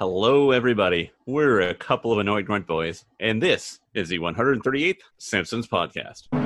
Hello, 0.00 0.50
everybody. 0.50 1.10
We're 1.26 1.60
a 1.60 1.74
couple 1.74 2.10
of 2.10 2.16
annoyed 2.16 2.46
grunt 2.46 2.66
boys, 2.66 3.04
and 3.20 3.42
this 3.42 3.80
is 3.92 4.08
the 4.08 4.18
138th 4.18 5.00
Simpsons 5.18 5.68
podcast. 5.68 6.39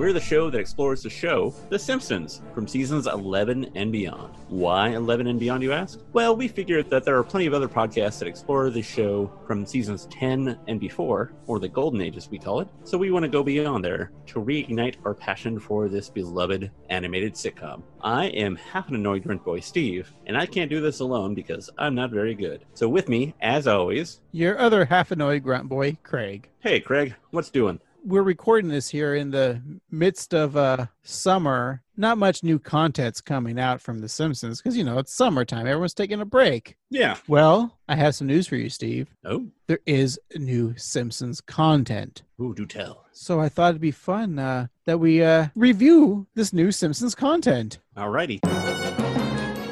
We're 0.00 0.14
the 0.14 0.18
show 0.18 0.48
that 0.48 0.58
explores 0.58 1.02
the 1.02 1.10
show, 1.10 1.54
The 1.68 1.78
Simpsons, 1.78 2.40
from 2.54 2.66
seasons 2.66 3.06
11 3.06 3.72
and 3.74 3.92
beyond. 3.92 4.34
Why 4.48 4.88
11 4.92 5.26
and 5.26 5.38
beyond, 5.38 5.62
you 5.62 5.74
ask? 5.74 6.00
Well, 6.14 6.34
we 6.34 6.48
figured 6.48 6.88
that 6.88 7.04
there 7.04 7.18
are 7.18 7.22
plenty 7.22 7.44
of 7.44 7.52
other 7.52 7.68
podcasts 7.68 8.18
that 8.18 8.26
explore 8.26 8.70
the 8.70 8.80
show 8.80 9.30
from 9.46 9.66
seasons 9.66 10.06
10 10.10 10.58
and 10.68 10.80
before, 10.80 11.34
or 11.46 11.58
the 11.58 11.68
golden 11.68 12.00
age 12.00 12.16
as 12.16 12.30
we 12.30 12.38
call 12.38 12.60
it, 12.60 12.68
so 12.82 12.96
we 12.96 13.10
want 13.10 13.24
to 13.24 13.28
go 13.28 13.42
beyond 13.42 13.84
there 13.84 14.10
to 14.28 14.40
reignite 14.40 14.96
our 15.04 15.12
passion 15.12 15.60
for 15.60 15.86
this 15.86 16.08
beloved 16.08 16.70
animated 16.88 17.34
sitcom. 17.34 17.82
I 18.00 18.28
am 18.28 18.56
half 18.56 18.88
an 18.88 18.94
annoyed 18.94 19.24
grunt 19.24 19.44
boy, 19.44 19.60
Steve, 19.60 20.10
and 20.26 20.34
I 20.34 20.46
can't 20.46 20.70
do 20.70 20.80
this 20.80 21.00
alone 21.00 21.34
because 21.34 21.68
I'm 21.76 21.94
not 21.94 22.10
very 22.10 22.34
good. 22.34 22.64
So 22.72 22.88
with 22.88 23.10
me, 23.10 23.34
as 23.42 23.66
always, 23.66 24.20
Your 24.32 24.58
other 24.58 24.86
half 24.86 25.10
annoyed 25.10 25.42
grunt 25.42 25.68
boy, 25.68 25.98
Craig. 26.02 26.48
hey 26.60 26.80
Craig, 26.80 27.14
what's 27.32 27.50
doing? 27.50 27.80
We're 28.02 28.22
recording 28.22 28.70
this 28.70 28.88
here 28.88 29.14
in 29.14 29.30
the 29.30 29.60
midst 29.90 30.34
of 30.34 30.56
uh, 30.56 30.86
summer. 31.02 31.82
Not 31.96 32.16
much 32.18 32.42
new 32.42 32.58
content's 32.58 33.20
coming 33.20 33.58
out 33.60 33.80
from 33.80 33.98
The 33.98 34.08
Simpsons 34.08 34.58
because, 34.60 34.76
you 34.76 34.84
know, 34.84 34.98
it's 34.98 35.12
summertime. 35.14 35.66
Everyone's 35.66 35.94
taking 35.94 36.20
a 36.20 36.24
break. 36.24 36.76
Yeah. 36.88 37.16
Well, 37.28 37.78
I 37.88 37.96
have 37.96 38.14
some 38.14 38.26
news 38.26 38.46
for 38.46 38.56
you, 38.56 38.70
Steve. 38.70 39.14
Oh, 39.24 39.48
There 39.66 39.80
is 39.86 40.18
new 40.34 40.74
Simpsons 40.76 41.40
content. 41.40 42.22
ooh, 42.40 42.54
do 42.54 42.64
tell. 42.66 43.04
So 43.12 43.38
I 43.38 43.48
thought 43.50 43.70
it'd 43.70 43.80
be 43.82 43.90
fun 43.90 44.38
uh, 44.38 44.68
that 44.86 44.98
we 44.98 45.22
uh, 45.22 45.48
review 45.54 46.26
this 46.34 46.52
new 46.54 46.72
Simpsons 46.72 47.14
content. 47.14 47.78
Alrighty. 47.96 48.40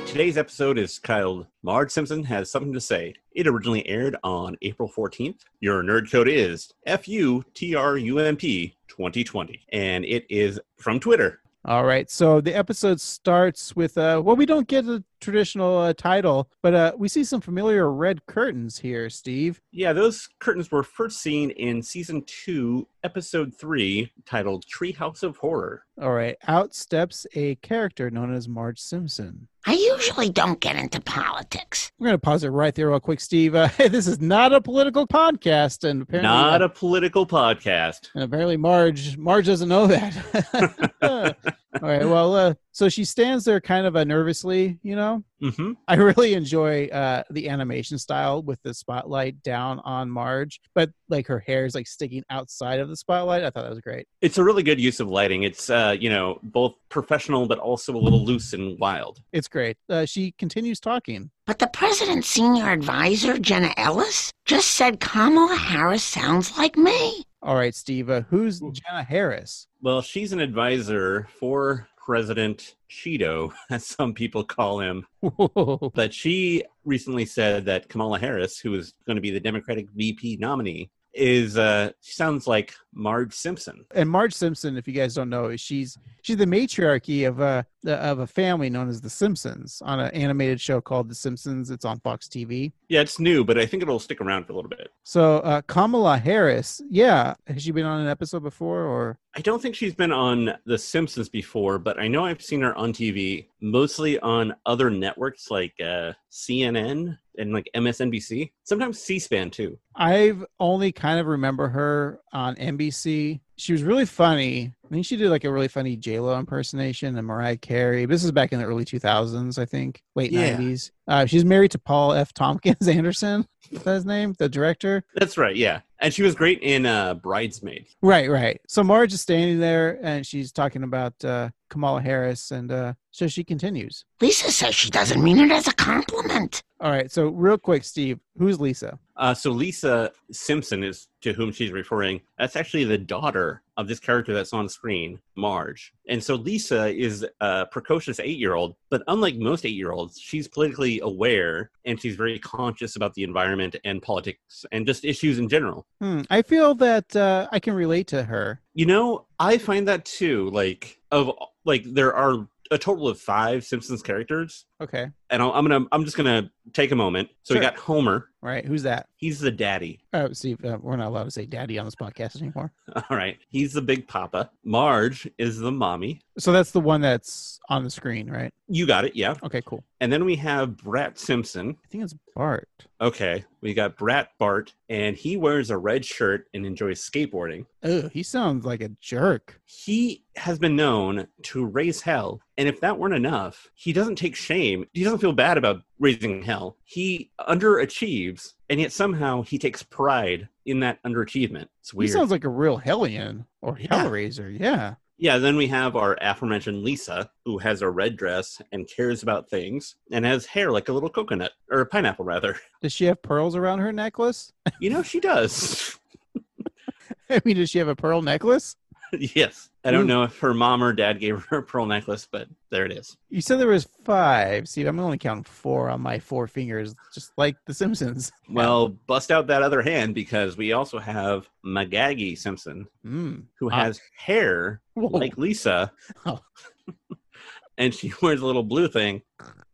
Today's 0.08 0.38
episode 0.38 0.78
is 0.78 0.98
titled 0.98 1.46
Marge 1.62 1.90
Simpson 1.90 2.24
Has 2.24 2.50
Something 2.50 2.72
to 2.72 2.80
Say. 2.80 3.14
It 3.32 3.46
originally 3.46 3.86
aired 3.86 4.16
on 4.24 4.56
April 4.62 4.90
14th. 4.90 5.40
Your 5.60 5.82
nerd 5.82 6.10
code 6.10 6.28
is 6.28 6.72
FUTRUMP 6.86 8.40
2020. 8.88 9.66
And 9.70 10.06
it 10.06 10.24
is 10.30 10.58
from 10.78 10.98
Twitter. 10.98 11.40
All 11.66 11.84
right. 11.84 12.10
So 12.10 12.40
the 12.40 12.54
episode 12.54 13.00
starts 13.00 13.76
with 13.76 13.98
uh 13.98 14.22
well 14.24 14.34
we 14.34 14.46
don't 14.46 14.66
get 14.66 14.86
a 14.86 15.04
traditional 15.20 15.78
uh, 15.78 15.92
title, 15.92 16.50
but 16.62 16.74
uh 16.74 16.92
we 16.96 17.08
see 17.08 17.24
some 17.24 17.40
familiar 17.40 17.90
red 17.92 18.24
curtains 18.26 18.78
here, 18.78 19.08
Steve. 19.10 19.60
Yeah, 19.72 19.92
those 19.92 20.28
curtains 20.38 20.70
were 20.70 20.82
first 20.82 21.20
seen 21.20 21.50
in 21.50 21.82
season 21.82 22.24
2, 22.26 22.86
episode 23.04 23.54
3, 23.54 24.12
titled 24.26 24.64
Treehouse 24.66 25.22
of 25.22 25.36
Horror. 25.38 25.84
All 26.00 26.12
right. 26.12 26.36
Out 26.46 26.74
steps 26.74 27.26
a 27.34 27.56
character 27.56 28.10
known 28.10 28.32
as 28.34 28.48
Marge 28.48 28.78
Simpson. 28.80 29.48
I 29.66 29.72
usually 29.72 30.30
don't 30.30 30.60
get 30.60 30.76
into 30.76 31.00
politics. 31.00 31.92
We're 31.98 32.06
going 32.06 32.14
to 32.14 32.18
pause 32.20 32.42
it 32.44 32.48
right 32.48 32.74
there 32.74 32.88
real 32.88 33.00
quick, 33.00 33.20
Steve. 33.20 33.54
Uh, 33.54 33.68
this 33.76 34.06
is 34.06 34.20
not 34.20 34.52
a 34.54 34.60
political 34.60 35.06
podcast 35.06 35.84
and 35.88 36.02
apparently 36.02 36.28
Not 36.28 36.62
uh, 36.62 36.66
a 36.66 36.68
political 36.68 37.26
podcast. 37.26 38.08
and 38.14 38.22
apparently 38.22 38.56
Marge 38.56 39.16
Marge 39.18 39.46
doesn't 39.46 39.68
know 39.68 39.86
that. 39.88 41.36
All 41.82 41.88
right. 41.88 42.08
Well, 42.08 42.34
uh, 42.34 42.54
so 42.72 42.88
she 42.88 43.04
stands 43.04 43.44
there 43.44 43.60
kind 43.60 43.86
of 43.86 43.96
uh, 43.96 44.04
nervously, 44.04 44.78
you 44.82 44.96
know. 44.96 45.22
hmm 45.40 45.72
I 45.86 45.94
really 45.96 46.34
enjoy 46.34 46.86
uh, 46.86 47.22
the 47.30 47.48
animation 47.48 47.98
style 47.98 48.42
with 48.42 48.60
the 48.62 48.74
spotlight 48.74 49.42
down 49.42 49.80
on 49.80 50.10
Marge, 50.10 50.60
but 50.74 50.90
like 51.08 51.26
her 51.26 51.38
hair 51.40 51.64
is 51.64 51.74
like 51.74 51.86
sticking 51.86 52.24
outside 52.30 52.80
of 52.80 52.88
the 52.88 52.96
spotlight. 52.96 53.42
I 53.42 53.50
thought 53.50 53.62
that 53.64 53.70
was 53.70 53.80
great. 53.80 54.06
It's 54.20 54.38
a 54.38 54.44
really 54.44 54.62
good 54.62 54.80
use 54.80 55.00
of 55.00 55.08
lighting. 55.08 55.42
It's, 55.42 55.70
uh, 55.70 55.96
you 55.98 56.10
know, 56.10 56.38
both 56.42 56.74
professional 56.88 57.46
but 57.46 57.58
also 57.58 57.94
a 57.94 57.98
little 57.98 58.24
loose 58.24 58.52
and 58.52 58.78
wild. 58.78 59.20
It's 59.32 59.48
great. 59.48 59.76
Uh, 59.88 60.04
she 60.04 60.32
continues 60.38 60.80
talking. 60.80 61.30
But 61.46 61.58
the 61.58 61.68
president's 61.68 62.28
senior 62.28 62.68
advisor, 62.70 63.38
Jenna 63.38 63.72
Ellis, 63.76 64.30
just 64.44 64.72
said 64.72 65.00
Kamala 65.00 65.56
Harris 65.56 66.04
sounds 66.04 66.56
like 66.58 66.76
me. 66.76 67.24
All 67.42 67.54
right, 67.54 67.74
Steve, 67.74 68.10
uh, 68.10 68.22
who's. 68.22 68.60
Jenna 68.60 69.04
Harris? 69.04 69.68
Well, 69.80 70.02
she's 70.02 70.32
an 70.32 70.40
advisor 70.40 71.28
for 71.38 71.88
President 72.04 72.74
Cheeto, 72.90 73.52
as 73.70 73.86
some 73.86 74.14
people 74.14 74.42
call 74.42 74.80
him. 74.80 75.06
Whoa. 75.20 75.92
But 75.94 76.12
she 76.12 76.64
recently 76.84 77.26
said 77.26 77.66
that 77.66 77.88
Kamala 77.88 78.18
Harris, 78.18 78.58
who 78.58 78.74
is 78.74 78.94
going 79.06 79.16
to 79.16 79.22
be 79.22 79.30
the 79.30 79.40
Democratic 79.40 79.88
VP 79.94 80.38
nominee, 80.40 80.90
is 81.14 81.56
uh 81.56 81.90
she 82.02 82.12
sounds 82.12 82.46
like 82.46 82.74
Marge 82.98 83.32
Simpson. 83.32 83.84
and 83.94 84.10
Marge 84.10 84.34
Simpson, 84.34 84.76
if 84.76 84.88
you 84.88 84.92
guys 84.92 85.14
don't 85.14 85.30
know, 85.30 85.56
she's 85.56 85.96
she's 86.22 86.36
the 86.36 86.46
matriarchy 86.46 87.24
of 87.24 87.40
a 87.40 87.64
of 87.86 88.18
a 88.18 88.26
family 88.26 88.68
known 88.68 88.88
as 88.88 89.00
the 89.00 89.08
Simpsons 89.08 89.80
on 89.84 90.00
an 90.00 90.10
animated 90.12 90.60
show 90.60 90.80
called 90.80 91.08
The 91.08 91.14
Simpsons. 91.14 91.70
It's 91.70 91.84
on 91.84 92.00
Fox 92.00 92.26
TV. 92.26 92.72
Yeah, 92.88 93.00
it's 93.00 93.20
new, 93.20 93.44
but 93.44 93.56
I 93.56 93.64
think 93.66 93.82
it'll 93.82 94.00
stick 94.00 94.20
around 94.20 94.44
for 94.44 94.52
a 94.52 94.56
little 94.56 94.68
bit. 94.68 94.90
So 95.04 95.38
uh, 95.38 95.62
Kamala 95.62 96.18
Harris, 96.18 96.82
yeah, 96.90 97.34
has 97.46 97.62
she 97.62 97.70
been 97.70 97.86
on 97.86 98.00
an 98.00 98.08
episode 98.08 98.42
before 98.42 98.82
or? 98.82 99.18
I 99.36 99.40
don't 99.40 99.62
think 99.62 99.76
she's 99.76 99.94
been 99.94 100.10
on 100.10 100.54
The 100.66 100.76
Simpsons 100.76 101.28
before, 101.28 101.78
but 101.78 102.00
I 102.00 102.08
know 102.08 102.24
I've 102.24 102.42
seen 102.42 102.62
her 102.62 102.74
on 102.74 102.92
TV, 102.92 103.46
mostly 103.60 104.18
on 104.18 104.56
other 104.66 104.90
networks 104.90 105.48
like 105.50 105.74
uh, 105.80 106.12
CNN 106.32 107.16
and 107.38 107.52
like 107.52 107.70
MSNBC, 107.76 108.50
sometimes 108.64 109.00
C-SPAN 109.00 109.50
too. 109.50 109.78
I've 109.94 110.44
only 110.58 110.90
kind 110.90 111.20
of 111.20 111.26
remember 111.26 111.68
her 111.68 112.20
on 112.32 112.56
NBC. 112.56 112.87
She 112.90 113.72
was 113.72 113.82
really 113.82 114.06
funny. 114.06 114.72
I 114.84 114.88
think 114.88 115.04
she 115.04 115.16
did 115.16 115.30
like 115.30 115.44
a 115.44 115.50
really 115.52 115.68
funny 115.68 115.96
J 115.96 116.20
Lo 116.20 116.38
impersonation 116.38 117.16
and 117.18 117.26
Mariah 117.26 117.56
Carey. 117.56 118.04
This 118.06 118.22
is 118.24 118.30
back 118.32 118.52
in 118.52 118.58
the 118.60 118.64
early 118.64 118.84
2000s, 118.84 119.58
I 119.58 119.64
think, 119.64 120.02
late 120.14 120.30
Yeah. 120.32 120.56
90s. 120.56 120.90
Uh, 121.06 121.26
she's 121.26 121.44
married 121.44 121.72
to 121.72 121.78
Paul 121.78 122.12
F. 122.12 122.32
Tompkins 122.32 122.86
Anderson. 122.88 123.46
Is 123.70 123.82
that 123.82 123.94
his 123.94 124.04
name? 124.06 124.34
The 124.38 124.48
director. 124.48 125.04
That's 125.14 125.36
right, 125.36 125.56
yeah. 125.56 125.80
And 126.00 126.14
she 126.14 126.22
was 126.22 126.34
great 126.34 126.60
in 126.62 126.86
uh, 126.86 127.14
Bridesmaid. 127.14 127.86
Right, 128.00 128.30
right. 128.30 128.60
So 128.68 128.84
Marge 128.84 129.12
is 129.12 129.20
standing 129.20 129.58
there 129.58 129.98
and 130.02 130.24
she's 130.26 130.52
talking 130.52 130.84
about 130.84 131.22
uh, 131.24 131.50
Kamala 131.68 132.00
Harris, 132.00 132.50
and 132.50 132.70
uh, 132.70 132.94
so 133.10 133.26
she 133.26 133.44
continues. 133.44 134.04
Lisa 134.20 134.50
says 134.50 134.74
she 134.74 134.90
doesn't 134.90 135.22
mean 135.22 135.38
it 135.38 135.50
as 135.50 135.68
a 135.68 135.74
compliment. 135.74 136.62
All 136.80 136.92
right. 136.92 137.10
So 137.10 137.28
real 137.28 137.58
quick, 137.58 137.82
Steve, 137.82 138.20
who's 138.38 138.60
Lisa? 138.60 138.98
Uh, 139.16 139.34
so 139.34 139.50
Lisa 139.50 140.12
Simpson 140.30 140.84
is 140.84 141.08
to 141.22 141.32
whom 141.32 141.50
she's 141.50 141.72
referring. 141.72 142.20
That's 142.38 142.54
actually 142.54 142.84
the 142.84 142.98
daughter 142.98 143.62
of 143.76 143.88
this 143.88 143.98
character 143.98 144.32
that's 144.32 144.52
on 144.52 144.68
screen, 144.68 145.18
Marge. 145.36 145.92
And 146.08 146.22
so 146.22 146.36
Lisa 146.36 146.86
is 146.96 147.26
a 147.40 147.66
precocious 147.66 148.20
eight-year-old, 148.20 148.76
but 148.90 149.02
unlike 149.08 149.36
most 149.36 149.66
eight-year-olds, 149.66 150.20
she's 150.20 150.46
politically 150.46 151.00
aware 151.00 151.72
and 151.84 152.00
she's 152.00 152.14
very 152.14 152.38
conscious 152.38 152.94
about 152.94 153.14
the 153.14 153.24
environment 153.24 153.74
and 153.84 154.00
politics 154.00 154.64
and 154.70 154.86
just 154.86 155.04
issues 155.04 155.40
in 155.40 155.48
general. 155.48 155.84
Hmm. 156.00 156.20
I 156.30 156.42
feel 156.42 156.76
that 156.76 157.16
uh, 157.16 157.48
I 157.50 157.58
can 157.58 157.74
relate 157.74 158.06
to 158.08 158.22
her. 158.22 158.60
You 158.74 158.86
know, 158.86 159.26
I 159.40 159.58
find 159.58 159.88
that 159.88 160.04
too. 160.04 160.48
Like 160.50 161.00
of 161.10 161.32
like 161.68 161.84
there 161.84 162.14
are 162.14 162.48
a 162.70 162.78
total 162.78 163.06
of 163.06 163.20
five 163.20 163.64
Simpsons 163.64 164.02
characters, 164.02 164.64
Okay. 164.80 165.10
and 165.30 165.42
I'll, 165.42 165.52
I'm 165.52 165.66
gonna 165.66 165.86
I'm 165.92 166.04
just 166.04 166.16
gonna 166.16 166.50
take 166.72 166.92
a 166.92 166.96
moment. 166.96 167.28
So 167.42 167.54
we 167.54 167.60
got 167.60 167.76
Homer. 167.76 168.28
All 168.40 168.48
right. 168.48 168.64
Who's 168.64 168.84
that? 168.84 169.08
He's 169.16 169.40
the 169.40 169.50
daddy. 169.50 169.98
Oh, 170.12 170.32
Steve, 170.32 170.64
uh, 170.64 170.78
we're 170.80 170.94
not 170.96 171.08
allowed 171.08 171.24
to 171.24 171.30
say 171.32 171.44
daddy 171.44 171.76
on 171.76 171.84
this 171.84 171.96
podcast 171.96 172.40
anymore. 172.40 172.70
All 172.94 173.16
right. 173.16 173.36
He's 173.48 173.72
the 173.72 173.82
big 173.82 174.06
papa. 174.06 174.50
Marge 174.62 175.28
is 175.38 175.58
the 175.58 175.72
mommy. 175.72 176.20
So 176.38 176.52
that's 176.52 176.70
the 176.70 176.78
one 176.80 177.00
that's 177.00 177.58
on 177.68 177.82
the 177.82 177.90
screen, 177.90 178.30
right? 178.30 178.54
You 178.68 178.86
got 178.86 179.04
it. 179.04 179.16
Yeah. 179.16 179.34
Okay, 179.42 179.60
cool. 179.66 179.82
And 180.00 180.12
then 180.12 180.24
we 180.24 180.36
have 180.36 180.76
Brat 180.76 181.18
Simpson. 181.18 181.76
I 181.84 181.88
think 181.88 182.04
it's 182.04 182.14
Bart. 182.36 182.68
Okay. 183.00 183.44
We 183.60 183.74
got 183.74 183.96
Brat 183.96 184.30
Bart, 184.38 184.72
and 184.88 185.16
he 185.16 185.36
wears 185.36 185.70
a 185.70 185.78
red 185.78 186.04
shirt 186.04 186.46
and 186.54 186.64
enjoys 186.64 187.00
skateboarding. 187.04 187.66
Oh, 187.82 188.08
he 188.10 188.22
sounds 188.22 188.64
like 188.64 188.82
a 188.82 188.90
jerk. 189.00 189.60
He 189.64 190.22
has 190.36 190.60
been 190.60 190.76
known 190.76 191.26
to 191.44 191.64
raise 191.64 192.02
hell. 192.02 192.40
And 192.56 192.68
if 192.68 192.80
that 192.82 192.98
weren't 192.98 193.14
enough, 193.14 193.68
he 193.74 193.92
doesn't 193.92 194.14
take 194.16 194.36
shame. 194.36 194.67
He 194.92 195.04
doesn't 195.04 195.18
feel 195.20 195.32
bad 195.32 195.58
about 195.58 195.82
raising 195.98 196.42
hell. 196.42 196.76
He 196.84 197.30
underachieves, 197.40 198.54
and 198.68 198.80
yet 198.80 198.92
somehow 198.92 199.42
he 199.42 199.58
takes 199.58 199.82
pride 199.82 200.48
in 200.66 200.80
that 200.80 201.02
underachievement. 201.04 201.68
It's 201.80 201.94
weird. 201.94 202.08
He 202.08 202.12
sounds 202.12 202.30
like 202.30 202.44
a 202.44 202.48
real 202.48 202.76
hellion 202.76 203.46
or 203.62 203.78
Yeah. 203.78 203.88
hellraiser. 203.88 204.58
Yeah. 204.58 204.94
Yeah, 205.20 205.38
then 205.38 205.56
we 205.56 205.66
have 205.66 205.96
our 205.96 206.16
aforementioned 206.20 206.84
Lisa, 206.84 207.28
who 207.44 207.58
has 207.58 207.82
a 207.82 207.90
red 207.90 208.16
dress 208.16 208.62
and 208.70 208.88
cares 208.88 209.24
about 209.24 209.50
things 209.50 209.96
and 210.12 210.24
has 210.24 210.46
hair 210.46 210.70
like 210.70 210.88
a 210.88 210.92
little 210.92 211.08
coconut, 211.10 211.52
or 211.70 211.80
a 211.80 211.86
pineapple, 211.86 212.24
rather. 212.24 212.56
Does 212.82 212.92
she 212.92 213.06
have 213.06 213.20
pearls 213.20 213.56
around 213.56 213.80
her 213.80 213.92
necklace? 213.92 214.52
You 214.80 214.90
know, 214.90 215.02
she 215.02 215.18
does. 215.18 215.98
I 217.30 217.40
mean, 217.44 217.56
does 217.56 217.68
she 217.68 217.78
have 217.78 217.88
a 217.88 217.96
pearl 217.96 218.22
necklace? 218.22 218.76
yes. 219.34 219.70
I 219.84 219.90
don't 219.90 220.04
Ooh. 220.04 220.06
know 220.08 220.22
if 220.24 220.38
her 220.40 220.52
mom 220.54 220.82
or 220.82 220.92
dad 220.92 221.18
gave 221.20 221.44
her 221.46 221.58
a 221.58 221.62
pearl 221.62 221.86
necklace, 221.86 222.28
but 222.30 222.48
there 222.70 222.84
it 222.84 222.92
is. 222.92 223.16
You 223.30 223.40
said 223.40 223.58
there 223.58 223.68
was 223.68 223.88
five. 224.04 224.68
See, 224.68 224.84
I'm 224.84 224.98
only 225.00 225.18
counting 225.18 225.44
four 225.44 225.88
on 225.88 226.00
my 226.00 226.18
four 226.18 226.46
fingers, 226.46 226.94
just 227.14 227.32
like 227.36 227.56
The 227.66 227.74
Simpsons. 227.74 228.32
Well, 228.50 228.88
bust 229.06 229.30
out 229.30 229.46
that 229.48 229.62
other 229.62 229.82
hand 229.82 230.14
because 230.14 230.56
we 230.56 230.72
also 230.72 230.98
have 230.98 231.48
Magaggy 231.64 232.36
Simpson, 232.36 232.86
Mm. 233.06 233.44
who 233.58 233.70
Ah. 233.70 233.84
has 233.84 234.00
hair 234.16 234.80
Whoa. 234.94 235.08
like 235.08 235.36
Lisa, 235.38 235.92
Oh. 236.26 236.40
and 237.78 237.94
she 237.94 238.12
wears 238.22 238.40
a 238.40 238.46
little 238.46 238.62
blue 238.62 238.88
thing, 238.88 239.22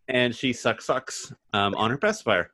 and 0.09 0.35
she 0.35 0.53
sucks 0.53 0.85
sucks 0.87 1.33
um, 1.53 1.75
on 1.77 1.91
her 1.91 1.97
pacifier. 1.99 2.51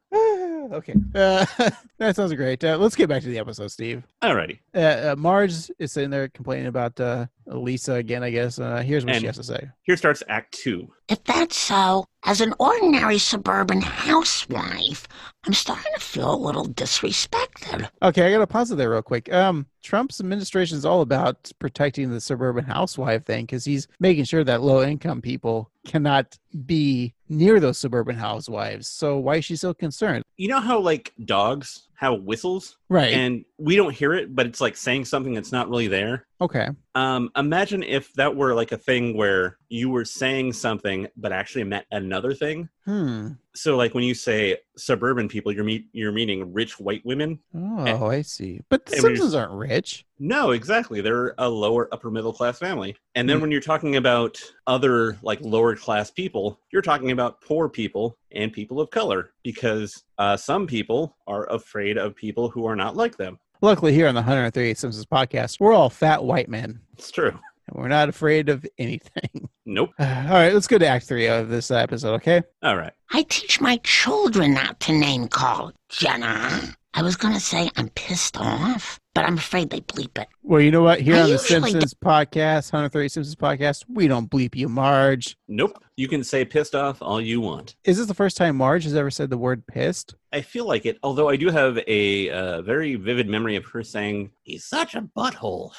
Okay. 0.72 0.94
Uh, 1.14 1.44
that 1.98 2.16
sounds 2.16 2.32
great. 2.34 2.62
Uh, 2.62 2.76
let's 2.78 2.96
get 2.96 3.08
back 3.08 3.22
to 3.22 3.28
the 3.28 3.38
episode, 3.38 3.68
Steve. 3.68 4.04
Alrighty. 4.22 4.58
Uh, 4.74 4.78
uh, 5.12 5.14
Marge 5.16 5.70
is 5.78 5.92
sitting 5.92 6.10
there 6.10 6.28
complaining 6.28 6.66
about 6.66 6.98
uh, 7.00 7.26
Lisa 7.50 7.94
again, 7.94 8.22
I 8.22 8.30
guess. 8.30 8.58
Uh, 8.58 8.78
here's 8.78 9.04
what 9.04 9.16
she 9.16 9.26
has 9.26 9.36
to 9.36 9.44
say. 9.44 9.68
Here 9.82 9.96
starts 9.96 10.22
Act 10.28 10.52
Two. 10.52 10.92
If 11.08 11.24
that's 11.24 11.56
so, 11.56 12.06
as 12.24 12.40
an 12.40 12.54
ordinary 12.58 13.18
suburban 13.18 13.80
housewife, 13.80 15.08
I'm 15.44 15.52
starting 15.52 15.92
to 15.94 16.00
feel 16.00 16.32
a 16.32 16.36
little 16.36 16.66
disrespected. 16.66 17.88
Okay, 18.02 18.26
I 18.26 18.30
got 18.30 18.38
to 18.38 18.46
pause 18.46 18.70
it 18.70 18.76
there 18.76 18.90
real 18.90 19.02
quick. 19.02 19.32
Um, 19.32 19.66
Trump's 19.82 20.20
administration 20.20 20.78
is 20.78 20.84
all 20.84 21.00
about 21.00 21.50
protecting 21.58 22.10
the 22.10 22.20
suburban 22.20 22.64
housewife 22.64 23.24
thing 23.24 23.46
because 23.46 23.64
he's 23.64 23.88
making 23.98 24.24
sure 24.24 24.44
that 24.44 24.62
low 24.62 24.82
income 24.82 25.20
people 25.20 25.70
cannot 25.86 26.38
be 26.66 27.14
near 27.28 27.58
those 27.58 27.78
suburban 27.78 28.16
housewives. 28.16 28.86
So 28.86 29.18
why 29.18 29.36
is 29.36 29.44
she 29.44 29.56
so 29.56 29.72
concerned? 29.74 30.24
You 30.36 30.48
know 30.48 30.60
how 30.60 30.78
like 30.78 31.12
dogs 31.24 31.88
have 32.00 32.22
whistles, 32.22 32.78
Right. 32.88 33.12
and 33.12 33.44
we 33.58 33.76
don't 33.76 33.92
hear 33.94 34.14
it, 34.14 34.34
but 34.34 34.46
it's 34.46 34.60
like 34.60 34.74
saying 34.74 35.04
something 35.04 35.34
that's 35.34 35.52
not 35.52 35.68
really 35.68 35.86
there. 35.86 36.26
okay. 36.40 36.68
Um, 36.94 37.30
imagine 37.36 37.82
if 37.82 38.10
that 38.14 38.34
were 38.34 38.54
like 38.54 38.72
a 38.72 38.78
thing 38.78 39.14
where 39.14 39.58
you 39.68 39.90
were 39.90 40.06
saying 40.06 40.54
something 40.54 41.06
but 41.14 41.30
actually 41.30 41.64
meant 41.64 41.84
another 41.92 42.32
thing. 42.32 42.70
Hmm. 42.90 43.28
So, 43.54 43.76
like 43.76 43.94
when 43.94 44.02
you 44.02 44.14
say 44.14 44.58
suburban 44.76 45.28
people, 45.28 45.52
you're 45.52 45.64
meet 45.64 45.86
you're 45.92 46.10
meaning 46.12 46.52
rich 46.52 46.80
white 46.80 47.04
women. 47.04 47.38
Oh, 47.54 48.08
I 48.08 48.22
see. 48.22 48.60
But 48.68 48.86
the 48.86 48.92
And 48.94 49.00
Simpsons 49.02 49.34
aren't 49.34 49.52
rich. 49.52 50.04
No, 50.18 50.50
exactly. 50.50 51.00
They're 51.00 51.34
a 51.38 51.48
lower 51.48 51.88
upper 51.92 52.10
middle 52.10 52.32
class 52.32 52.58
family. 52.58 52.96
And 53.14 53.28
then 53.28 53.36
Hmm. 53.36 53.42
when 53.42 53.50
you're 53.52 53.60
talking 53.60 53.94
about 53.96 54.40
other 54.66 55.16
like 55.22 55.40
lower 55.42 55.76
class 55.76 56.10
people, 56.10 56.58
you're 56.72 56.82
talking 56.82 57.12
about 57.12 57.40
poor 57.42 57.68
people 57.68 58.16
and 58.32 58.52
people 58.52 58.80
of 58.80 58.90
color 58.90 59.30
because 59.44 60.02
uh, 60.18 60.36
some 60.36 60.66
people 60.66 61.16
are 61.28 61.48
afraid 61.52 61.96
of 61.96 62.16
people 62.16 62.48
who 62.50 62.66
are 62.66 62.76
not 62.76 62.96
like 62.96 63.16
them. 63.16 63.38
Luckily, 63.62 63.92
here 63.92 64.08
on 64.08 64.14
the 64.14 64.20
138 64.22 64.78
Simpsons 64.78 65.04
podcast, 65.06 65.60
we're 65.60 65.74
all 65.74 65.90
fat 65.90 66.24
white 66.24 66.48
men. 66.48 66.80
It's 66.96 67.10
true. 67.10 67.38
And 67.70 67.82
we're 67.82 67.88
not 67.88 68.08
afraid 68.08 68.48
of 68.48 68.66
anything. 68.78 69.48
Nope. 69.66 69.90
all 70.00 70.06
right, 70.06 70.52
let's 70.52 70.66
go 70.66 70.78
to 70.78 70.86
Act 70.86 71.06
Three 71.06 71.28
of 71.28 71.48
this 71.48 71.70
episode, 71.70 72.14
okay? 72.14 72.42
All 72.60 72.76
right. 72.76 72.92
I 73.12 73.22
teach 73.22 73.60
my 73.60 73.76
children 73.84 74.52
not 74.52 74.80
to 74.80 74.92
name 74.92 75.28
call, 75.28 75.70
Jenna. 75.88 76.74
I 76.92 77.02
was 77.02 77.14
gonna 77.14 77.38
say 77.38 77.70
I'm 77.76 77.88
pissed 77.90 78.36
off, 78.36 78.98
but 79.14 79.24
I'm 79.26 79.38
afraid 79.38 79.70
they 79.70 79.80
bleep 79.82 80.18
it. 80.18 80.26
Well, 80.42 80.60
you 80.60 80.72
know 80.72 80.82
what? 80.82 81.00
Here 81.00 81.14
I 81.14 81.20
on 81.20 81.26
the 81.26 81.32
usually 81.32 81.70
Simpsons 81.70 81.94
podcast, 81.94 82.72
130 82.72 83.08
Simpsons 83.10 83.36
podcast, 83.36 83.84
we 83.88 84.08
don't 84.08 84.28
bleep 84.28 84.56
you, 84.56 84.68
Marge. 84.68 85.36
Nope. 85.46 85.80
You 85.94 86.08
can 86.08 86.24
say 86.24 86.44
pissed 86.44 86.74
off 86.74 87.00
all 87.00 87.20
you 87.20 87.40
want. 87.40 87.76
Is 87.84 87.98
this 87.98 88.08
the 88.08 88.14
first 88.14 88.36
time 88.36 88.56
Marge 88.56 88.82
has 88.82 88.96
ever 88.96 89.10
said 89.12 89.30
the 89.30 89.38
word 89.38 89.64
pissed? 89.68 90.16
I 90.32 90.40
feel 90.40 90.66
like 90.66 90.84
it, 90.84 90.98
although 91.04 91.28
I 91.28 91.36
do 91.36 91.48
have 91.50 91.78
a 91.86 92.30
uh, 92.30 92.62
very 92.62 92.96
vivid 92.96 93.28
memory 93.28 93.54
of 93.54 93.66
her 93.66 93.84
saying, 93.84 94.32
He's 94.42 94.64
such 94.64 94.96
a 94.96 95.02
butthole. 95.02 95.70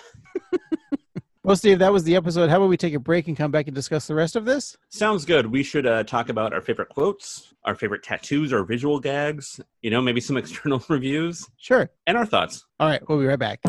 Well, 1.44 1.56
Steve, 1.56 1.80
that 1.80 1.92
was 1.92 2.04
the 2.04 2.16
episode. 2.16 2.52
How 2.52 2.58
about 2.58 2.70
we 2.70 2.78
take 2.78 2.94
a 2.94 3.00
break 3.00 3.28
and 3.28 3.36
come 3.36 3.50
back 3.50 3.66
and 3.66 3.74
discuss 3.74 4.06
the 4.06 4.14
rest 4.14 4.36
of 4.36 4.46
this? 4.46 4.78
Sounds 4.90 5.26
good. 5.26 5.48
We 5.48 5.64
should 5.64 5.88
uh, 5.88 6.04
talk 6.04 6.30
about 6.30 6.54
our 6.54 6.62
favorite 6.62 6.90
quotes, 6.90 7.56
our 7.66 7.74
favorite 7.74 8.04
tattoos 8.04 8.54
or 8.54 8.64
visual 8.64 9.00
gags, 9.00 9.60
you 9.82 9.90
know, 9.90 10.02
maybe 10.02 10.22
some 10.22 10.38
external 10.38 10.84
reviews, 10.88 11.50
Sure. 11.58 11.90
and 12.06 12.16
our 12.16 12.28
thoughts. 12.28 12.64
All 12.80 12.88
right, 12.88 13.02
we'll 13.10 13.20
be 13.20 13.26
right 13.26 13.40
back. 13.40 13.60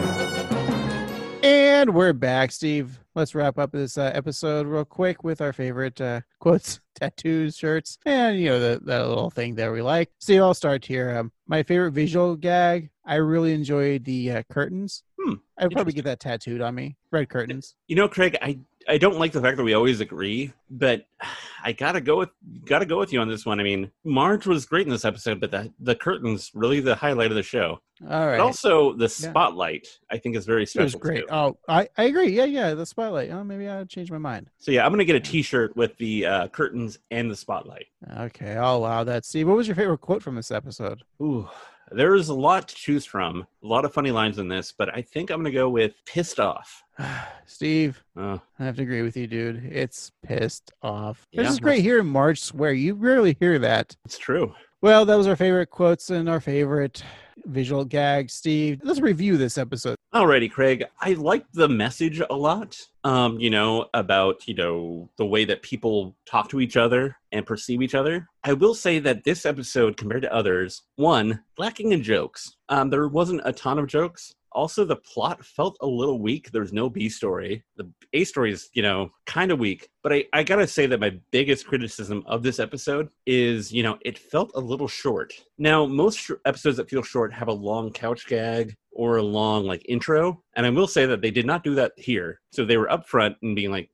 And 1.42 1.94
we're 1.94 2.12
back, 2.12 2.52
Steve. 2.52 3.00
Let's 3.14 3.34
wrap 3.34 3.58
up 3.58 3.72
this 3.72 3.96
uh, 3.96 4.10
episode 4.14 4.66
real 4.66 4.84
quick 4.84 5.24
with 5.24 5.40
our 5.40 5.54
favorite 5.54 5.98
uh, 5.98 6.20
quotes, 6.40 6.78
tattoos, 6.94 7.56
shirts, 7.56 7.98
and 8.04 8.38
you 8.38 8.50
know 8.50 8.60
the 8.60 8.80
that 8.84 9.08
little 9.08 9.30
thing 9.30 9.54
that 9.56 9.72
we 9.72 9.80
like. 9.82 10.10
Steve, 10.20 10.42
I'll 10.42 10.54
start 10.54 10.84
here. 10.84 11.16
Um, 11.18 11.32
my 11.48 11.62
favorite 11.62 11.92
visual 11.92 12.36
gag. 12.36 12.90
I 13.04 13.16
really 13.16 13.52
enjoyed 13.52 14.04
the 14.04 14.30
uh, 14.30 14.42
curtains. 14.50 15.02
Hmm, 15.20 15.34
I'd 15.58 15.70
probably 15.70 15.92
get 15.92 16.04
that 16.04 16.20
tattooed 16.20 16.60
on 16.60 16.74
me. 16.74 16.96
Red 17.10 17.28
curtains. 17.28 17.74
You 17.88 17.96
know, 17.96 18.08
Craig, 18.08 18.36
I 18.42 18.58
I 18.88 18.98
don't 18.98 19.18
like 19.18 19.30
the 19.32 19.40
fact 19.40 19.56
that 19.58 19.62
we 19.64 19.74
always 19.74 20.00
agree, 20.00 20.52
but 20.70 21.06
I 21.64 21.72
gotta 21.72 22.00
go 22.00 22.18
with 22.18 22.30
gotta 22.64 22.86
go 22.86 22.98
with 22.98 23.12
you 23.12 23.20
on 23.20 23.28
this 23.28 23.44
one. 23.46 23.60
I 23.60 23.62
mean, 23.62 23.90
Marge 24.04 24.46
was 24.46 24.66
great 24.66 24.86
in 24.86 24.92
this 24.92 25.04
episode, 25.04 25.40
but 25.40 25.50
the 25.50 25.72
the 25.80 25.94
curtains 25.94 26.50
really 26.54 26.80
the 26.80 26.94
highlight 26.94 27.30
of 27.30 27.36
the 27.36 27.42
show. 27.42 27.80
All 28.08 28.26
right. 28.26 28.38
But 28.38 28.44
also 28.44 28.92
the 28.94 29.04
Yeah. 29.04 29.30
spotlight, 29.30 29.86
I 30.10 30.18
think, 30.18 30.34
is 30.34 30.44
very 30.44 30.66
special. 30.66 30.82
it 30.82 30.84
was 30.86 30.94
great. 30.96 31.20
too. 31.20 31.26
Oh, 31.30 31.56
I, 31.68 31.88
I 31.96 32.04
agree. 32.04 32.30
Yeah, 32.30 32.46
yeah. 32.46 32.74
The 32.74 32.84
spotlight. 32.86 33.30
Oh, 33.30 33.44
maybe 33.44 33.68
I'll 33.68 33.84
change 33.86 34.10
my 34.10 34.18
mind. 34.18 34.48
So 34.58 34.72
yeah, 34.72 34.84
I'm 34.84 34.90
gonna 34.90 35.04
get 35.04 35.14
a 35.16 35.20
T-shirt 35.20 35.76
with 35.76 35.96
the 35.98 36.26
uh, 36.26 36.48
curtains 36.48 36.98
and 37.12 37.30
the 37.30 37.36
spotlight. 37.36 37.86
Okay, 38.18 38.56
I'll 38.56 38.76
allow 38.78 39.04
that. 39.04 39.24
Steve, 39.24 39.46
what 39.46 39.56
was 39.56 39.68
your 39.68 39.76
favorite 39.76 39.98
quote 40.00 40.22
from 40.22 40.34
this 40.34 40.50
episode? 40.50 41.02
Ooh, 41.20 41.48
there's 41.94 42.28
a 42.28 42.34
lot 42.34 42.68
to 42.68 42.74
choose 42.74 43.04
from. 43.04 43.46
A 43.62 43.66
lot 43.66 43.84
of 43.84 43.92
funny 43.92 44.10
lines 44.10 44.38
in 44.38 44.48
this, 44.48 44.72
but 44.72 44.94
I 44.94 45.02
think 45.02 45.30
I'm 45.30 45.38
gonna 45.40 45.50
go 45.52 45.68
with 45.68 45.94
pissed 46.06 46.40
off. 46.40 46.82
Steve, 47.46 48.02
Uh, 48.16 48.38
I 48.58 48.64
have 48.64 48.76
to 48.76 48.82
agree 48.82 49.02
with 49.02 49.16
you, 49.16 49.26
dude. 49.26 49.64
It's 49.72 50.10
pissed 50.22 50.72
off. 50.82 51.26
Yeah, 51.32 51.42
this 51.42 51.52
is 51.52 51.60
great 51.60 51.82
hearing 51.82 52.06
Marge 52.06 52.40
swear. 52.40 52.72
You 52.72 52.94
rarely 52.94 53.36
hear 53.40 53.58
that. 53.60 53.96
it's 54.04 54.18
true. 54.18 54.54
Well, 54.82 55.04
that 55.06 55.14
was 55.16 55.28
our 55.28 55.36
favorite 55.36 55.70
quotes 55.70 56.10
and 56.10 56.28
our 56.28 56.40
favorite 56.40 57.04
visual 57.44 57.84
gag. 57.84 58.28
Steve, 58.30 58.80
let's 58.82 58.98
review 58.98 59.36
this 59.36 59.56
episode. 59.56 59.94
Alrighty, 60.12 60.50
Craig. 60.50 60.84
I 61.00 61.12
liked 61.12 61.54
the 61.54 61.68
message 61.68 62.20
a 62.28 62.34
lot. 62.34 62.76
Um, 63.04 63.38
you 63.38 63.48
know, 63.48 63.86
about, 63.94 64.48
you 64.48 64.54
know, 64.54 65.08
the 65.18 65.24
way 65.24 65.44
that 65.44 65.62
people 65.62 66.16
talk 66.26 66.48
to 66.48 66.60
each 66.60 66.76
other 66.76 67.16
and 67.30 67.46
perceive 67.46 67.80
each 67.80 67.94
other. 67.94 68.28
I 68.42 68.54
will 68.54 68.74
say 68.74 68.98
that 68.98 69.22
this 69.22 69.46
episode, 69.46 69.96
compared 69.96 70.22
to 70.22 70.34
others, 70.34 70.82
one, 70.96 71.44
lacking 71.58 71.92
in 71.92 72.02
jokes. 72.02 72.56
Um, 72.68 72.90
there 72.90 73.06
wasn't 73.06 73.42
a 73.44 73.52
ton 73.52 73.78
of 73.78 73.86
jokes. 73.86 74.32
Also, 74.50 74.84
the 74.84 74.96
plot 74.96 75.44
felt 75.44 75.78
a 75.80 75.86
little 75.86 76.20
weak. 76.20 76.50
There's 76.50 76.72
no 76.72 76.90
B 76.90 77.08
story. 77.08 77.64
The 77.76 77.88
A 78.14 78.24
story 78.24 78.50
is, 78.50 78.68
you 78.74 78.82
know, 78.82 79.10
kind 79.26 79.52
of 79.52 79.60
weak. 79.60 79.88
But 80.02 80.12
I, 80.12 80.24
I 80.32 80.42
gotta 80.42 80.66
say 80.66 80.86
that 80.86 81.00
my 81.00 81.18
biggest 81.30 81.66
criticism 81.66 82.24
of 82.26 82.42
this 82.42 82.58
episode 82.58 83.08
is, 83.26 83.72
you 83.72 83.82
know, 83.82 83.98
it 84.02 84.18
felt 84.18 84.50
a 84.54 84.60
little 84.60 84.88
short. 84.88 85.32
Now, 85.58 85.86
most 85.86 86.18
sh- 86.18 86.32
episodes 86.44 86.76
that 86.78 86.90
feel 86.90 87.02
short 87.02 87.32
have 87.32 87.48
a 87.48 87.52
long 87.52 87.92
couch 87.92 88.26
gag 88.26 88.76
or 88.92 89.16
a 89.16 89.22
long 89.22 89.64
like 89.64 89.82
intro. 89.88 90.42
And 90.54 90.66
I 90.66 90.70
will 90.70 90.86
say 90.86 91.06
that 91.06 91.22
they 91.22 91.30
did 91.30 91.46
not 91.46 91.64
do 91.64 91.74
that 91.76 91.92
here. 91.96 92.40
So 92.50 92.64
they 92.64 92.76
were 92.76 92.88
upfront 92.88 93.36
and 93.42 93.56
being 93.56 93.70
like, 93.70 93.88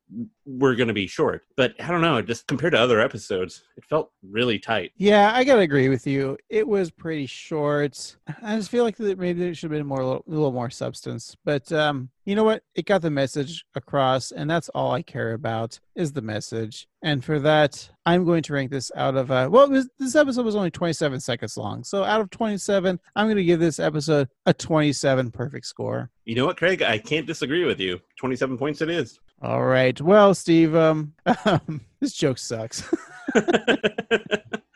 we're 0.45 0.75
going 0.75 0.89
to 0.89 0.93
be 0.93 1.07
short. 1.07 1.43
But 1.55 1.73
I 1.79 1.87
don't 1.87 2.01
know, 2.01 2.21
just 2.21 2.47
compared 2.47 2.73
to 2.73 2.79
other 2.79 2.99
episodes, 2.99 3.63
it 3.77 3.85
felt 3.85 4.11
really 4.21 4.59
tight. 4.59 4.91
Yeah, 4.97 5.31
I 5.33 5.43
gotta 5.43 5.61
agree 5.61 5.87
with 5.89 6.05
you. 6.05 6.37
It 6.49 6.67
was 6.67 6.91
pretty 6.91 7.27
short. 7.27 8.17
I 8.41 8.57
just 8.57 8.69
feel 8.69 8.83
like 8.83 8.97
that 8.97 9.17
maybe 9.17 9.39
there 9.39 9.53
should 9.53 9.71
have 9.71 9.79
been 9.79 9.87
more, 9.87 10.01
a 10.01 10.21
little 10.25 10.51
more 10.51 10.69
substance. 10.69 11.37
But 11.45 11.71
um, 11.71 12.09
you 12.29 12.35
know 12.35 12.43
what? 12.43 12.61
It 12.75 12.85
got 12.85 13.01
the 13.01 13.09
message 13.09 13.65
across, 13.73 14.31
and 14.31 14.47
that's 14.47 14.69
all 14.69 14.91
I 14.91 15.01
care 15.01 15.33
about 15.33 15.79
is 15.95 16.13
the 16.13 16.21
message. 16.21 16.87
And 17.01 17.25
for 17.25 17.39
that, 17.39 17.89
I'm 18.05 18.23
going 18.23 18.43
to 18.43 18.53
rank 18.53 18.69
this 18.69 18.91
out 18.95 19.15
of 19.15 19.31
uh, 19.31 19.49
well, 19.51 19.67
was, 19.67 19.89
this 19.97 20.15
episode 20.15 20.45
was 20.45 20.55
only 20.55 20.69
27 20.69 21.19
seconds 21.21 21.57
long, 21.57 21.83
so 21.83 22.03
out 22.03 22.21
of 22.21 22.29
27, 22.29 22.99
I'm 23.15 23.25
going 23.25 23.37
to 23.37 23.43
give 23.43 23.59
this 23.59 23.79
episode 23.79 24.29
a 24.45 24.53
27 24.53 25.31
perfect 25.31 25.65
score. 25.65 26.11
You 26.25 26.35
know 26.35 26.45
what, 26.45 26.57
Craig? 26.57 26.83
I 26.83 26.99
can't 26.99 27.25
disagree 27.25 27.65
with 27.65 27.79
you. 27.79 27.99
27 28.17 28.59
points 28.59 28.81
it 28.81 28.91
is. 28.91 29.19
All 29.41 29.63
right. 29.63 29.99
Well, 29.99 30.35
Steve, 30.35 30.75
um, 30.75 31.13
this 31.99 32.13
joke 32.13 32.37
sucks. 32.37 32.83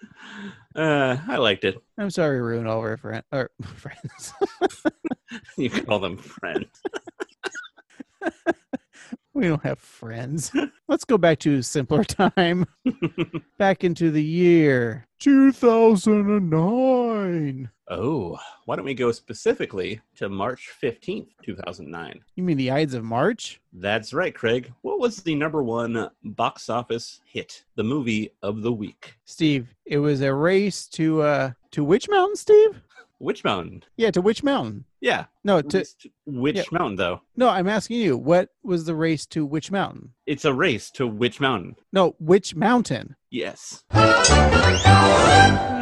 uh, 0.75 1.17
I 1.27 1.37
liked 1.37 1.63
it. 1.65 1.77
I'm 1.97 2.09
sorry, 2.09 2.41
ruin 2.41 2.67
all 2.67 2.79
of 2.79 2.83
our 2.83 2.97
friend 2.97 3.23
or 3.31 3.51
friends. 3.61 4.33
You 5.57 5.69
call 5.69 5.99
them 5.99 6.17
friends. 6.17 6.81
we 9.35 9.47
don't 9.47 9.63
have 9.63 9.79
friends. 9.79 10.51
Let's 10.87 11.05
go 11.05 11.17
back 11.17 11.39
to 11.39 11.63
simpler 11.63 12.03
time. 12.03 12.65
back 13.57 13.83
into 13.83 14.11
the 14.11 14.23
year 14.23 15.07
2009. 15.19 17.69
oh, 17.89 18.37
why 18.65 18.75
don't 18.75 18.85
we 18.85 18.93
go 18.93 19.11
specifically 19.11 19.99
to 20.17 20.29
March 20.29 20.69
15th, 20.81 21.29
2009? 21.43 22.19
You 22.35 22.43
mean 22.43 22.57
the 22.57 22.69
Ides 22.71 22.93
of 22.93 23.03
March? 23.03 23.59
That's 23.73 24.13
right, 24.13 24.35
Craig. 24.35 24.71
What 24.81 24.99
was 24.99 25.17
the 25.17 25.33
number 25.35 25.63
one 25.63 26.09
box 26.23 26.69
office 26.69 27.19
hit? 27.25 27.63
The 27.75 27.83
movie 27.83 28.29
of 28.43 28.61
the 28.61 28.71
week. 28.71 29.15
Steve, 29.25 29.73
it 29.85 29.97
was 29.97 30.21
a 30.21 30.33
race 30.33 30.87
to 30.89 31.23
uh 31.23 31.51
to 31.71 31.83
which 31.83 32.07
mountain, 32.07 32.35
Steve? 32.35 32.79
Witch 33.23 33.43
Mountain. 33.43 33.83
Yeah, 33.95 34.11
to 34.11 34.21
which 34.21 34.43
mountain? 34.43 34.85
Yeah. 35.01 35.25
No, 35.43 35.61
to 35.61 35.77
Race 35.77 35.95
to 36.01 36.09
Witch 36.25 36.55
yeah. 36.57 36.63
Mountain, 36.71 36.97
though. 36.97 37.21
no. 37.35 37.49
I'm 37.49 37.69
asking 37.69 37.99
you. 38.01 38.17
What 38.17 38.49
was 38.63 38.85
the 38.85 38.95
race 38.95 39.25
to 39.27 39.45
which 39.45 39.71
mountain? 39.71 40.13
It's 40.25 40.45
a 40.45 40.53
race 40.53 40.91
to 40.91 41.07
Witch 41.07 41.39
Mountain. 41.39 41.75
No, 41.91 42.15
which 42.19 42.55
mountain? 42.55 43.15
Yes. 43.31 43.83
All 43.93 44.01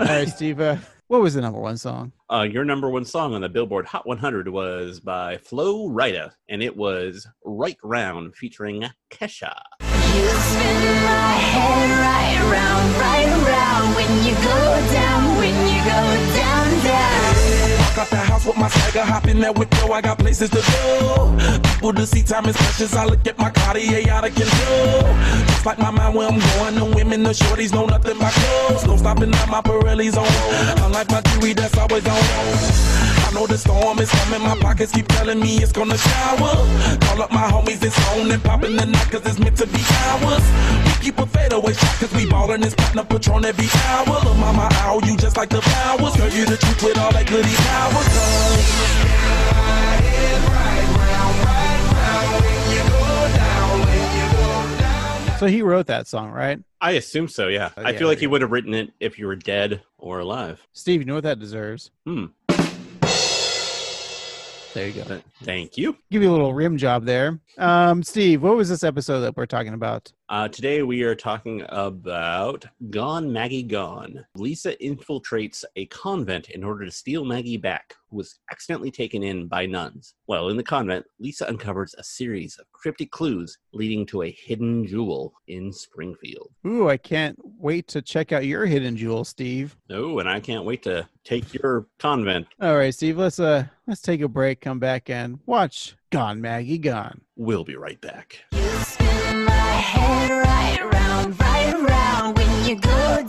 right, 0.08 0.28
Steve. 0.28 0.60
Uh, 0.62 0.78
what 1.08 1.22
was 1.22 1.34
the 1.34 1.42
number 1.42 1.60
one 1.60 1.78
song? 1.78 2.14
Uh, 2.32 2.48
your 2.50 2.64
number 2.64 2.90
one 2.90 3.06
song 3.06 3.34
on 3.34 3.42
the 3.42 3.50
Billboard 3.50 3.86
Hot 3.88 4.08
100 4.08 4.48
was 4.48 5.00
by 5.00 5.38
Flo 5.38 5.90
Rida, 5.90 6.32
and 6.48 6.64
it 6.64 6.78
was 6.78 7.28
Right 7.44 7.78
Round 7.84 8.36
featuring 8.36 8.86
Kesha. 9.12 9.54
You 9.82 10.30
spin 10.30 11.04
my 11.04 11.34
head 11.52 11.90
right 12.00 12.52
round, 12.52 12.96
right 12.96 13.28
round 13.48 13.96
when 13.96 14.26
you 14.26 14.34
go 14.36 14.94
down, 14.94 15.38
when 15.38 15.56
you 15.74 15.80
go 15.84 16.38
down, 16.38 16.38
down. 16.38 16.51
Walk 17.92 18.00
out 18.00 18.10
the 18.10 18.16
house 18.16 18.46
with 18.46 18.56
my 18.56 18.70
swagger, 18.70 19.04
hop 19.04 19.28
in 19.28 19.42
that 19.42 19.58
whip, 19.58 19.68
yo, 19.74 19.92
I 19.92 20.00
got 20.00 20.18
places 20.18 20.50
to 20.52 20.62
go. 20.62 21.36
People 21.62 21.92
to 21.92 22.08
see, 22.08 22.24
time 22.24 22.46
is 22.46 22.56
precious. 22.56 22.96
I 22.96 23.04
look 23.04 23.28
at 23.28 23.38
my 23.38 23.50
Cartier 23.50 24.10
out 24.10 24.26
of 24.26 24.34
control. 24.34 25.02
Just 25.48 25.66
like 25.66 25.78
my 25.78 25.92
mind 25.92 26.16
where 26.16 26.30
I'm 26.30 26.40
going, 26.40 26.76
the 26.76 26.86
women, 26.96 27.24
the 27.24 27.32
shorties 27.32 27.74
know 27.74 27.86
nothing 27.86 28.18
but 28.18 28.32
clothes. 28.32 28.88
No 28.88 28.96
stopping 28.96 29.34
at 29.34 29.50
my 29.50 29.60
Pirelli's 29.60 30.16
on. 30.16 30.24
Road. 30.24 30.86
Unlike 30.86 31.12
my 31.12 31.22
jewelry, 31.22 31.52
that's 31.54 31.78
always 31.78 32.08
on. 32.08 33.21
I 33.32 33.34
know 33.34 33.48
the 33.48 33.58
storm 33.58 33.98
is 34.00 34.12
coming, 34.12 34.42
my 34.42 34.58
pockets 34.60 34.92
keep 34.92 35.08
telling 35.08 35.40
me 35.40 35.56
it's 35.64 35.72
gonna 35.72 35.98
shower. 35.98 36.54
Call 37.00 37.22
up 37.22 37.32
my 37.32 37.50
homies, 37.50 37.82
it's 37.82 37.98
on 38.10 38.30
and 38.30 38.44
popping 38.44 38.76
the 38.76 38.86
night, 38.86 39.10
cause 39.10 39.26
it's 39.26 39.40
meant 39.40 39.56
to 39.56 39.68
be 39.68 39.80
ours. 40.12 40.44
We 40.84 40.92
keep 41.06 41.18
a 41.18 41.26
fadeaway 41.26 41.72
shot, 41.72 41.96
cause 41.96 42.14
we 42.14 42.26
ballin' 42.26 42.60
this 42.60 42.76
platinum 42.76 43.08
patron 43.08 43.46
every 43.46 43.70
hour. 43.88 44.20
Look, 44.26 44.36
mama, 44.36 44.68
ow, 44.84 45.00
you 45.06 45.16
just 45.16 45.38
like 45.38 45.48
the 45.48 45.62
powers. 45.62 46.14
Girl, 46.18 46.28
you 46.28 46.46
the 46.46 46.58
truth 46.58 46.84
with 46.84 46.98
all 46.98 47.14
that 47.14 47.26
goody 47.26 47.56
power. 47.56 48.04
Cause 48.04 48.92
So 55.42 55.48
he 55.48 55.64
wrote 55.64 55.88
that 55.88 56.06
song, 56.06 56.30
right? 56.30 56.60
I 56.82 56.92
assume 56.92 57.28
so, 57.28 57.48
yeah. 57.48 57.72
Oh, 57.76 57.82
I 57.82 57.92
yeah, 57.92 57.98
feel 57.98 58.08
like 58.08 58.20
he 58.20 58.28
would 58.28 58.42
have 58.42 58.52
written 58.52 58.76
it 58.76 58.92
if 59.00 59.18
you 59.18 59.26
were 59.26 59.36
dead 59.36 59.82
or 59.98 60.20
alive. 60.20 60.68
Steve, 60.74 61.00
you 61.02 61.06
know 61.06 61.16
what 61.16 61.24
that 61.24 61.40
deserves? 61.40 61.90
Hmm. 62.06 62.26
There 64.74 64.88
you 64.88 65.04
go. 65.04 65.22
Thank 65.44 65.78
you. 65.78 65.98
Give 66.10 66.24
you 66.24 66.30
a 66.30 66.34
little 66.34 66.54
rim 66.54 66.78
job 66.78 67.06
there. 67.06 67.40
Um, 67.58 68.04
Steve, 68.04 68.42
what 68.42 68.56
was 68.56 68.70
this 68.70 68.84
episode 68.84 69.22
that 69.22 69.36
we're 69.36 69.46
talking 69.46 69.74
about? 69.74 70.12
Uh, 70.32 70.48
today 70.48 70.82
we 70.82 71.04
are 71.04 71.14
talking 71.14 71.62
about 71.68 72.64
Gone 72.90 73.34
Maggie 73.34 73.64
Gone. 73.64 74.26
Lisa 74.38 74.78
infiltrates 74.78 75.66
a 75.76 75.88
convent 75.88 76.52
in 76.52 76.64
order 76.64 76.86
to 76.86 76.92
steal 76.92 77.26
Maggie 77.26 77.58
back, 77.58 77.96
who 78.10 78.16
was 78.16 78.40
accidentally 78.50 78.92
taken 78.92 79.24
in 79.24 79.50
by 79.50 79.66
nuns. 79.66 80.14
While 80.28 80.48
in 80.48 80.56
the 80.56 80.64
convent, 80.64 81.06
Lisa 81.20 81.50
uncovers 81.50 81.94
a 81.98 82.04
series 82.06 82.58
of 82.60 82.72
cryptic 82.72 83.12
clues 83.12 83.58
leading 83.74 84.06
to 84.06 84.22
a 84.22 84.32
hidden 84.32 84.88
jewel 84.88 85.34
in 85.50 85.74
Springfield. 85.74 86.50
Ooh, 86.66 86.88
I 86.88 86.96
can't 86.96 87.38
wait 87.60 87.90
to 87.90 88.02
check 88.02 88.32
out 88.32 88.46
your 88.46 88.66
hidden 88.66 88.96
jewel, 88.96 89.26
Steve. 89.26 89.76
Oh, 89.90 90.20
and 90.20 90.30
I 90.30 90.40
can't 90.40 90.64
wait 90.64 90.82
to 90.84 91.10
take 91.26 91.54
your 91.54 91.88
convent. 92.00 92.48
All 92.62 92.78
right, 92.78 92.96
Steve, 92.96 93.18
let's 93.18 93.42
uh 93.42 93.66
let's 93.86 94.02
take 94.02 94.22
a 94.22 94.30
break, 94.30 94.62
come 94.62 94.80
back 94.80 95.10
and 95.10 95.40
watch 95.46 95.98
Gone 96.10 96.40
Maggie 96.40 96.78
Gone. 96.78 97.20
We'll 97.36 97.66
be 97.66 97.76
right 97.76 98.00
back. 98.00 98.46
Head 99.82 100.30
right 100.30 100.94
round, 100.94 101.40
right 101.40 101.90
round. 101.90 102.38
When 102.38 102.66
you 102.66 102.76
go 102.76 103.24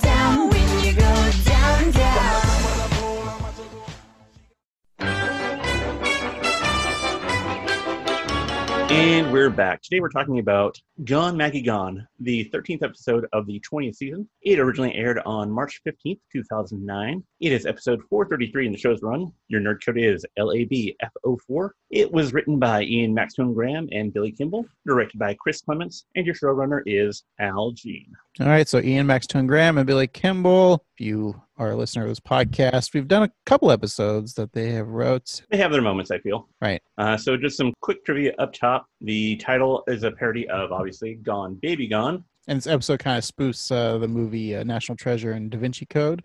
And 9.03 9.33
we're 9.33 9.51
back. 9.51 9.83
Today 9.83 9.99
we're 9.99 10.11
talking 10.11 10.39
about 10.39 10.79
Gone 11.03 11.37
Maggie 11.37 11.61
Gone, 11.61 12.07
the 12.21 12.49
13th 12.55 12.85
episode 12.85 13.27
of 13.33 13.49
the 13.49 13.61
20th 13.69 13.97
season. 13.97 14.29
It 14.43 14.61
originally 14.61 14.95
aired 14.95 15.19
on 15.27 15.51
March 15.51 15.81
15th, 15.85 16.21
2009. 16.33 17.25
It 17.41 17.51
is 17.51 17.67
episode 17.67 18.01
433 18.09 18.67
in 18.67 18.73
the 18.73 18.79
show's 18.79 19.03
run. 19.03 19.33
Your 19.49 19.61
nerd 19.61 19.85
code 19.85 19.99
is 19.99 20.25
LABF04. 20.39 21.71
It 21.91 22.13
was 22.13 22.33
written 22.33 22.61
by 22.61 22.85
Ian 22.85 23.13
Maxtone 23.13 23.53
Graham 23.55 23.89
and 23.91 24.15
Billy 24.15 24.31
Kimball, 24.31 24.67
directed 24.87 25.19
by 25.19 25.35
Chris 25.35 25.63
Clements, 25.63 26.05
and 26.15 26.25
your 26.25 26.37
showrunner 26.37 26.83
is 26.87 27.25
Al 27.41 27.73
Jean. 27.73 28.07
All 28.39 28.47
right, 28.47 28.69
so 28.69 28.79
Ian 28.79 29.09
Max 29.09 29.27
Graham 29.27 29.79
and 29.79 29.87
Billy 29.87 30.07
Kimball. 30.07 30.85
If 30.97 31.05
you 31.05 31.43
a 31.71 31.77
listener 31.77 32.03
of 32.03 32.09
this 32.09 32.21
podcast, 32.21 32.93
we've 32.93 33.09
done 33.09 33.23
a 33.23 33.31
couple 33.47 33.71
episodes 33.71 34.35
that 34.35 34.53
they 34.53 34.73
have 34.73 34.89
wrote. 34.89 35.43
They 35.51 35.57
have 35.59 35.73
their 35.73 35.83
moments, 35.83 36.11
I 36.11 36.19
feel. 36.19 36.49
Right. 36.61 36.83
Uh, 36.99 37.17
so 37.17 37.37
just 37.37 37.57
some 37.57 37.73
quick 37.81 38.05
trivia 38.05 38.35
up 38.39 38.53
top. 38.53 38.87
The 39.01 39.37
title 39.37 39.85
is 39.87 40.03
a 40.03 40.11
parody 40.11 40.49
of, 40.49 40.73
obviously, 40.73 41.15
Gone 41.15 41.55
Baby 41.55 41.87
Gone. 41.89 42.25
And 42.49 42.57
this 42.57 42.67
episode 42.67 42.99
kind 42.99 43.17
of 43.17 43.25
spoofs 43.25 43.71
uh, 43.71 43.99
the 43.99 44.09
movie 44.09 44.57
uh, 44.57 44.65
National 44.65 44.97
Treasure 44.97 45.33
and 45.33 45.49
Da 45.49 45.59
Vinci 45.59 45.87
Code. 45.87 46.25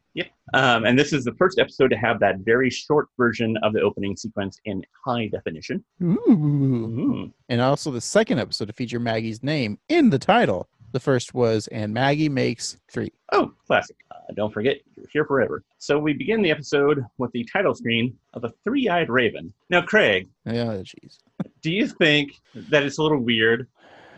Um, 0.56 0.86
and 0.86 0.98
this 0.98 1.14
is 1.14 1.24
the 1.24 1.34
first 1.36 1.60
episode 1.60 1.90
to 1.90 1.98
have 1.98 2.20
that 2.22 2.40
very 2.40 2.72
short 2.72 3.08
version 3.18 3.56
of 3.62 3.74
the 3.74 3.82
opening 3.82 4.16
sequence 4.16 4.60
in 4.66 4.82
high 5.06 5.28
definition. 5.28 5.84
Ooh. 6.02 6.18
Mm. 6.28 7.34
And 7.50 7.62
also 7.62 7.92
the 7.92 8.02
second 8.02 8.40
episode 8.40 8.66
to 8.66 8.74
feature 8.74 9.00
Maggie's 9.00 9.44
name 9.44 9.78
in 9.90 10.10
the 10.10 10.18
title. 10.18 10.68
The 10.98 11.02
first 11.04 11.36
was 11.36 11.68
And 11.68 11.94
Maggie 11.94 12.28
Makes 12.28 12.80
Three. 12.90 13.12
Oh, 13.32 13.54
classic. 13.68 13.98
Uh, 14.10 14.16
don't 14.36 14.52
forget, 14.52 14.78
you're 14.96 15.06
here 15.14 15.26
forever. 15.26 15.64
So 15.78 16.00
we 16.00 16.14
begin 16.14 16.42
the 16.42 16.50
episode 16.50 17.06
with 17.20 17.32
the 17.34 17.44
title 17.44 17.76
screen 17.76 18.18
of 18.34 18.44
a 18.46 18.52
three 18.64 18.90
eyed 18.90 19.08
raven. 19.12 19.54
Now, 19.70 19.84
Craig, 19.84 20.28
Yeah, 20.44 20.82
jeez. 20.82 21.20
do 21.62 21.70
you 21.72 21.86
think 21.88 22.32
that 22.72 22.82
it's 22.82 22.98
a 22.98 23.04
little 23.04 23.20
weird 23.20 23.68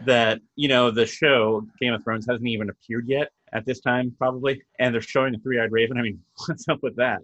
that, 0.06 0.40
you 0.56 0.70
know, 0.70 0.90
the 0.90 1.06
show 1.06 1.68
Game 1.82 1.94
of 1.94 2.02
Thrones 2.02 2.26
hasn't 2.30 2.48
even 2.48 2.70
appeared 2.70 3.10
yet 3.10 3.32
at 3.52 3.66
this 3.66 3.82
time, 3.82 4.16
probably, 4.18 4.62
and 4.80 4.94
they're 4.96 5.02
showing 5.02 5.36
a 5.36 5.40
three 5.40 5.60
eyed 5.60 5.74
raven? 5.74 5.98
I 5.98 6.02
mean, 6.04 6.22
what's 6.48 6.66
up 6.70 6.82
with 6.82 6.96
that? 6.96 7.20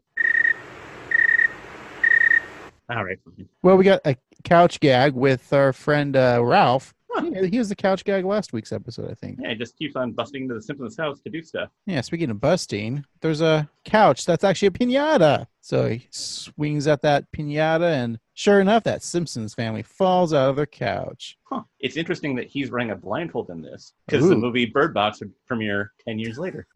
All 2.89 3.05
right. 3.05 3.19
Well, 3.63 3.77
we 3.77 3.85
got 3.85 4.01
a 4.03 4.17
couch 4.43 4.81
gag 4.81 5.13
with 5.13 5.53
our 5.53 5.71
friend 5.71 6.17
uh, 6.17 6.41
Ralph. 6.43 6.93
He 7.21 7.57
was 7.57 7.69
the 7.69 7.75
couch 7.75 8.03
gag 8.03 8.25
last 8.25 8.53
week's 8.53 8.71
episode, 8.71 9.09
I 9.09 9.13
think. 9.13 9.39
Yeah, 9.41 9.49
it 9.51 9.57
just 9.57 9.77
keeps 9.77 9.95
on 9.95 10.11
busting 10.11 10.43
into 10.43 10.55
the 10.55 10.61
Simpsons 10.61 10.97
house 10.97 11.19
to 11.21 11.29
do 11.29 11.41
stuff. 11.41 11.69
Yeah, 11.85 12.01
speaking 12.01 12.29
of 12.29 12.39
busting, 12.39 13.05
there's 13.21 13.41
a 13.41 13.69
couch 13.83 14.25
that's 14.25 14.43
actually 14.43 14.67
a 14.69 14.71
pinata. 14.71 15.47
So 15.61 15.89
he 15.89 16.07
swings 16.11 16.87
at 16.87 17.01
that 17.01 17.31
pinata, 17.31 17.91
and 18.03 18.19
sure 18.33 18.59
enough, 18.59 18.83
that 18.83 19.03
Simpsons 19.03 19.53
family 19.53 19.81
falls 19.81 20.33
out 20.33 20.49
of 20.49 20.55
their 20.55 20.65
couch. 20.65 21.37
Huh. 21.43 21.63
It's 21.79 21.97
interesting 21.97 22.35
that 22.35 22.47
he's 22.47 22.71
wearing 22.71 22.91
a 22.91 22.95
blindfold 22.95 23.49
in 23.49 23.61
this 23.61 23.93
because 24.07 24.27
the 24.27 24.35
movie 24.35 24.65
Bird 24.65 24.93
Box 24.93 25.19
would 25.21 25.31
premiere 25.45 25.91
10 26.05 26.19
years 26.19 26.37
later. 26.37 26.67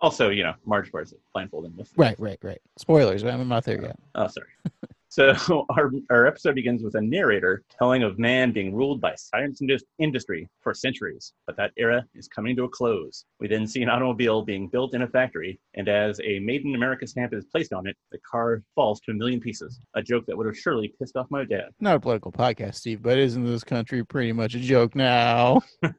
Also, 0.00 0.30
you 0.30 0.44
know, 0.44 0.54
Marge 0.64 0.92
wears 0.92 1.12
a 1.12 1.16
blindfold 1.34 1.66
in 1.66 1.76
this. 1.76 1.90
Right, 1.96 2.18
right, 2.20 2.38
right. 2.42 2.60
Spoilers? 2.78 3.24
I'm 3.24 3.48
not 3.48 3.64
there 3.64 3.78
uh, 3.78 3.86
yet. 3.86 3.96
Oh, 4.14 4.28
sorry. 4.28 4.46
so 5.08 5.34
our, 5.70 5.90
our 6.10 6.26
episode 6.26 6.54
begins 6.54 6.82
with 6.82 6.94
a 6.94 7.00
narrator 7.00 7.62
telling 7.78 8.02
of 8.02 8.18
man 8.18 8.52
being 8.52 8.74
ruled 8.74 9.00
by 9.00 9.14
science 9.16 9.60
indus- 9.60 9.84
industry 9.98 10.48
for 10.60 10.74
centuries, 10.74 11.32
but 11.46 11.56
that 11.56 11.72
era 11.76 12.04
is 12.14 12.28
coming 12.28 12.54
to 12.56 12.64
a 12.64 12.68
close. 12.68 13.24
We 13.40 13.48
then 13.48 13.66
see 13.66 13.82
an 13.82 13.88
automobile 13.88 14.42
being 14.42 14.68
built 14.68 14.94
in 14.94 15.02
a 15.02 15.08
factory, 15.08 15.58
and 15.74 15.88
as 15.88 16.20
a 16.24 16.38
Made 16.38 16.64
in 16.64 16.74
America 16.74 17.06
stamp 17.06 17.32
is 17.34 17.44
placed 17.46 17.72
on 17.72 17.86
it, 17.86 17.96
the 18.12 18.18
car 18.18 18.62
falls 18.74 19.00
to 19.00 19.12
a 19.12 19.14
million 19.14 19.40
pieces. 19.40 19.80
A 19.94 20.02
joke 20.02 20.26
that 20.26 20.36
would 20.36 20.46
have 20.46 20.56
surely 20.56 20.92
pissed 20.98 21.16
off 21.16 21.26
my 21.30 21.44
dad. 21.44 21.70
Not 21.80 21.96
a 21.96 22.00
political 22.00 22.32
podcast, 22.32 22.76
Steve, 22.76 23.02
but 23.02 23.18
isn't 23.18 23.44
this 23.44 23.64
country 23.64 24.04
pretty 24.04 24.32
much 24.32 24.54
a 24.54 24.60
joke 24.60 24.94
now? 24.94 25.60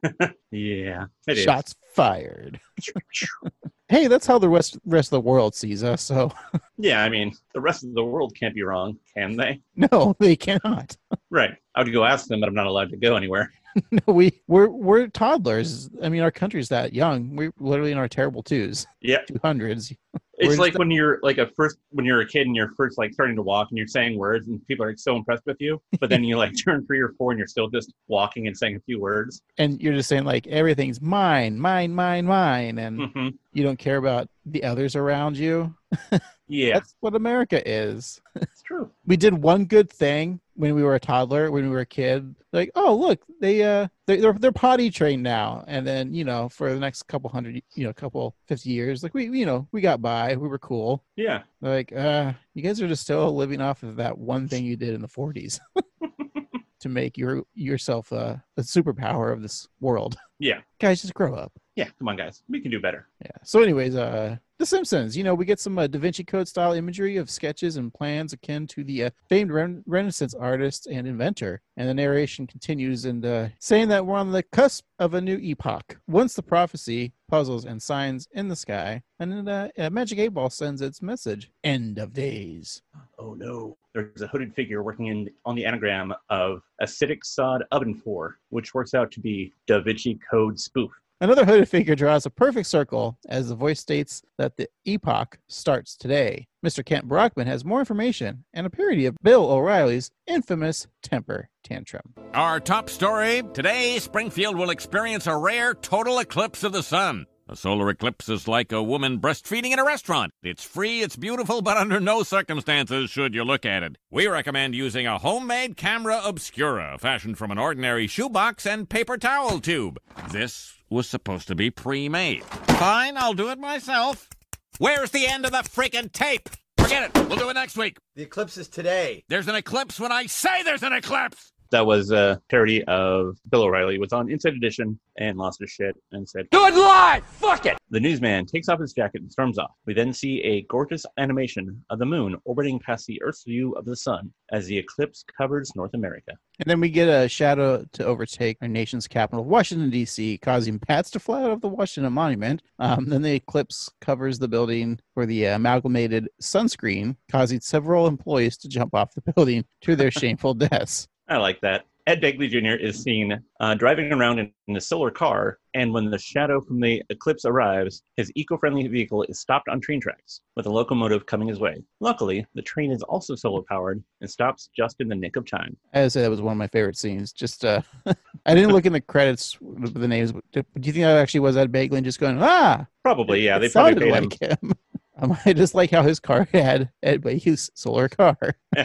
Yeah, 0.51 1.05
it 1.27 1.37
is. 1.37 1.43
Shots 1.43 1.75
fired. 1.93 2.59
hey, 3.89 4.07
that's 4.07 4.25
how 4.27 4.37
the 4.39 4.47
rest 4.49 4.77
rest 4.85 5.07
of 5.07 5.11
the 5.23 5.29
world 5.29 5.53
sees 5.55 5.83
us. 5.83 6.01
So 6.03 6.31
Yeah, 6.77 7.03
I 7.03 7.09
mean, 7.09 7.33
the 7.53 7.59
rest 7.61 7.83
of 7.83 7.93
the 7.93 8.03
world 8.03 8.35
can't 8.39 8.55
be 8.55 8.63
wrong, 8.63 8.97
can 9.13 9.35
they? 9.35 9.61
no, 9.75 10.15
they 10.19 10.35
cannot. 10.35 10.95
Right. 11.31 11.51
I 11.75 11.83
would 11.83 11.93
go 11.93 12.05
ask 12.05 12.25
them, 12.27 12.39
but 12.39 12.49
I'm 12.49 12.55
not 12.55 12.65
allowed 12.65 12.89
to 12.89 12.97
go 12.97 13.15
anywhere. 13.15 13.51
No, 13.91 14.13
we 14.13 14.41
we're 14.47 14.67
we're 14.67 15.07
toddlers. 15.07 15.89
I 16.01 16.09
mean, 16.09 16.21
our 16.21 16.31
country's 16.31 16.69
that 16.69 16.91
young. 16.93 17.35
We're 17.35 17.53
literally 17.59 17.91
in 17.91 17.99
our 17.99 18.07
terrible 18.07 18.41
twos, 18.41 18.87
Yeah. 18.99 19.19
two 19.27 19.39
hundreds. 19.43 19.93
It's 20.39 20.57
like 20.57 20.69
just- 20.71 20.79
when 20.79 20.89
you're 20.89 21.19
like 21.21 21.37
a 21.37 21.47
first 21.47 21.77
when 21.91 22.05
you're 22.05 22.21
a 22.21 22.27
kid 22.27 22.47
and 22.47 22.55
you're 22.55 22.71
first 22.77 22.97
like 22.97 23.13
starting 23.13 23.35
to 23.35 23.41
walk 23.41 23.67
and 23.71 23.77
you're 23.77 23.87
saying 23.87 24.17
words 24.17 24.47
and 24.47 24.65
people 24.67 24.85
are 24.85 24.95
so 24.97 25.15
impressed 25.17 25.45
with 25.45 25.57
you, 25.59 25.81
but 25.99 26.09
then 26.09 26.23
you 26.23 26.37
like 26.37 26.53
turn 26.63 26.85
three 26.85 26.99
or 27.01 27.13
four 27.17 27.31
and 27.31 27.37
you're 27.37 27.47
still 27.47 27.67
just 27.69 27.93
walking 28.07 28.47
and 28.47 28.57
saying 28.57 28.75
a 28.75 28.79
few 28.81 28.99
words. 28.99 29.41
and 29.57 29.81
you're 29.81 29.93
just 29.93 30.07
saying 30.09 30.23
like 30.23 30.47
everything's 30.47 31.01
mine, 31.01 31.59
mine, 31.59 31.93
mine, 31.93 32.25
mine, 32.25 32.77
and 32.79 33.11
hmm 33.13 33.27
you 33.51 33.63
don't 33.63 33.79
care 33.79 33.97
about 33.97 34.29
the 34.45 34.63
others 34.63 34.95
around 34.95 35.35
you. 35.37 35.73
Yeah, 36.51 36.73
That's 36.73 36.95
what 37.01 37.13
America 37.13 37.61
is. 37.69 38.19
it's 38.35 38.63
true. 38.63 38.89
We 39.05 39.17
did 39.17 39.35
one 39.35 39.65
good 39.65 39.87
thing. 39.87 40.39
When 40.59 40.75
we 40.75 40.83
were 40.83 40.95
a 40.95 40.99
toddler, 40.99 41.49
when 41.51 41.63
we 41.63 41.69
were 41.69 41.79
a 41.79 41.85
kid, 41.85 42.35
like, 42.51 42.69
oh 42.75 42.93
look, 42.93 43.23
they 43.39 43.63
uh 43.63 43.87
they, 44.07 44.17
they're 44.17 44.33
they're 44.33 44.51
potty 44.51 44.91
trained 44.91 45.23
now, 45.23 45.63
and 45.67 45.87
then 45.87 46.13
you 46.13 46.25
know 46.25 46.49
for 46.49 46.73
the 46.73 46.79
next 46.79 47.03
couple 47.03 47.29
hundred, 47.29 47.63
you 47.75 47.85
know, 47.85 47.93
couple 47.93 48.35
fifty 48.45 48.71
years, 48.71 49.01
like 49.01 49.13
we 49.13 49.29
you 49.29 49.45
know 49.45 49.69
we 49.71 49.79
got 49.79 50.01
by, 50.01 50.35
we 50.35 50.49
were 50.49 50.59
cool. 50.59 51.05
Yeah. 51.15 51.43
Like, 51.61 51.93
uh, 51.93 52.33
you 52.55 52.61
guys 52.61 52.81
are 52.81 52.89
just 52.89 53.03
still 53.03 53.33
living 53.33 53.61
off 53.61 53.83
of 53.83 53.95
that 53.95 54.17
one 54.17 54.49
thing 54.49 54.65
you 54.65 54.75
did 54.75 54.93
in 54.93 55.01
the 55.01 55.07
'40s 55.07 55.61
to 56.81 56.89
make 56.89 57.17
your 57.17 57.43
yourself 57.53 58.11
a, 58.11 58.43
the 58.57 58.61
superpower 58.61 59.31
of 59.31 59.41
this 59.41 59.65
world. 59.79 60.17
Yeah. 60.39 60.59
Guys, 60.81 61.01
just 61.01 61.13
grow 61.13 61.35
up. 61.35 61.53
Yeah. 61.79 61.87
Come 61.97 62.09
on, 62.09 62.17
guys. 62.17 62.43
We 62.49 62.59
can 62.59 62.71
do 62.71 62.81
better. 62.81 63.07
Yeah. 63.23 63.31
So, 63.43 63.61
anyways, 63.61 63.95
uh, 63.95 64.35
The 64.57 64.65
Simpsons. 64.65 65.15
You 65.15 65.23
know, 65.23 65.33
we 65.33 65.45
get 65.45 65.61
some 65.61 65.79
uh, 65.79 65.87
Da 65.87 65.97
Vinci 65.97 66.25
Code 66.25 66.45
style 66.45 66.73
imagery 66.73 67.15
of 67.15 67.29
sketches 67.29 67.77
and 67.77 67.93
plans 67.93 68.33
akin 68.33 68.67
to 68.67 68.83
the 68.83 69.05
uh, 69.05 69.09
famed 69.29 69.49
ren- 69.49 69.81
Renaissance 69.85 70.33
artist 70.33 70.87
and 70.87 71.07
inventor. 71.07 71.61
And 71.77 71.87
the 71.87 71.93
narration 71.93 72.47
continues 72.47 73.05
and 73.05 73.25
uh, 73.25 73.47
saying 73.59 73.87
that 73.87 74.05
we're 74.05 74.17
on 74.17 74.33
the 74.33 74.43
cusp 74.43 74.83
of 74.99 75.13
a 75.13 75.21
new 75.21 75.37
epoch. 75.37 75.97
Once 76.05 76.33
the 76.33 76.43
prophecy, 76.43 77.13
puzzles, 77.29 77.63
and 77.63 77.81
signs 77.81 78.27
in 78.33 78.49
the 78.49 78.57
sky, 78.57 79.01
and 79.17 79.31
then 79.31 79.47
uh, 79.47 79.69
a 79.77 79.89
Magic 79.89 80.19
Eight 80.19 80.33
Ball 80.33 80.49
sends 80.49 80.81
its 80.81 81.01
message: 81.01 81.49
"End 81.63 81.97
of 81.97 82.11
days." 82.11 82.81
Oh 83.17 83.35
no. 83.35 83.77
There's 83.93 84.21
a 84.21 84.27
hooded 84.27 84.53
figure 84.53 84.83
working 84.83 85.07
in 85.07 85.29
on 85.45 85.55
the 85.55 85.65
anagram 85.65 86.13
of 86.29 86.61
acidic 86.81 87.23
sod 87.23 87.63
oven 87.71 87.95
four, 87.95 88.37
which 88.49 88.73
works 88.73 88.93
out 88.93 89.11
to 89.13 89.19
be 89.21 89.53
Da 89.65 89.79
Vinci 89.79 90.19
Code 90.29 90.59
spoof. 90.59 90.91
Another 91.21 91.43
hooded 91.43 91.67
figure 91.67 91.95
draws 91.95 92.25
a 92.25 92.29
perfect 92.29 92.67
circle 92.67 93.17
as 93.27 93.49
the 93.49 93.55
voice 93.55 93.81
states 93.81 94.21
that 94.37 94.55
the 94.55 94.69
epoch 94.85 95.37
starts 95.49 95.97
today. 95.97 96.47
Mr. 96.65 96.85
Kent 96.85 97.09
Brockman 97.09 97.45
has 97.45 97.65
more 97.65 97.79
information 97.79 98.45
and 98.53 98.65
a 98.65 98.69
parody 98.69 99.05
of 99.05 99.17
Bill 99.21 99.51
O'Reilly's 99.51 100.11
infamous 100.27 100.87
temper 101.03 101.49
tantrum. 101.61 102.13
Our 102.33 102.61
top 102.61 102.89
story 102.89 103.43
today 103.53 103.99
Springfield 103.99 104.55
will 104.55 104.69
experience 104.69 105.27
a 105.27 105.35
rare 105.35 105.73
total 105.73 106.19
eclipse 106.19 106.63
of 106.63 106.71
the 106.71 106.83
sun. 106.83 107.25
A 107.51 107.55
solar 107.55 107.89
eclipse 107.89 108.29
is 108.29 108.47
like 108.47 108.71
a 108.71 108.83
woman 108.83 109.19
breastfeeding 109.19 109.71
in 109.71 109.79
a 109.79 109.83
restaurant. 109.83 110.31
It's 110.43 110.63
free, 110.63 111.01
it's 111.01 111.15
beautiful, 111.15 111.63
but 111.63 111.77
under 111.77 111.99
no 111.99 112.21
circumstances 112.21 113.09
should 113.09 113.33
you 113.33 113.43
look 113.43 113.65
at 113.65 113.81
it. 113.81 113.97
We 114.11 114.27
recommend 114.27 114.75
using 114.75 115.07
a 115.07 115.17
homemade 115.17 115.75
camera 115.75 116.21
obscura 116.23 116.99
fashioned 116.99 117.39
from 117.39 117.49
an 117.49 117.57
ordinary 117.57 118.05
shoebox 118.05 118.67
and 118.67 118.87
paper 118.87 119.17
towel 119.17 119.59
tube. 119.59 119.97
This 120.29 120.75
was 120.91 121.09
supposed 121.09 121.47
to 121.47 121.55
be 121.55 121.71
pre 121.71 122.07
made. 122.07 122.43
Fine, 122.43 123.17
I'll 123.17 123.33
do 123.33 123.49
it 123.49 123.57
myself. 123.57 124.29
Where's 124.77 125.09
the 125.09 125.25
end 125.25 125.43
of 125.43 125.51
the 125.51 125.63
freaking 125.63 126.11
tape? 126.11 126.49
Forget 126.77 127.09
it. 127.09 127.27
We'll 127.27 127.39
do 127.39 127.49
it 127.49 127.55
next 127.55 127.77
week. 127.77 127.97
The 128.15 128.21
eclipse 128.21 128.57
is 128.57 128.67
today. 128.67 129.23
There's 129.27 129.47
an 129.47 129.55
eclipse 129.55 129.99
when 129.99 130.11
I 130.11 130.27
say 130.27 130.61
there's 130.61 130.83
an 130.83 130.93
eclipse. 130.93 131.51
That 131.71 131.85
was 131.85 132.11
a 132.11 132.41
parody 132.49 132.83
of 132.85 133.37
Bill 133.49 133.63
O'Reilly. 133.63 133.99
Was 133.99 134.13
on 134.13 134.29
Inside 134.29 134.53
Edition 134.53 134.99
and 135.17 135.37
lost 135.37 135.59
his 135.59 135.69
shit 135.69 135.95
and 136.11 136.27
said, 136.27 136.47
"Good 136.51 136.73
it 136.73 136.77
live! 136.77 137.23
Fuck 137.25 137.65
it! 137.65 137.77
The 137.91 137.99
newsman 137.99 138.45
takes 138.45 138.69
off 138.69 138.79
his 138.79 138.93
jacket 138.93 139.21
and 139.21 139.31
storms 139.31 139.57
off. 139.57 139.71
We 139.85 139.93
then 139.93 140.13
see 140.13 140.41
a 140.41 140.61
gorgeous 140.63 141.05
animation 141.17 141.83
of 141.89 141.99
the 141.99 142.05
moon 142.05 142.35
orbiting 142.45 142.79
past 142.79 143.07
the 143.07 143.21
Earth's 143.21 143.43
view 143.43 143.73
of 143.73 143.85
the 143.85 143.95
sun 143.95 144.31
as 144.51 144.65
the 144.67 144.77
eclipse 144.77 145.23
covers 145.37 145.75
North 145.75 145.93
America. 145.93 146.33
And 146.59 146.69
then 146.69 146.79
we 146.79 146.89
get 146.89 147.07
a 147.07 147.29
shadow 147.29 147.85
to 147.93 148.05
overtake 148.05 148.57
our 148.61 148.67
nation's 148.67 149.07
capital, 149.07 149.45
Washington, 149.45 149.89
D.C., 149.89 150.37
causing 150.39 150.77
bats 150.77 151.09
to 151.11 151.19
fly 151.19 151.43
out 151.43 151.51
of 151.51 151.61
the 151.61 151.67
Washington 151.69 152.11
Monument. 152.13 152.61
Um, 152.79 153.05
then 153.05 153.21
the 153.21 153.33
eclipse 153.33 153.89
covers 154.01 154.39
the 154.39 154.47
building 154.47 154.99
for 155.13 155.25
the 155.25 155.45
amalgamated 155.45 156.29
sunscreen, 156.41 157.15
causing 157.31 157.61
several 157.61 158.07
employees 158.07 158.57
to 158.57 158.67
jump 158.67 158.93
off 158.93 159.13
the 159.13 159.21
building 159.33 159.65
to 159.81 159.95
their 159.95 160.11
shameful 160.11 160.53
deaths. 160.53 161.07
I 161.29 161.37
like 161.37 161.61
that. 161.61 161.85
Ed 162.07 162.21
Begley 162.21 162.49
Jr. 162.49 162.81
is 162.83 163.03
seen 163.03 163.39
uh, 163.59 163.75
driving 163.75 164.11
around 164.11 164.39
in, 164.39 164.51
in 164.67 164.75
a 164.75 164.81
solar 164.81 165.11
car, 165.11 165.59
and 165.75 165.93
when 165.93 166.09
the 166.09 166.17
shadow 166.17 166.59
from 166.59 166.79
the 166.79 167.03
eclipse 167.11 167.45
arrives, 167.45 168.01
his 168.17 168.31
eco 168.33 168.57
friendly 168.57 168.87
vehicle 168.87 169.21
is 169.29 169.39
stopped 169.39 169.69
on 169.69 169.79
train 169.79 170.01
tracks, 170.01 170.41
with 170.55 170.65
a 170.65 170.71
locomotive 170.71 171.27
coming 171.27 171.47
his 171.47 171.59
way. 171.59 171.83
Luckily, 171.99 172.47
the 172.55 172.63
train 172.63 172.91
is 172.91 173.03
also 173.03 173.35
solar 173.35 173.61
powered 173.61 174.03
and 174.21 174.29
stops 174.29 174.71
just 174.75 175.01
in 175.01 175.07
the 175.07 175.15
nick 175.15 175.35
of 175.35 175.45
time. 175.45 175.77
I 175.93 176.01
would 176.01 176.11
say 176.11 176.23
that 176.23 176.31
was 176.31 176.41
one 176.41 176.53
of 176.53 176.57
my 176.57 176.65
favorite 176.65 176.97
scenes. 176.97 177.31
Just, 177.31 177.63
uh, 177.63 177.83
I 178.47 178.55
didn't 178.55 178.71
look 178.71 178.87
in 178.87 178.93
the 178.93 179.01
credits 179.01 179.61
with 179.61 179.93
the 179.93 180.07
names. 180.07 180.31
Do 180.31 180.63
you 180.81 180.91
think 180.91 181.03
that 181.03 181.17
actually 181.17 181.41
was 181.41 181.57
Ed 181.57 181.71
Begley 181.71 182.01
just 182.01 182.19
going, 182.19 182.41
ah? 182.41 182.87
Probably, 183.03 183.41
yeah. 183.41 183.57
It 183.57 183.59
They 183.59 183.69
probably 183.69 184.11
paid 184.11 184.11
like 184.11 184.39
him. 184.39 184.73
Um, 185.21 185.37
I 185.45 185.53
just 185.53 185.75
like 185.75 185.91
how 185.91 186.01
his 186.01 186.19
car 186.19 186.47
had 186.51 186.89
Ed 187.03 187.21
Begley's 187.21 187.69
solar 187.75 188.09
car. 188.09 188.37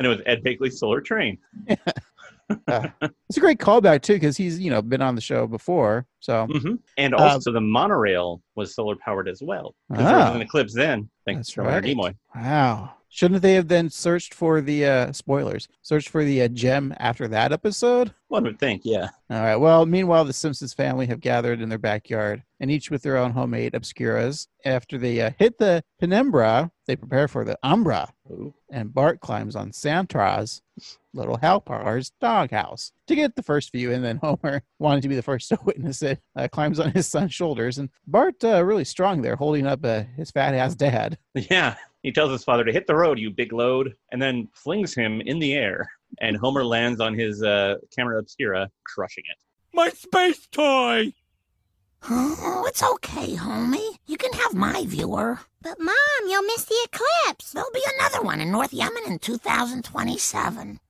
And 0.00 0.06
it 0.06 0.08
was 0.08 0.20
Ed 0.24 0.42
Begley's 0.42 0.78
solar 0.80 1.02
train. 1.02 1.36
Uh, 1.68 1.76
it's 3.28 3.36
a 3.36 3.40
great 3.40 3.58
callback 3.58 4.00
too, 4.00 4.14
because 4.14 4.34
he's 4.34 4.58
you 4.58 4.70
know 4.70 4.80
been 4.80 5.02
on 5.02 5.14
the 5.14 5.20
show 5.20 5.46
before. 5.46 6.06
So 6.20 6.46
hmm 6.46 6.76
And 6.96 7.14
Um, 7.14 7.20
also, 7.20 7.52
the 7.52 7.60
monorail 7.60 8.40
was 8.54 8.74
solar 8.74 8.96
powered 8.96 9.28
as 9.28 9.42
well. 9.42 9.74
Because 9.90 10.06
Ah. 10.10 10.24
was 10.30 10.36
an 10.36 10.40
eclipse 10.40 10.72
then, 10.74 11.10
thanks 11.26 11.40
That's 11.48 11.52
to 11.52 11.62
Leonard 11.64 11.84
right. 11.84 11.94
Nimoy. 11.94 12.14
wow, 12.34 12.94
shouldn't 13.10 13.42
they 13.42 13.54
have 13.54 13.68
then 13.68 13.90
searched 13.90 14.32
for 14.32 14.60
the 14.60 14.86
uh, 14.86 15.12
spoilers? 15.12 15.68
Searched 15.82 16.08
for 16.08 16.24
the 16.24 16.42
uh, 16.42 16.48
gem 16.48 16.94
after 16.98 17.28
that 17.28 17.52
episode. 17.52 18.14
One 18.28 18.44
would 18.44 18.58
think, 18.58 18.82
yeah. 18.84 19.08
All 19.28 19.40
right. 19.40 19.56
Well, 19.56 19.84
meanwhile, 19.84 20.24
the 20.24 20.32
Simpsons 20.32 20.72
family 20.72 21.06
have 21.06 21.20
gathered 21.20 21.60
in 21.60 21.68
their 21.68 21.78
backyard, 21.78 22.44
and 22.60 22.70
each 22.70 22.90
with 22.90 23.02
their 23.02 23.16
own 23.16 23.32
homemade 23.32 23.72
obscuras. 23.72 24.46
After 24.64 24.96
they 24.96 25.20
uh, 25.20 25.32
hit 25.38 25.58
the 25.58 25.82
penumbra, 25.98 26.70
they 26.86 26.96
prepare 26.96 27.28
for 27.28 27.44
the 27.44 27.58
umbra, 27.62 28.12
Ooh. 28.30 28.54
and 28.70 28.94
Bart 28.94 29.20
climbs 29.20 29.56
on 29.56 29.72
Santa's 29.72 30.62
little 31.12 31.36
Helper's 31.36 32.12
doghouse 32.20 32.92
to 33.08 33.16
get 33.16 33.34
the 33.34 33.42
first 33.42 33.72
view, 33.72 33.92
and 33.92 34.04
then 34.04 34.18
Homer, 34.18 34.62
wanting 34.78 35.02
to 35.02 35.08
be 35.08 35.16
the 35.16 35.22
first 35.22 35.48
to 35.48 35.58
witness 35.64 36.02
it, 36.02 36.20
uh, 36.36 36.46
climbs 36.48 36.78
on 36.78 36.92
his 36.92 37.08
son's 37.08 37.34
shoulders, 37.34 37.78
and 37.78 37.90
Bart 38.06 38.42
uh, 38.44 38.64
really 38.64 38.84
strong 38.84 39.22
there, 39.22 39.36
holding 39.36 39.66
up 39.66 39.84
uh, 39.84 40.04
his 40.16 40.30
fat 40.30 40.54
ass 40.54 40.74
dad. 40.74 41.18
Yeah. 41.34 41.76
He 42.02 42.12
tells 42.12 42.32
his 42.32 42.44
father 42.44 42.64
to 42.64 42.72
hit 42.72 42.86
the 42.86 42.94
road, 42.94 43.18
you 43.18 43.30
big 43.30 43.52
load, 43.52 43.94
and 44.10 44.20
then 44.20 44.48
flings 44.54 44.94
him 44.94 45.20
in 45.20 45.38
the 45.38 45.54
air. 45.54 45.88
And 46.20 46.36
Homer 46.36 46.64
lands 46.64 47.00
on 47.00 47.14
his 47.14 47.42
uh, 47.42 47.76
camera 47.94 48.18
obscura, 48.18 48.70
crushing 48.84 49.24
it. 49.30 49.36
My 49.72 49.90
space 49.90 50.46
toy! 50.50 51.12
Oh, 52.08 52.64
it's 52.68 52.82
okay, 52.82 53.36
homie. 53.36 53.98
You 54.06 54.16
can 54.16 54.32
have 54.32 54.54
my 54.54 54.84
viewer. 54.86 55.40
But 55.62 55.78
Mom, 55.78 55.94
you'll 56.26 56.42
miss 56.44 56.64
the 56.64 56.88
eclipse. 56.90 57.52
There'll 57.52 57.70
be 57.72 57.84
another 57.98 58.22
one 58.22 58.40
in 58.40 58.50
North 58.50 58.72
Yemen 58.72 59.02
in 59.06 59.18
2027. 59.18 60.80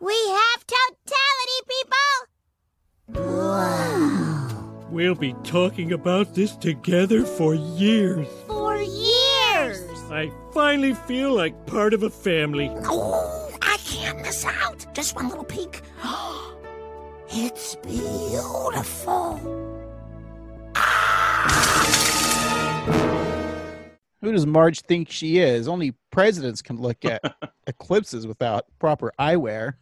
We 0.00 0.14
have 0.28 0.66
totality, 0.66 1.60
people. 1.68 3.22
Wow. 3.22 4.88
We'll 4.90 5.14
be 5.14 5.34
talking 5.44 5.92
about 5.92 6.34
this 6.34 6.56
together 6.56 7.24
for 7.24 7.54
years. 7.54 8.26
For 8.46 8.76
years. 8.76 9.11
I 10.12 10.30
finally 10.52 10.92
feel 10.92 11.32
like 11.32 11.64
part 11.64 11.94
of 11.94 12.02
a 12.02 12.10
family. 12.10 12.70
Oh, 12.84 13.50
I 13.62 13.78
can't 13.78 14.20
miss 14.20 14.44
out. 14.44 14.84
Just 14.92 15.16
one 15.16 15.28
little 15.28 15.44
peek. 15.44 15.80
It's 17.34 17.76
beautiful. 17.76 19.38
Who 24.20 24.32
does 24.32 24.44
Marge 24.44 24.80
think 24.82 25.10
she 25.10 25.38
is? 25.38 25.66
Only 25.66 25.94
presidents 26.10 26.60
can 26.60 26.76
look 26.76 27.06
at 27.06 27.22
eclipses 27.66 28.26
without 28.26 28.66
proper 28.78 29.14
eyewear. 29.18 29.76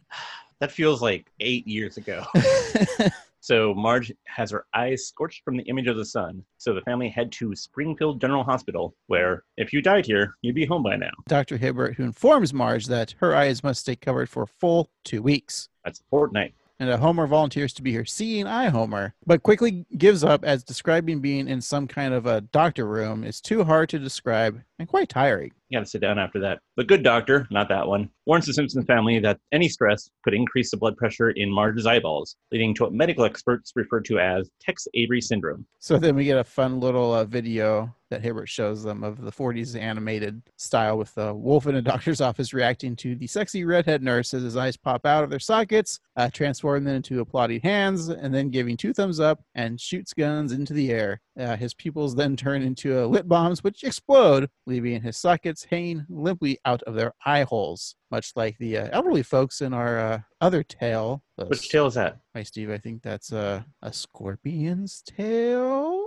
That 0.59 0.71
feels 0.71 1.01
like 1.01 1.29
eight 1.41 1.67
years 1.67 1.97
ago. 1.97 2.23
so 3.41 3.73
Marge 3.73 4.13
has 4.27 4.51
her 4.51 4.65
eyes 4.73 5.07
scorched 5.07 5.43
from 5.43 5.57
the 5.57 5.63
image 5.63 5.87
of 5.87 5.97
the 5.97 6.05
sun. 6.05 6.43
So 6.57 6.73
the 6.73 6.81
family 6.81 7.09
head 7.09 7.31
to 7.33 7.55
Springfield 7.55 8.21
General 8.21 8.43
Hospital, 8.43 8.95
where 9.07 9.43
if 9.57 9.73
you 9.73 9.81
died 9.81 10.05
here, 10.05 10.35
you'd 10.41 10.55
be 10.55 10.65
home 10.65 10.83
by 10.83 10.95
now. 10.95 11.11
Dr. 11.27 11.57
Hibbert, 11.57 11.95
who 11.95 12.03
informs 12.03 12.53
Marge 12.53 12.85
that 12.85 13.15
her 13.19 13.35
eyes 13.35 13.63
must 13.63 13.81
stay 13.81 13.95
covered 13.95 14.29
for 14.29 14.43
a 14.43 14.47
full 14.47 14.91
two 15.03 15.23
weeks. 15.23 15.69
That's 15.83 15.99
a 15.99 16.03
fortnight. 16.09 16.53
And 16.79 16.89
uh, 16.89 16.97
Homer 16.97 17.27
volunteers 17.27 17.73
to 17.73 17.83
be 17.83 17.93
her 17.93 18.05
seeing 18.05 18.47
eye 18.47 18.69
Homer, 18.69 19.13
but 19.25 19.43
quickly 19.43 19.85
gives 19.97 20.23
up 20.23 20.43
as 20.43 20.63
describing 20.63 21.19
being 21.19 21.47
in 21.47 21.61
some 21.61 21.87
kind 21.87 22.13
of 22.13 22.25
a 22.25 22.41
doctor 22.41 22.85
room 22.85 23.23
is 23.23 23.41
too 23.41 23.63
hard 23.63 23.89
to 23.89 23.99
describe 23.99 24.61
and 24.79 24.87
quite 24.87 25.09
tiring. 25.09 25.51
You 25.71 25.77
gotta 25.77 25.89
sit 25.89 26.01
down 26.01 26.19
after 26.19 26.37
that. 26.41 26.59
The 26.75 26.83
good 26.83 27.01
doctor, 27.01 27.47
not 27.49 27.69
that 27.69 27.87
one, 27.87 28.09
warns 28.25 28.45
the 28.45 28.53
Simpson 28.53 28.83
family 28.83 29.19
that 29.19 29.39
any 29.53 29.69
stress 29.69 30.09
could 30.21 30.33
increase 30.33 30.69
the 30.69 30.75
blood 30.75 30.97
pressure 30.97 31.29
in 31.29 31.49
Marge's 31.49 31.85
eyeballs, 31.85 32.35
leading 32.51 32.75
to 32.75 32.83
what 32.83 32.93
medical 32.93 33.23
experts 33.23 33.71
refer 33.73 34.01
to 34.01 34.19
as 34.19 34.49
Tex 34.59 34.85
Avery 34.95 35.21
syndrome. 35.21 35.65
So 35.79 35.97
then 35.97 36.13
we 36.13 36.25
get 36.25 36.37
a 36.37 36.43
fun 36.43 36.81
little 36.81 37.13
uh, 37.13 37.23
video 37.23 37.95
that 38.11 38.21
Hibbert 38.21 38.49
shows 38.49 38.83
them 38.83 39.03
of 39.03 39.21
the 39.21 39.31
40s 39.31 39.79
animated 39.79 40.41
style 40.57 40.97
with 40.97 41.15
the 41.15 41.33
wolf 41.33 41.65
in 41.65 41.75
a 41.75 41.81
doctor's 41.81 42.21
office 42.21 42.53
reacting 42.53 42.95
to 42.97 43.15
the 43.15 43.25
sexy 43.25 43.63
redhead 43.63 44.03
nurse 44.03 44.33
as 44.33 44.43
his 44.43 44.57
eyes 44.57 44.77
pop 44.77 45.05
out 45.05 45.23
of 45.23 45.29
their 45.29 45.39
sockets, 45.39 45.99
uh, 46.17 46.29
transforming 46.31 46.83
them 46.83 46.97
into 46.97 47.21
applauding 47.21 47.61
hands, 47.61 48.09
and 48.09 48.35
then 48.35 48.49
giving 48.49 48.75
two 48.75 48.93
thumbs 48.93 49.19
up 49.19 49.41
and 49.55 49.79
shoots 49.79 50.13
guns 50.13 50.51
into 50.51 50.73
the 50.73 50.91
air. 50.91 51.21
Uh, 51.39 51.55
his 51.55 51.73
pupils 51.73 52.13
then 52.13 52.35
turn 52.35 52.61
into 52.61 53.01
uh, 53.01 53.05
lit 53.05 53.27
bombs, 53.27 53.63
which 53.63 53.83
explode, 53.83 54.49
leaving 54.67 55.01
his 55.01 55.17
sockets 55.17 55.60
hanging 55.63 56.05
limply 56.09 56.59
out 56.65 56.81
of 56.83 56.95
their 56.95 57.13
eye 57.25 57.43
holes, 57.43 57.95
much 58.09 58.31
like 58.35 58.57
the 58.57 58.77
uh, 58.77 58.89
elderly 58.91 59.23
folks 59.23 59.61
in 59.61 59.73
our 59.73 59.99
uh, 59.99 60.19
other 60.39 60.63
tale. 60.63 61.23
Which 61.47 61.69
tail 61.69 61.87
is 61.87 61.95
that? 61.95 62.17
Hi, 62.35 62.43
Steve. 62.43 62.69
I 62.69 62.77
think 62.77 63.01
that's 63.01 63.33
uh, 63.33 63.63
a 63.81 63.93
scorpion's 63.93 65.01
tail. 65.05 66.05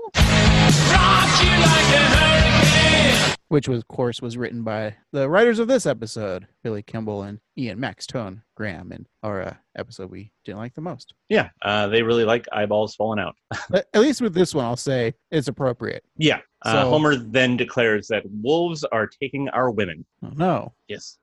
Which 3.48 3.68
was, 3.68 3.78
of 3.78 3.88
course, 3.88 4.20
was 4.20 4.36
written 4.36 4.64
by 4.64 4.96
the 5.12 5.28
writers 5.28 5.58
of 5.58 5.68
this 5.68 5.86
episode, 5.86 6.48
Billy 6.62 6.82
Kimball 6.82 7.22
and 7.22 7.38
Ian 7.56 7.78
Maxtone 7.78 8.42
Graham, 8.56 8.90
in 8.90 9.06
our 9.22 9.42
uh, 9.42 9.54
episode 9.76 10.10
we 10.10 10.32
didn't 10.44 10.58
like 10.58 10.74
the 10.74 10.80
most. 10.80 11.14
Yeah, 11.28 11.50
uh, 11.62 11.86
they 11.88 12.02
really 12.02 12.24
like 12.24 12.46
eyeballs 12.52 12.94
falling 12.94 13.20
out. 13.20 13.36
At 13.72 14.00
least 14.00 14.20
with 14.20 14.34
this 14.34 14.54
one, 14.54 14.64
I'll 14.64 14.76
say 14.76 15.14
it's 15.30 15.48
appropriate. 15.48 16.04
Yeah. 16.16 16.40
Uh, 16.64 16.88
Homer 16.88 17.16
then 17.16 17.56
declares 17.56 18.08
that 18.08 18.22
wolves 18.42 18.84
are 18.84 19.06
taking 19.06 19.48
our 19.50 19.70
women. 19.70 20.04
Oh, 20.22 20.32
no. 20.34 20.72
Yes. 20.88 21.18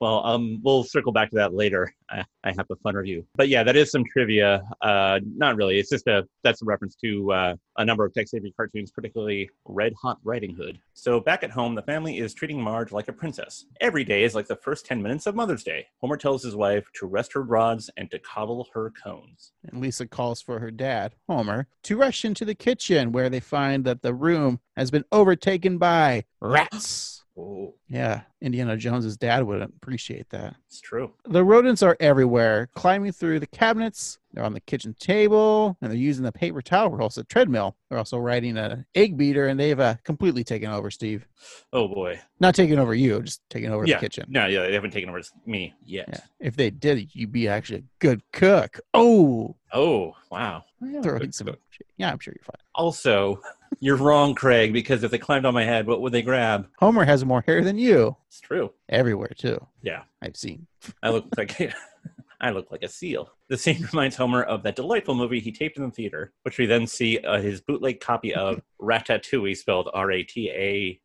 well, 0.00 0.24
um, 0.24 0.60
we'll 0.62 0.84
circle 0.84 1.12
back 1.12 1.30
to 1.30 1.36
that 1.36 1.54
later. 1.54 1.94
I, 2.10 2.24
I 2.44 2.52
have 2.56 2.66
a 2.70 2.76
fun 2.76 2.94
review, 2.94 3.26
but 3.36 3.48
yeah, 3.48 3.62
that 3.62 3.76
is 3.76 3.90
some 3.90 4.04
trivia. 4.04 4.62
Uh, 4.82 5.20
not 5.36 5.56
really. 5.56 5.78
It's 5.78 5.90
just 5.90 6.06
a 6.06 6.26
that's 6.44 6.62
a 6.62 6.64
reference 6.64 6.94
to 6.96 7.32
uh, 7.32 7.54
a 7.78 7.84
number 7.84 8.04
of 8.04 8.12
Tex 8.12 8.34
Avery 8.34 8.52
cartoons, 8.56 8.90
particularly 8.90 9.48
Red 9.64 9.94
Hot 10.02 10.18
Riding 10.24 10.54
Hood. 10.54 10.78
So 10.92 11.20
back 11.20 11.42
at 11.42 11.50
home, 11.50 11.74
the 11.74 11.82
family 11.82 12.18
is 12.18 12.34
treating 12.34 12.60
Marge 12.60 12.92
like 12.92 13.08
a 13.08 13.12
princess. 13.12 13.64
Every 13.80 14.04
day 14.04 14.24
is 14.24 14.34
like 14.34 14.46
the 14.46 14.56
first 14.56 14.84
ten 14.84 15.02
minutes 15.02 15.26
of 15.26 15.34
Mother's 15.34 15.64
Day. 15.64 15.86
Homer 16.00 16.16
tells 16.16 16.42
his 16.42 16.56
wife 16.56 16.86
to 16.94 17.06
rest 17.06 17.32
her 17.32 17.42
rods 17.42 17.90
and 17.96 18.10
to 18.10 18.18
cobble 18.18 18.68
her 18.74 18.92
cones. 19.02 19.52
And 19.66 19.80
Lisa 19.80 20.06
calls 20.06 20.42
for 20.42 20.60
her 20.60 20.70
dad, 20.70 21.14
Homer, 21.28 21.66
to 21.84 21.96
rush 21.96 22.24
into 22.24 22.44
the 22.44 22.54
kitchen 22.54 23.12
where 23.12 23.30
they 23.30 23.40
find 23.40 23.84
that 23.84 24.02
the 24.02 24.14
room 24.14 24.60
has 24.76 24.90
been 24.90 25.04
overtaken 25.12 25.78
by 25.78 26.24
rats. 26.40 27.17
Oh, 27.38 27.74
Yeah, 27.88 28.22
Indiana 28.40 28.76
Jones's 28.76 29.16
dad 29.16 29.44
would 29.44 29.62
appreciate 29.62 30.28
that. 30.30 30.56
it's 30.66 30.80
true. 30.80 31.12
The 31.24 31.44
rodents 31.44 31.82
are 31.84 31.96
everywhere, 32.00 32.68
climbing 32.74 33.12
through 33.12 33.38
the 33.40 33.46
cabinets. 33.46 34.18
They're 34.32 34.44
on 34.44 34.52
the 34.54 34.60
kitchen 34.60 34.94
table, 34.98 35.76
and 35.80 35.90
they're 35.90 35.98
using 35.98 36.24
the 36.24 36.32
paper 36.32 36.60
towel 36.60 36.90
rolls, 36.90 37.14
the 37.14 37.24
treadmill. 37.24 37.76
They're 37.88 37.98
also 37.98 38.18
riding 38.18 38.56
an 38.58 38.84
egg 38.94 39.16
beater, 39.16 39.46
and 39.46 39.58
they've 39.58 39.78
uh, 39.78 39.94
completely 40.04 40.42
taken 40.44 40.70
over, 40.70 40.90
Steve. 40.90 41.26
Oh 41.72 41.86
boy. 41.88 42.20
Not 42.40 42.54
taking 42.56 42.78
over 42.78 42.94
you, 42.94 43.22
just 43.22 43.40
taking 43.50 43.70
over 43.70 43.86
yeah. 43.86 43.96
the 43.96 44.00
kitchen. 44.00 44.26
No, 44.28 44.46
yeah, 44.46 44.62
they 44.62 44.74
haven't 44.74 44.90
taken 44.90 45.08
over 45.08 45.22
me 45.46 45.74
yet. 45.84 46.08
Yeah. 46.12 46.20
If 46.40 46.56
they 46.56 46.70
did, 46.70 47.14
you'd 47.14 47.32
be 47.32 47.46
actually 47.48 47.78
a 47.78 47.84
good 48.00 48.22
cook. 48.32 48.80
Oh, 48.94 49.54
Oh, 49.72 50.14
wow. 50.30 50.64
I'm 50.82 51.02
throwing 51.02 51.18
Good 51.20 51.34
some. 51.34 51.54
Yeah, 51.98 52.10
I'm 52.10 52.18
sure 52.18 52.34
you're 52.34 52.44
fine. 52.44 52.64
Also, 52.74 53.40
you're 53.80 53.96
wrong, 53.96 54.34
Craig, 54.34 54.72
because 54.72 55.02
if 55.02 55.10
they 55.10 55.18
climbed 55.18 55.46
on 55.46 55.54
my 55.54 55.64
head, 55.64 55.86
what 55.86 56.00
would 56.00 56.12
they 56.12 56.22
grab? 56.22 56.68
Homer 56.78 57.04
has 57.04 57.24
more 57.24 57.42
hair 57.46 57.62
than 57.62 57.78
you. 57.78 58.16
It's 58.28 58.40
true. 58.40 58.72
Everywhere, 58.88 59.32
too. 59.36 59.64
Yeah. 59.82 60.02
I've 60.22 60.36
seen. 60.36 60.66
I 61.02 61.10
look 61.10 61.26
like 61.36 61.58
I 62.40 62.50
look 62.50 62.70
like 62.70 62.84
a 62.84 62.88
seal. 62.88 63.32
The 63.48 63.58
scene 63.58 63.84
reminds 63.92 64.14
Homer 64.14 64.44
of 64.44 64.62
that 64.62 64.76
delightful 64.76 65.16
movie 65.16 65.40
he 65.40 65.50
taped 65.50 65.76
in 65.76 65.82
the 65.82 65.90
theater, 65.90 66.32
which 66.42 66.56
we 66.56 66.66
then 66.66 66.86
see 66.86 67.18
uh, 67.18 67.40
his 67.40 67.60
bootleg 67.60 67.98
copy 67.98 68.32
of 68.32 68.62
Ratatouille, 68.80 69.56
spelled 69.56 69.90
R-A-T-A-O-O-E-Y. 69.92 70.98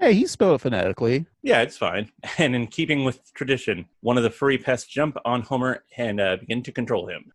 Hey, 0.00 0.14
he 0.14 0.26
spelled 0.26 0.54
it 0.54 0.62
phonetically. 0.62 1.26
Yeah, 1.42 1.60
it's 1.60 1.76
fine. 1.76 2.10
And 2.38 2.56
in 2.56 2.68
keeping 2.68 3.04
with 3.04 3.34
tradition, 3.34 3.84
one 4.00 4.16
of 4.16 4.22
the 4.22 4.30
furry 4.30 4.56
pests 4.56 4.88
jump 4.88 5.18
on 5.26 5.42
Homer 5.42 5.84
and 5.98 6.20
uh, 6.20 6.36
begin 6.36 6.62
to 6.62 6.72
control 6.72 7.06
him. 7.08 7.30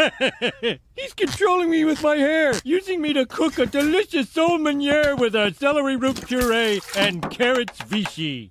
Ooh. 0.00 0.08
He's 0.96 1.14
controlling 1.14 1.70
me 1.70 1.84
with 1.84 2.02
my 2.02 2.16
hair, 2.16 2.54
using 2.64 3.00
me 3.00 3.12
to 3.12 3.26
cook 3.26 3.58
a 3.58 3.66
delicious 3.66 4.30
sole 4.30 4.58
meuniere 4.58 5.18
with 5.18 5.34
a 5.34 5.54
celery 5.54 5.96
root 5.96 6.26
puree 6.26 6.80
and 6.96 7.28
carrots 7.30 7.82
vichy. 7.82 8.48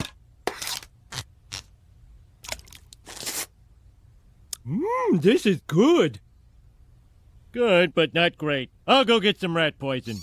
Mmm, 4.68 5.22
this 5.22 5.46
is 5.46 5.62
good. 5.68 6.20
Good, 7.52 7.94
but 7.94 8.14
not 8.14 8.38
great. 8.38 8.70
I'll 8.88 9.06
go 9.06 9.20
get 9.20 9.40
some 9.40 9.56
rat 9.56 9.78
poison. 9.78 10.18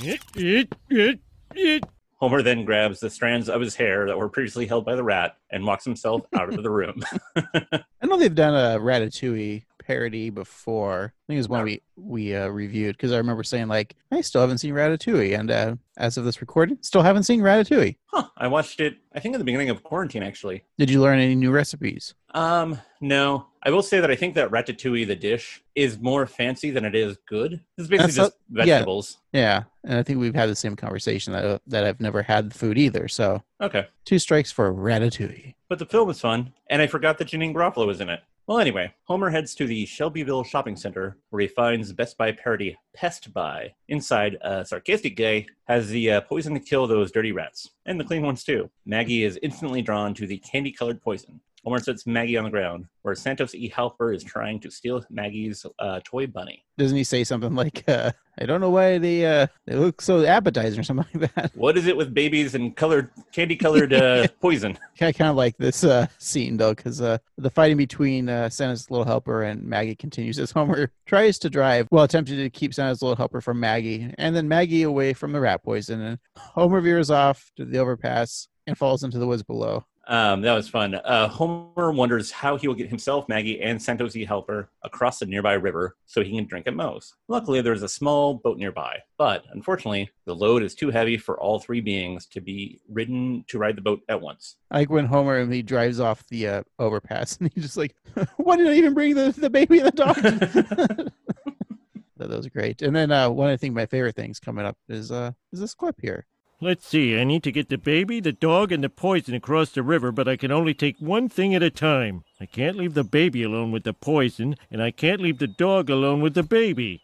It, 0.00 0.20
it, 0.36 0.74
it, 0.88 1.20
it. 1.54 1.84
Homer 2.16 2.42
then 2.42 2.64
grabs 2.64 3.00
the 3.00 3.10
strands 3.10 3.48
of 3.48 3.60
his 3.60 3.76
hair 3.76 4.06
that 4.06 4.16
were 4.18 4.28
previously 4.28 4.66
held 4.66 4.84
by 4.84 4.96
the 4.96 5.04
rat 5.04 5.36
and 5.50 5.64
walks 5.64 5.84
himself 5.84 6.22
out 6.36 6.52
of 6.52 6.62
the 6.62 6.70
room. 6.70 7.02
I 7.36 8.06
know 8.06 8.16
they've 8.16 8.34
done 8.34 8.54
a 8.54 8.80
Ratatouille 8.80 9.64
parody 9.88 10.28
before. 10.30 11.14
I 11.14 11.26
think 11.26 11.36
it 11.36 11.40
was 11.40 11.48
one 11.48 11.64
we 11.64 11.82
we 11.96 12.36
uh, 12.36 12.46
reviewed 12.48 12.96
because 12.96 13.10
I 13.12 13.16
remember 13.16 13.42
saying 13.42 13.68
like 13.68 13.96
I 14.12 14.20
still 14.20 14.40
haven't 14.42 14.58
seen 14.58 14.74
Ratatouille, 14.74 15.38
and 15.38 15.50
uh, 15.50 15.76
as 15.96 16.16
of 16.18 16.24
this 16.24 16.40
recording, 16.40 16.78
still 16.82 17.02
haven't 17.02 17.22
seen 17.24 17.40
Ratatouille. 17.40 17.96
huh, 18.06 18.28
I 18.36 18.46
watched 18.48 18.80
it, 18.80 18.98
I 19.14 19.20
think, 19.20 19.34
at 19.34 19.38
the 19.38 19.44
beginning 19.44 19.70
of 19.70 19.82
quarantine, 19.82 20.22
actually. 20.22 20.64
Did 20.78 20.90
you 20.90 21.00
learn 21.00 21.18
any 21.18 21.34
new 21.34 21.50
recipes? 21.50 22.14
Um, 22.34 22.78
no. 23.00 23.46
I 23.64 23.70
will 23.70 23.82
say 23.82 23.98
that 23.98 24.10
I 24.10 24.14
think 24.14 24.34
that 24.36 24.50
ratatouille, 24.52 25.06
the 25.08 25.16
dish, 25.16 25.62
is 25.74 25.98
more 25.98 26.26
fancy 26.26 26.70
than 26.70 26.84
it 26.84 26.94
is 26.94 27.18
good. 27.26 27.60
It's 27.76 27.88
basically 27.88 27.96
That's 27.98 28.14
just 28.16 28.32
a- 28.32 28.36
yeah. 28.64 28.64
vegetables. 28.76 29.18
Yeah, 29.32 29.64
and 29.84 29.98
I 29.98 30.02
think 30.04 30.20
we've 30.20 30.34
had 30.34 30.48
the 30.48 30.54
same 30.54 30.76
conversation 30.76 31.32
that 31.32 31.60
that 31.66 31.84
I've 31.84 32.00
never 32.00 32.22
had 32.22 32.50
the 32.50 32.58
food 32.58 32.78
either. 32.78 33.08
So 33.08 33.42
Okay. 33.60 33.86
two 34.04 34.18
strikes 34.20 34.52
for 34.52 34.72
Ratatouille. 34.72 35.54
But 35.68 35.78
the 35.80 35.86
film 35.86 36.06
was 36.08 36.20
fun, 36.20 36.52
and 36.70 36.80
I 36.80 36.86
forgot 36.86 37.18
that 37.18 37.28
Janeane 37.28 37.52
Garofalo 37.54 37.86
was 37.86 38.00
in 38.00 38.08
it. 38.08 38.20
Well, 38.48 38.60
anyway, 38.60 38.94
Homer 39.04 39.28
heads 39.28 39.54
to 39.56 39.66
the 39.66 39.84
Shelbyville 39.84 40.42
shopping 40.42 40.74
center 40.74 41.18
where 41.28 41.42
he 41.42 41.48
finds 41.48 41.92
Best 41.92 42.16
Buy 42.16 42.32
parody 42.32 42.78
Pest 42.94 43.30
Buy. 43.34 43.74
Inside, 43.88 44.38
a 44.40 44.64
sarcastic 44.64 45.16
guy 45.16 45.44
has 45.64 45.90
the 45.90 46.12
uh, 46.12 46.20
poison 46.22 46.54
to 46.54 46.60
kill 46.60 46.86
those 46.86 47.12
dirty 47.12 47.30
rats, 47.30 47.68
and 47.84 48.00
the 48.00 48.04
clean 48.04 48.22
ones 48.22 48.44
too. 48.44 48.70
Maggie 48.86 49.22
is 49.22 49.38
instantly 49.42 49.82
drawn 49.82 50.14
to 50.14 50.26
the 50.26 50.38
candy 50.38 50.72
colored 50.72 51.02
poison. 51.02 51.42
Homer 51.68 51.80
sets 51.80 52.06
Maggie 52.06 52.38
on 52.38 52.44
the 52.44 52.50
ground, 52.50 52.86
where 53.02 53.14
Santos 53.14 53.54
E. 53.54 53.68
Helper 53.68 54.10
is 54.10 54.24
trying 54.24 54.58
to 54.60 54.70
steal 54.70 55.04
Maggie's 55.10 55.66
uh, 55.78 56.00
toy 56.02 56.26
bunny. 56.26 56.64
Doesn't 56.78 56.96
he 56.96 57.04
say 57.04 57.24
something 57.24 57.54
like, 57.54 57.84
uh, 57.86 58.10
"I 58.40 58.46
don't 58.46 58.62
know 58.62 58.70
why 58.70 58.96
they 58.96 59.26
uh, 59.26 59.48
they 59.66 59.74
look 59.74 60.00
so 60.00 60.24
appetizing" 60.24 60.80
or 60.80 60.82
something 60.82 61.04
like 61.12 61.34
that? 61.34 61.54
What 61.54 61.76
is 61.76 61.86
it 61.86 61.94
with 61.94 62.14
babies 62.14 62.54
and 62.54 62.74
colored 62.74 63.10
candy 63.32 63.54
colored 63.54 63.92
uh, 63.92 64.28
poison? 64.40 64.78
I 64.98 65.12
kind 65.12 65.28
of 65.28 65.36
like 65.36 65.58
this 65.58 65.84
uh, 65.84 66.06
scene 66.16 66.56
though, 66.56 66.74
because 66.74 67.02
uh, 67.02 67.18
the 67.36 67.50
fighting 67.50 67.76
between 67.76 68.30
uh, 68.30 68.48
Santa's 68.48 68.90
little 68.90 69.04
helper 69.04 69.42
and 69.42 69.62
Maggie 69.62 69.94
continues 69.94 70.38
as 70.38 70.50
Homer 70.50 70.90
tries 71.04 71.38
to 71.40 71.50
drive 71.50 71.86
while 71.90 72.04
attempting 72.04 72.38
to 72.38 72.48
keep 72.48 72.72
Santa's 72.72 73.02
little 73.02 73.16
helper 73.16 73.42
from 73.42 73.60
Maggie, 73.60 74.10
and 74.16 74.34
then 74.34 74.48
Maggie 74.48 74.84
away 74.84 75.12
from 75.12 75.32
the 75.32 75.40
rat 75.40 75.62
poison. 75.62 76.00
And 76.00 76.18
Homer 76.34 76.80
veers 76.80 77.10
off 77.10 77.52
to 77.56 77.66
the 77.66 77.76
overpass 77.76 78.48
and 78.66 78.78
falls 78.78 79.04
into 79.04 79.18
the 79.18 79.26
woods 79.26 79.42
below. 79.42 79.84
Um, 80.08 80.40
that 80.40 80.54
was 80.54 80.68
fun. 80.68 80.94
Uh, 80.94 81.28
Homer 81.28 81.92
wonders 81.92 82.30
how 82.30 82.56
he 82.56 82.66
will 82.66 82.74
get 82.74 82.88
himself, 82.88 83.28
Maggie, 83.28 83.60
and 83.60 83.80
Santos. 83.80 84.14
Helper 84.14 84.70
across 84.82 85.18
the 85.18 85.26
nearby 85.26 85.52
river 85.52 85.96
so 86.06 86.22
he 86.22 86.34
can 86.34 86.46
drink 86.46 86.66
at 86.66 86.74
Moe's. 86.74 87.14
Luckily, 87.28 87.60
there 87.60 87.74
is 87.74 87.82
a 87.82 87.88
small 87.88 88.34
boat 88.34 88.56
nearby, 88.56 88.98
but 89.18 89.44
unfortunately, 89.52 90.10
the 90.24 90.34
load 90.34 90.62
is 90.62 90.74
too 90.74 90.90
heavy 90.90 91.18
for 91.18 91.38
all 91.38 91.58
three 91.58 91.82
beings 91.82 92.24
to 92.26 92.40
be 92.40 92.80
ridden 92.88 93.44
to 93.48 93.58
ride 93.58 93.76
the 93.76 93.82
boat 93.82 94.00
at 94.08 94.20
once. 94.20 94.56
I 94.70 94.80
like 94.80 94.90
when 94.90 95.04
Homer 95.04 95.38
and 95.38 95.52
he 95.52 95.62
drives 95.62 96.00
off 96.00 96.26
the 96.28 96.48
uh, 96.48 96.62
overpass, 96.78 97.36
and 97.40 97.52
he's 97.54 97.64
just 97.64 97.76
like, 97.76 97.94
"Why 98.38 98.56
did 98.56 98.68
I 98.68 98.74
even 98.74 98.94
bring 98.94 99.14
the, 99.14 99.32
the 99.32 99.50
baby 99.50 99.78
and 99.78 99.88
the 99.88 99.92
dog?" 99.92 100.16
that 102.16 102.30
was 102.30 102.48
great. 102.48 102.80
And 102.80 102.96
then 102.96 103.12
uh, 103.12 103.28
one 103.28 103.50
the 103.50 103.58
things 103.58 103.74
my 103.74 103.86
favorite 103.86 104.16
things 104.16 104.40
coming 104.40 104.64
up 104.64 104.78
is 104.88 105.12
uh, 105.12 105.32
is 105.52 105.60
this 105.60 105.74
clip 105.74 106.00
here. 106.00 106.26
Let's 106.60 106.88
see, 106.88 107.16
I 107.16 107.22
need 107.22 107.44
to 107.44 107.52
get 107.52 107.68
the 107.68 107.78
baby, 107.78 108.18
the 108.18 108.32
dog, 108.32 108.72
and 108.72 108.82
the 108.82 108.88
poison 108.88 109.32
across 109.32 109.70
the 109.70 109.84
river, 109.84 110.10
but 110.10 110.26
I 110.26 110.36
can 110.36 110.50
only 110.50 110.74
take 110.74 110.96
one 110.98 111.28
thing 111.28 111.54
at 111.54 111.62
a 111.62 111.70
time. 111.70 112.24
I 112.40 112.46
can't 112.46 112.76
leave 112.76 112.94
the 112.94 113.04
baby 113.04 113.44
alone 113.44 113.70
with 113.70 113.84
the 113.84 113.92
poison, 113.92 114.56
and 114.68 114.82
I 114.82 114.90
can't 114.90 115.20
leave 115.20 115.38
the 115.38 115.46
dog 115.46 115.88
alone 115.88 116.20
with 116.20 116.34
the 116.34 116.42
baby. 116.42 117.02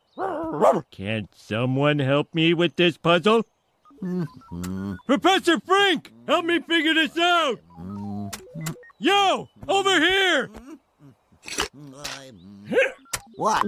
Can 0.90 1.28
someone 1.36 2.00
help 2.00 2.34
me 2.34 2.52
with 2.52 2.74
this 2.74 2.96
puzzle? 2.96 3.46
Professor 5.06 5.60
Frink, 5.60 6.12
help 6.26 6.44
me 6.44 6.58
figure 6.58 6.94
this 6.94 7.16
out! 7.16 7.60
Yo, 8.98 9.48
over 9.68 10.00
here! 10.00 10.50
What? 13.36 13.64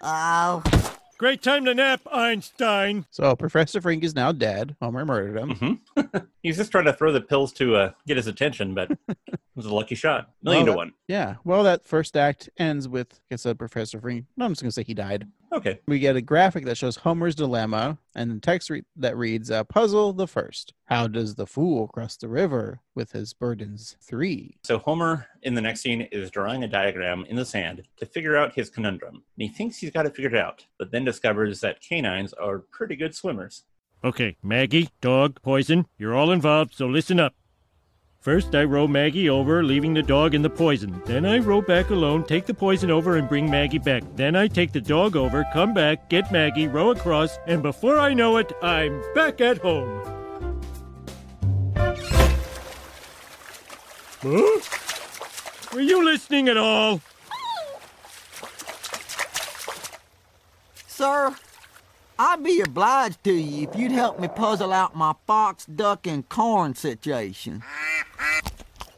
Oh. 0.00 0.83
Great 1.16 1.42
time 1.42 1.64
to 1.64 1.74
nap, 1.74 2.00
Einstein. 2.12 3.06
So 3.10 3.34
Professor 3.36 3.80
Frink 3.80 4.02
is 4.04 4.14
now 4.14 4.32
dead. 4.32 4.74
Homer 4.82 5.04
murdered 5.04 5.38
him. 5.38 5.80
He's 6.42 6.56
just 6.56 6.70
trying 6.70 6.84
to 6.86 6.92
throw 6.92 7.12
the 7.12 7.20
pills 7.20 7.52
to 7.54 7.76
uh, 7.76 7.90
get 8.06 8.16
his 8.16 8.26
attention, 8.26 8.74
but 8.74 8.90
it 9.08 9.16
was 9.54 9.66
a 9.66 9.74
lucky 9.74 9.94
shot. 9.94 10.30
Million 10.42 10.64
Well, 10.66 10.72
to 10.74 10.76
one. 10.76 10.92
Yeah. 11.08 11.36
Well, 11.44 11.62
that 11.62 11.84
first 11.84 12.16
act 12.16 12.50
ends 12.58 12.88
with, 12.88 13.12
like 13.12 13.32
I 13.32 13.36
said, 13.36 13.58
Professor 13.58 14.00
Frink. 14.00 14.26
No, 14.36 14.44
I'm 14.44 14.52
just 14.52 14.62
gonna 14.62 14.72
say 14.72 14.82
he 14.82 14.94
died. 14.94 15.26
Okay. 15.54 15.78
We 15.86 16.00
get 16.00 16.16
a 16.16 16.20
graphic 16.20 16.64
that 16.64 16.76
shows 16.76 16.96
Homer's 16.96 17.36
dilemma 17.36 17.96
and 18.16 18.42
text 18.42 18.70
re- 18.70 18.82
that 18.96 19.16
reads, 19.16 19.52
uh, 19.52 19.62
Puzzle 19.64 20.12
the 20.12 20.26
first. 20.26 20.74
How 20.86 21.06
does 21.06 21.36
the 21.36 21.46
fool 21.46 21.86
cross 21.86 22.16
the 22.16 22.28
river 22.28 22.80
with 22.96 23.12
his 23.12 23.32
burdens 23.32 23.96
three? 24.02 24.56
So 24.64 24.78
Homer 24.78 25.28
in 25.42 25.54
the 25.54 25.60
next 25.60 25.82
scene 25.82 26.02
is 26.10 26.30
drawing 26.30 26.64
a 26.64 26.68
diagram 26.68 27.24
in 27.28 27.36
the 27.36 27.44
sand 27.44 27.82
to 27.98 28.06
figure 28.06 28.36
out 28.36 28.54
his 28.54 28.68
conundrum. 28.68 29.14
And 29.14 29.22
he 29.36 29.48
thinks 29.48 29.76
he's 29.76 29.90
got 29.90 30.06
it 30.06 30.16
figured 30.16 30.34
out, 30.34 30.66
but 30.78 30.90
then 30.90 31.04
discovers 31.04 31.60
that 31.60 31.80
canines 31.80 32.32
are 32.32 32.58
pretty 32.58 32.96
good 32.96 33.14
swimmers. 33.14 33.62
Okay, 34.02 34.36
Maggie, 34.42 34.90
dog, 35.00 35.40
poison, 35.40 35.86
you're 35.96 36.14
all 36.14 36.32
involved, 36.32 36.74
so 36.74 36.86
listen 36.86 37.20
up. 37.20 37.34
First, 38.24 38.54
I 38.54 38.64
row 38.64 38.88
Maggie 38.88 39.28
over, 39.28 39.62
leaving 39.62 39.92
the 39.92 40.02
dog 40.02 40.34
in 40.34 40.40
the 40.40 40.48
poison. 40.48 41.02
Then 41.04 41.26
I 41.26 41.40
row 41.40 41.60
back 41.60 41.90
alone, 41.90 42.24
take 42.24 42.46
the 42.46 42.54
poison 42.54 42.90
over, 42.90 43.18
and 43.18 43.28
bring 43.28 43.50
Maggie 43.50 43.76
back. 43.78 44.02
Then 44.16 44.34
I 44.34 44.48
take 44.48 44.72
the 44.72 44.80
dog 44.80 45.14
over, 45.14 45.44
come 45.52 45.74
back, 45.74 46.08
get 46.08 46.32
Maggie, 46.32 46.66
row 46.66 46.92
across, 46.92 47.36
and 47.46 47.62
before 47.62 47.98
I 47.98 48.14
know 48.14 48.38
it, 48.38 48.50
I'm 48.62 49.02
back 49.14 49.42
at 49.42 49.58
home. 49.58 50.00
Huh? 54.22 54.60
Were 55.74 55.82
you 55.82 56.02
listening 56.02 56.48
at 56.48 56.56
all? 56.56 57.02
Sir, 60.86 61.36
I'd 62.18 62.42
be 62.44 62.60
obliged 62.60 63.24
to 63.24 63.32
you 63.32 63.68
if 63.68 63.76
you'd 63.76 63.92
help 63.92 64.20
me 64.20 64.28
puzzle 64.28 64.72
out 64.72 64.94
my 64.94 65.14
fox, 65.26 65.66
duck, 65.66 66.06
and 66.06 66.28
corn 66.28 66.74
situation. 66.74 67.62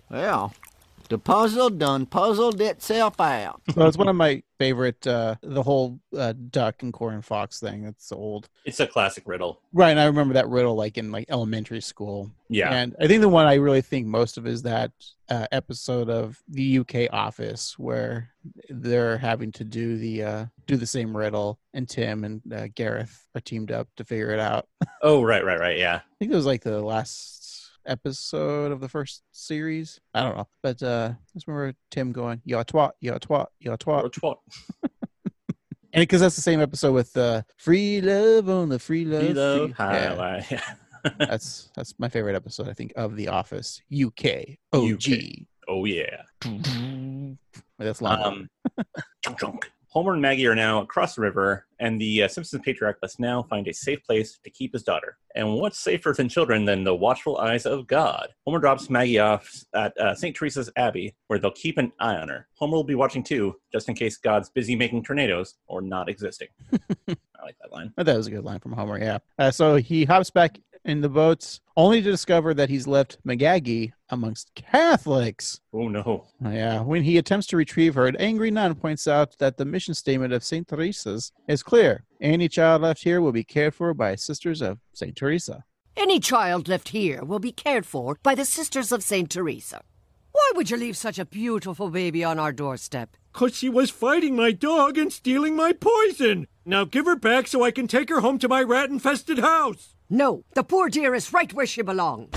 Well, 0.09 0.55
the 1.08 1.18
puzzle 1.18 1.70
done 1.70 2.06
puzzled 2.06 2.60
itself 2.60 3.20
out. 3.20 3.60
Well, 3.74 3.88
it's 3.88 3.98
one 3.98 4.08
of 4.08 4.16
my 4.16 4.42
favorite, 4.58 5.06
uh, 5.06 5.36
the 5.42 5.62
whole 5.62 6.00
uh, 6.16 6.32
duck 6.50 6.82
and 6.82 6.92
corn 6.92 7.22
fox 7.22 7.60
thing. 7.60 7.84
That's 7.84 8.10
old. 8.12 8.48
It's 8.64 8.80
a 8.80 8.86
classic 8.86 9.24
riddle. 9.26 9.60
Right. 9.72 9.90
And 9.90 10.00
I 10.00 10.06
remember 10.06 10.34
that 10.34 10.48
riddle 10.48 10.74
like 10.74 10.98
in 10.98 11.12
like 11.12 11.26
elementary 11.28 11.80
school. 11.80 12.30
Yeah. 12.48 12.72
And 12.72 12.96
I 13.00 13.06
think 13.06 13.20
the 13.20 13.28
one 13.28 13.46
I 13.46 13.54
really 13.54 13.82
think 13.82 14.06
most 14.06 14.38
of 14.38 14.46
is 14.46 14.62
that 14.62 14.92
uh, 15.28 15.46
episode 15.52 16.08
of 16.08 16.40
the 16.48 16.78
UK 16.78 17.12
Office 17.12 17.78
where 17.78 18.30
they're 18.68 19.18
having 19.18 19.52
to 19.52 19.64
do 19.64 19.96
the 19.96 20.22
uh, 20.22 20.46
do 20.66 20.76
the 20.76 20.86
same 20.86 21.16
riddle, 21.16 21.58
and 21.74 21.88
Tim 21.88 22.24
and 22.24 22.40
uh, 22.52 22.68
Gareth 22.74 23.26
are 23.34 23.40
teamed 23.40 23.72
up 23.72 23.88
to 23.96 24.04
figure 24.04 24.30
it 24.30 24.40
out. 24.40 24.68
Oh, 25.02 25.22
right, 25.22 25.44
right, 25.44 25.58
right. 25.58 25.78
Yeah. 25.78 25.96
I 25.96 26.14
think 26.18 26.32
it 26.32 26.36
was 26.36 26.46
like 26.46 26.62
the 26.62 26.80
last 26.80 27.36
episode 27.87 28.72
of 28.72 28.81
the 28.81 28.88
first 28.88 29.22
series. 29.33 30.01
I 30.14 30.22
don't 30.22 30.37
know, 30.37 30.49
but 30.62 30.83
uh, 30.83 31.11
I 31.12 31.16
just 31.35 31.46
remember 31.46 31.75
Tim 31.90 32.12
going, 32.12 32.40
"Yo 32.44 32.62
twat, 32.64 32.92
yo 33.01 33.18
twat, 33.18 33.46
yo 33.61 33.77
twat," 33.77 34.05
Or 34.05 34.11
twat. 34.11 34.37
and 35.92 36.03
because 36.03 36.20
that's 36.20 36.37
the 36.37 36.42
same 36.42 36.61
episode 36.61 36.92
with 36.92 37.16
uh, 37.16 37.42
"Free 37.57 38.01
Love 38.01 38.49
on 38.49 38.68
the 38.68 38.79
Free 38.79 39.05
Love." 39.05 39.22
Free 39.22 39.35
love 39.35 39.61
Free- 39.66 39.72
highway. 39.72 40.46
Yeah. 40.51 40.75
that's 41.18 41.70
that's 41.77 41.94
my 41.99 42.09
favorite 42.09 42.35
episode. 42.35 42.68
I 42.68 42.72
think 42.72 42.92
of 42.96 43.16
The 43.16 43.29
Office 43.29 43.81
UK 43.92 44.59
OG. 44.72 45.05
oh 45.68 45.85
yeah. 45.85 46.22
That's 47.79 48.03
long. 48.03 48.22
Um. 48.22 48.51
Homer 49.96 50.12
and 50.12 50.20
Maggie 50.20 50.46
are 50.46 50.54
now 50.54 50.82
across 50.82 51.14
the 51.14 51.22
river, 51.22 51.64
and 51.80 51.98
the 51.98 52.24
uh, 52.24 52.28
Simpsons 52.28 52.61
patriarch 52.62 52.98
must 53.00 53.18
now 53.18 53.42
find 53.44 53.66
a 53.66 53.72
safe 53.72 54.04
place 54.04 54.38
to 54.44 54.50
keep 54.50 54.74
his 54.74 54.82
daughter. 54.82 55.16
And 55.35 55.54
what's 55.54 55.78
safer 55.78 56.12
than 56.12 56.28
children 56.28 56.66
than 56.66 56.85
the 56.85 56.94
watchful 56.94 57.38
eyes 57.38 57.64
of 57.64 57.87
God? 57.87 58.28
Homer 58.44 58.59
drops 58.59 58.90
Maggie 58.90 59.18
off 59.18 59.50
at 59.74 59.96
uh, 59.96 60.14
St. 60.14 60.37
Teresa's 60.37 60.68
Abbey, 60.76 61.14
where 61.28 61.38
they'll 61.38 61.50
keep 61.50 61.78
an 61.78 61.92
eye 61.98 62.16
on 62.16 62.28
her. 62.28 62.46
Homer 62.59 62.76
will 62.76 62.85
be 62.85 62.94
watching 62.94 63.22
too, 63.22 63.56
just 63.72 63.88
in 63.88 63.94
case 63.94 64.18
God's 64.18 64.50
busy 64.50 64.76
making 64.76 65.02
tornadoes 65.02 65.54
or 65.66 65.80
not 65.80 66.11
existing. 66.11 66.48
I 67.09 67.42
like 67.42 67.56
that 67.62 67.72
line. 67.72 67.90
That 67.96 68.18
was 68.18 68.26
a 68.26 68.32
good 68.32 68.44
line 68.44 68.59
from 68.59 68.72
Homer. 68.72 68.98
Yeah. 68.98 69.20
Uh, 69.38 69.50
so 69.50 69.76
he 69.76 70.04
hops 70.04 70.28
back 70.28 70.59
in 70.87 71.01
the 71.01 71.09
boats, 71.09 71.61
only 71.77 72.01
to 72.01 72.11
discover 72.11 72.55
that 72.55 72.70
he's 72.70 72.87
left 72.87 73.18
McGaggy 73.27 73.92
amongst 74.09 74.55
Catholics. 74.55 75.61
Oh 75.72 75.88
no. 75.88 76.27
Yeah. 76.40 76.81
When 76.81 77.03
he 77.03 77.18
attempts 77.18 77.49
to 77.49 77.57
retrieve 77.57 77.94
her, 77.94 78.07
an 78.07 78.16
angry 78.16 78.51
nun 78.51 78.77
points 78.77 79.07
out 79.07 79.37
that 79.38 79.57
the 79.57 79.64
mission 79.64 79.94
statement 79.94 80.33
of 80.33 80.44
St. 80.44 80.66
Teresa's 80.66 81.33
is 81.49 81.62
clear: 81.62 82.05
any 82.20 82.49
child 82.49 82.83
left 82.83 83.03
here 83.03 83.20
will 83.20 83.33
be 83.33 83.44
cared 83.44 83.75
for 83.75 83.92
by 83.92 84.14
Sisters 84.14 84.62
of 84.62 84.79
St. 84.94 85.14
Teresa. 85.16 85.64
Any 85.96 86.20
child 86.20 86.68
left 86.68 86.90
here 86.90 87.25
will 87.25 87.38
be 87.38 87.53
cared 87.53 87.87
for 87.87 88.18
by 88.22 88.35
the 88.35 88.44
Sisters 88.44 88.92
of 88.92 89.03
St. 89.03 89.31
Teresa. 89.31 89.83
Why 90.33 90.53
would 90.55 90.70
you 90.70 90.77
leave 90.77 90.96
such 90.96 91.18
a 91.18 91.25
beautiful 91.25 91.90
baby 91.90 92.22
on 92.22 92.38
our 92.38 92.53
doorstep? 92.53 93.16
Cause 93.33 93.57
she 93.57 93.70
was 93.70 93.90
fighting 93.90 94.37
my 94.37 94.53
dog 94.53 94.99
and 94.99 95.11
stealing 95.12 95.57
my 95.57 95.72
poison. 95.72 96.46
Now 96.64 96.85
give 96.85 97.07
her 97.07 97.16
back 97.16 97.49
so 97.49 97.64
I 97.64 97.70
can 97.70 97.88
take 97.88 98.11
her 98.11 98.20
home 98.20 98.38
to 98.40 98.49
my 98.49 98.62
rat-infested 98.62 99.38
house. 99.38 99.95
No, 100.08 100.44
the 100.54 100.62
poor 100.62 100.88
dear 100.88 101.14
is 101.16 101.32
right 101.32 101.52
where 101.52 101.66
she 101.66 101.82
belongs. 101.82 102.30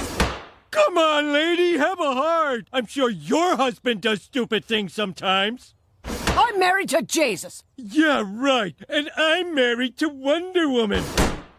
Come 0.72 0.98
on, 0.98 1.32
lady, 1.32 1.78
have 1.78 2.00
a 2.00 2.14
heart. 2.14 2.68
I'm 2.74 2.88
sure 2.88 3.10
your 3.12 3.58
husband 3.58 4.02
does 4.02 4.24
stupid 4.24 4.66
things 4.66 4.94
sometimes. 4.94 5.76
I'm 6.04 6.60
married 6.60 6.90
to 6.90 7.04
Jesus. 7.04 7.64
Yeah, 7.78 8.24
right. 8.26 8.76
And 8.88 9.12
I'm 9.16 9.54
married 9.54 9.98
to 9.98 10.10
Wonder 10.10 10.68
Woman. 10.68 11.04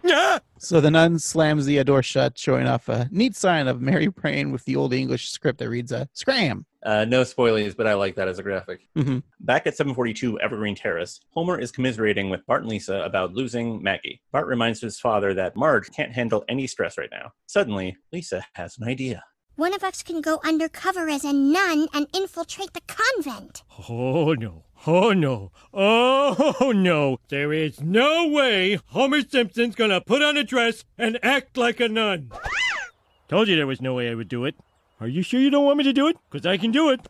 So 0.63 0.79
the 0.79 0.91
nun 0.91 1.19
slams 1.19 1.65
the 1.65 1.83
door 1.85 2.03
shut, 2.03 2.37
showing 2.37 2.67
off 2.67 2.91
a 2.91 3.09
neat 3.11 3.35
sign 3.35 3.67
of 3.67 3.81
Mary 3.81 4.11
praying 4.11 4.53
with 4.53 4.63
the 4.67 4.77
old 4.77 4.93
English 4.93 5.31
script 5.31 5.59
that 5.61 5.71
reads, 5.71 5.91
uh, 5.91 6.05
"Scram." 6.13 6.67
Uh, 6.85 7.07
no 7.07 7.23
spoilies, 7.23 7.75
but 7.75 7.87
I 7.87 7.95
like 7.95 8.15
that 8.17 8.29
as 8.29 8.39
a 8.39 8.43
graphic. 8.43 8.87
Mm-hmm. 8.97 9.19
Back 9.41 9.67
at 9.67 9.77
742 9.77 10.39
Evergreen 10.41 10.75
Terrace, 10.75 11.21
Homer 11.31 11.59
is 11.59 11.73
commiserating 11.73 12.29
with 12.29 12.45
Bart 12.47 12.63
and 12.63 12.71
Lisa 12.71 13.01
about 13.03 13.33
losing 13.33 13.83
Maggie. 13.83 14.21
Bart 14.33 14.47
reminds 14.47 14.81
his 14.81 15.01
father 15.01 15.33
that 15.35 15.57
Marge 15.57 15.91
can't 15.93 16.13
handle 16.13 16.45
any 16.49 16.67
stress 16.67 16.99
right 16.99 17.11
now. 17.11 17.33
Suddenly, 17.47 17.97
Lisa 18.13 18.45
has 18.55 18.77
an 18.79 18.87
idea. 18.87 19.23
One 19.57 19.75
of 19.75 19.85
us 19.85 20.03
can 20.03 20.23
go 20.23 20.41
undercover 20.43 21.09
as 21.11 21.25
a 21.25 21.33
nun 21.35 21.89
and 21.93 22.07
infiltrate 22.15 22.73
the 22.73 22.81
convent. 22.87 23.63
Oh 23.89 24.33
no. 24.33 24.65
Oh 24.87 25.13
no. 25.13 25.53
Oh 25.75 26.73
no. 26.75 27.19
There 27.29 27.53
is 27.53 27.81
no 27.81 28.29
way 28.29 28.79
Homer 28.87 29.21
Simpson's 29.23 29.75
gonna 29.75 30.01
put 30.01 30.23
on 30.23 30.37
a 30.37 30.45
dress 30.45 30.85
and 30.97 31.19
act 31.23 31.57
like 31.57 31.81
a 31.81 31.89
nun. 31.89 32.31
Told 33.29 33.49
you 33.49 33.57
there 33.57 33.67
was 33.67 33.81
no 33.81 33.95
way 33.95 34.11
I 34.11 34.15
would 34.15 34.29
do 34.29 34.45
it. 34.45 34.55
Are 35.01 35.09
you 35.09 35.23
sure 35.23 35.41
you 35.41 35.51
don't 35.51 35.65
want 35.65 35.79
me 35.79 35.85
to 35.85 35.93
do 35.93 36.09
it? 36.09 36.17
Because 36.31 36.47
I 36.47 36.57
can 36.57 36.71
do 36.73 36.91
it. 36.91 37.01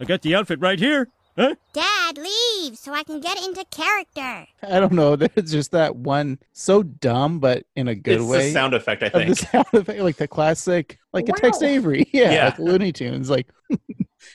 I 0.00 0.04
got 0.04 0.22
the 0.22 0.34
outfit 0.34 0.60
right 0.60 0.78
here. 0.78 1.08
Huh? 1.36 1.54
Dad, 1.72 2.18
leave 2.18 2.76
so 2.76 2.92
I 2.92 3.04
can 3.04 3.20
get 3.20 3.40
into 3.44 3.64
character. 3.70 4.46
I 4.62 4.80
don't 4.80 4.92
know. 4.92 5.14
There's 5.16 5.52
just 5.52 5.70
that 5.70 5.94
one 5.94 6.38
so 6.52 6.82
dumb, 6.82 7.38
but 7.38 7.64
in 7.76 7.86
a 7.86 7.94
good 7.94 8.20
it's 8.20 8.24
way. 8.28 8.46
the 8.48 8.52
sound 8.52 8.74
effect, 8.74 9.02
I 9.04 9.06
of 9.06 9.12
the 9.12 9.34
think. 9.36 9.38
sound 9.52 9.66
effect, 9.72 10.00
like 10.00 10.16
the 10.16 10.26
classic, 10.26 10.98
like 11.12 11.28
a 11.28 11.32
Tex 11.32 11.62
Avery, 11.62 12.08
yeah, 12.12 12.30
Yeah. 12.32 12.44
like 12.46 12.58
Looney 12.58 12.92
Tunes, 12.92 13.30
like, 13.30 13.46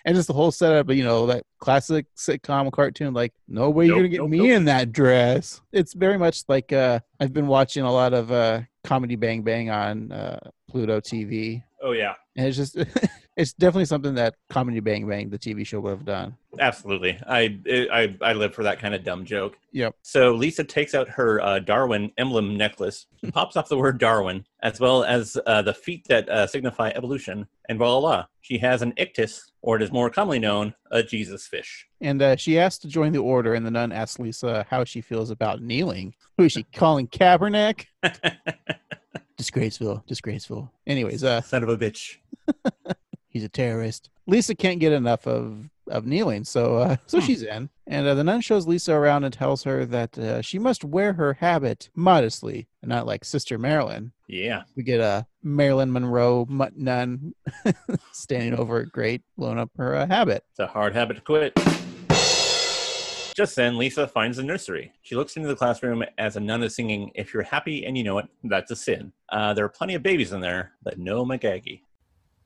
and 0.05 0.15
just 0.15 0.27
the 0.27 0.33
whole 0.33 0.51
setup, 0.51 0.89
you 0.91 1.03
know, 1.03 1.25
that 1.27 1.43
classic 1.59 2.05
sitcom 2.17 2.71
cartoon, 2.71 3.13
like, 3.13 3.33
no 3.47 3.69
way 3.69 3.87
you're 3.87 3.97
gonna 3.97 4.07
get 4.07 4.17
nope, 4.19 4.29
me 4.29 4.37
nope. 4.39 4.49
in 4.49 4.65
that 4.65 4.91
dress. 4.91 5.61
It's 5.71 5.93
very 5.93 6.17
much 6.17 6.43
like 6.47 6.71
uh, 6.73 6.99
I've 7.19 7.33
been 7.33 7.47
watching 7.47 7.83
a 7.83 7.91
lot 7.91 8.13
of 8.13 8.31
uh, 8.31 8.61
comedy 8.83 9.15
Bang 9.15 9.41
Bang 9.43 9.69
on 9.69 10.11
uh, 10.11 10.39
Pluto 10.69 10.99
TV, 10.99 11.63
Oh, 11.81 11.91
yeah. 11.91 12.13
and 12.35 12.47
it's 12.47 12.57
just, 12.57 12.77
it's 13.37 13.53
definitely 13.53 13.85
something 13.85 14.15
that 14.15 14.35
Comedy 14.49 14.79
Bang 14.79 15.07
Bang, 15.07 15.29
the 15.29 15.37
TV 15.39 15.65
show, 15.65 15.79
would 15.81 15.89
have 15.91 16.05
done. 16.05 16.37
Absolutely. 16.59 17.17
I, 17.27 17.57
I, 17.91 18.15
I 18.21 18.33
live 18.33 18.53
for 18.53 18.63
that 18.63 18.79
kind 18.79 18.93
of 18.93 19.03
dumb 19.03 19.25
joke. 19.25 19.57
Yep. 19.71 19.95
So 20.01 20.33
Lisa 20.33 20.63
takes 20.63 20.93
out 20.93 21.09
her 21.09 21.41
uh, 21.41 21.59
Darwin 21.59 22.11
emblem 22.17 22.57
necklace, 22.57 23.07
pops 23.33 23.55
off 23.55 23.69
the 23.69 23.77
word 23.77 23.97
Darwin, 23.97 24.45
as 24.61 24.79
well 24.79 25.03
as 25.03 25.37
uh, 25.45 25.61
the 25.61 25.73
feet 25.73 26.07
that 26.07 26.29
uh, 26.29 26.47
signify 26.47 26.91
evolution, 26.95 27.47
and 27.69 27.77
voila, 27.77 28.25
she 28.41 28.57
has 28.59 28.81
an 28.81 28.93
ictus, 28.97 29.51
or 29.61 29.77
it 29.77 29.81
is 29.81 29.91
more 29.91 30.09
commonly 30.09 30.39
known, 30.39 30.73
a 30.91 31.01
Jesus 31.01 31.47
fish. 31.47 31.87
And 32.01 32.21
uh, 32.21 32.35
she 32.35 32.59
asks 32.59 32.79
to 32.79 32.87
join 32.87 33.13
the 33.13 33.19
order, 33.19 33.53
and 33.53 33.65
the 33.65 33.71
nun 33.71 33.91
asks 33.91 34.19
Lisa 34.19 34.65
how 34.69 34.83
she 34.83 35.01
feels 35.01 35.31
about 35.31 35.61
kneeling. 35.61 36.13
Who 36.37 36.43
is 36.43 36.51
she 36.51 36.63
calling 36.63 37.07
Kaepernick? 37.07 37.85
disgraceful, 39.37 40.03
disgraceful. 40.07 40.71
Anyways, 40.85 41.23
uh, 41.23 41.41
Son 41.41 41.63
of 41.63 41.69
a 41.69 41.77
bitch. 41.77 42.17
he's 43.29 43.43
a 43.43 43.49
terrorist. 43.49 44.09
Lisa 44.27 44.55
can't 44.55 44.79
get 44.79 44.93
enough 44.93 45.27
of 45.27 45.69
of 45.87 46.05
kneeling, 46.05 46.43
so 46.43 46.77
uh, 46.77 46.95
so 47.05 47.19
she's 47.19 47.43
in. 47.43 47.69
And 47.87 48.07
uh, 48.07 48.13
the 48.13 48.23
nun 48.23 48.41
shows 48.41 48.67
Lisa 48.67 48.93
around 48.93 49.23
and 49.23 49.33
tells 49.33 49.63
her 49.63 49.85
that 49.85 50.17
uh, 50.17 50.41
she 50.41 50.57
must 50.59 50.83
wear 50.83 51.13
her 51.13 51.33
habit 51.33 51.89
modestly, 51.95 52.67
and 52.81 52.89
not 52.89 53.05
like 53.05 53.25
Sister 53.25 53.57
Marilyn. 53.57 54.11
Yeah. 54.27 54.63
We 54.75 54.83
get 54.83 54.99
a 54.99 55.25
Marilyn 55.43 55.91
Monroe 55.91 56.45
mut- 56.49 56.77
nun 56.77 57.33
standing 58.13 58.55
over 58.55 58.79
a 58.79 58.85
grate, 58.85 59.21
blowing 59.37 59.59
up 59.59 59.69
her 59.77 59.95
uh, 59.95 60.07
habit. 60.07 60.43
It's 60.51 60.59
a 60.59 60.67
hard 60.67 60.93
habit 60.93 61.15
to 61.15 61.21
quit. 61.21 61.53
Just 63.35 63.55
then, 63.55 63.79
Lisa 63.79 64.07
finds 64.07 64.37
the 64.37 64.43
nursery. 64.43 64.93
She 65.01 65.15
looks 65.15 65.35
into 65.37 65.47
the 65.47 65.55
classroom 65.55 66.03
as 66.19 66.35
a 66.35 66.39
nun 66.39 66.61
is 66.61 66.75
singing, 66.75 67.11
If 67.15 67.33
you're 67.33 67.41
happy 67.41 67.83
and 67.85 67.97
you 67.97 68.03
know 68.03 68.19
it, 68.19 68.27
that's 68.43 68.69
a 68.69 68.75
sin. 68.75 69.11
Uh, 69.29 69.55
there 69.55 69.65
are 69.65 69.69
plenty 69.69 69.95
of 69.95 70.03
babies 70.03 70.33
in 70.33 70.39
there, 70.39 70.73
but 70.83 70.99
no 70.99 71.25
McGaggy. 71.25 71.81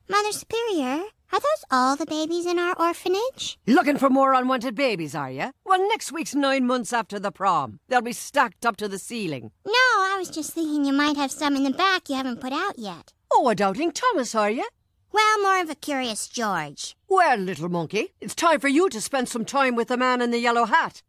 Mother 0.10 0.32
Superior, 0.32 1.04
are 1.32 1.40
those 1.40 1.66
all 1.70 1.96
the 1.96 2.06
babies 2.06 2.46
in 2.46 2.60
our 2.60 2.76
orphanage? 2.80 3.58
Looking 3.68 3.98
for 3.98 4.10
more 4.10 4.34
unwanted 4.34 4.76
babies, 4.76 5.13
are 5.16 5.32
you? 5.32 5.52
Well, 5.66 5.88
next 5.88 6.12
week's 6.12 6.36
nine 6.36 6.66
months 6.66 6.94
after 6.94 7.20
the 7.20 7.32
prom. 7.32 7.80
They'll 7.88 8.02
be 8.02 8.13
stacked 8.13 8.66
up 8.66 8.78
to 8.78 8.88
the 8.88 9.00
ceiling. 9.00 9.52
No, 9.66 9.74
I 9.74 10.16
was 10.18 10.30
just 10.30 10.54
thinking 10.54 10.86
you 10.86 10.94
might 10.94 11.18
have 11.18 11.32
some 11.32 11.56
in 11.56 11.63
the 11.63 11.72
back 11.72 12.10
you 12.10 12.16
haven't 12.16 12.42
put 12.42 12.54
out 12.54 12.80
yet. 12.80 13.13
Oh, 13.32 13.50
a 13.50 13.56
doubting 13.56 13.92
Thomas, 13.92 14.34
are 14.36 14.50
you? 14.50 14.68
Well, 15.12 15.42
more 15.42 15.62
of 15.62 15.70
a 15.70 15.76
curious 15.76 16.28
George. 16.28 16.96
Well, 17.10 17.38
little 17.38 17.70
monkey, 17.70 18.13
it's 18.22 18.36
time 18.36 18.60
for 18.60 18.68
you 18.68 18.90
to 18.90 19.02
spend 19.02 19.30
some 19.30 19.46
time 19.46 19.76
with 19.76 19.88
the 19.88 19.98
man 19.98 20.22
in 20.22 20.32
the 20.32 20.40
yellow 20.40 20.66
hat. 20.66 21.02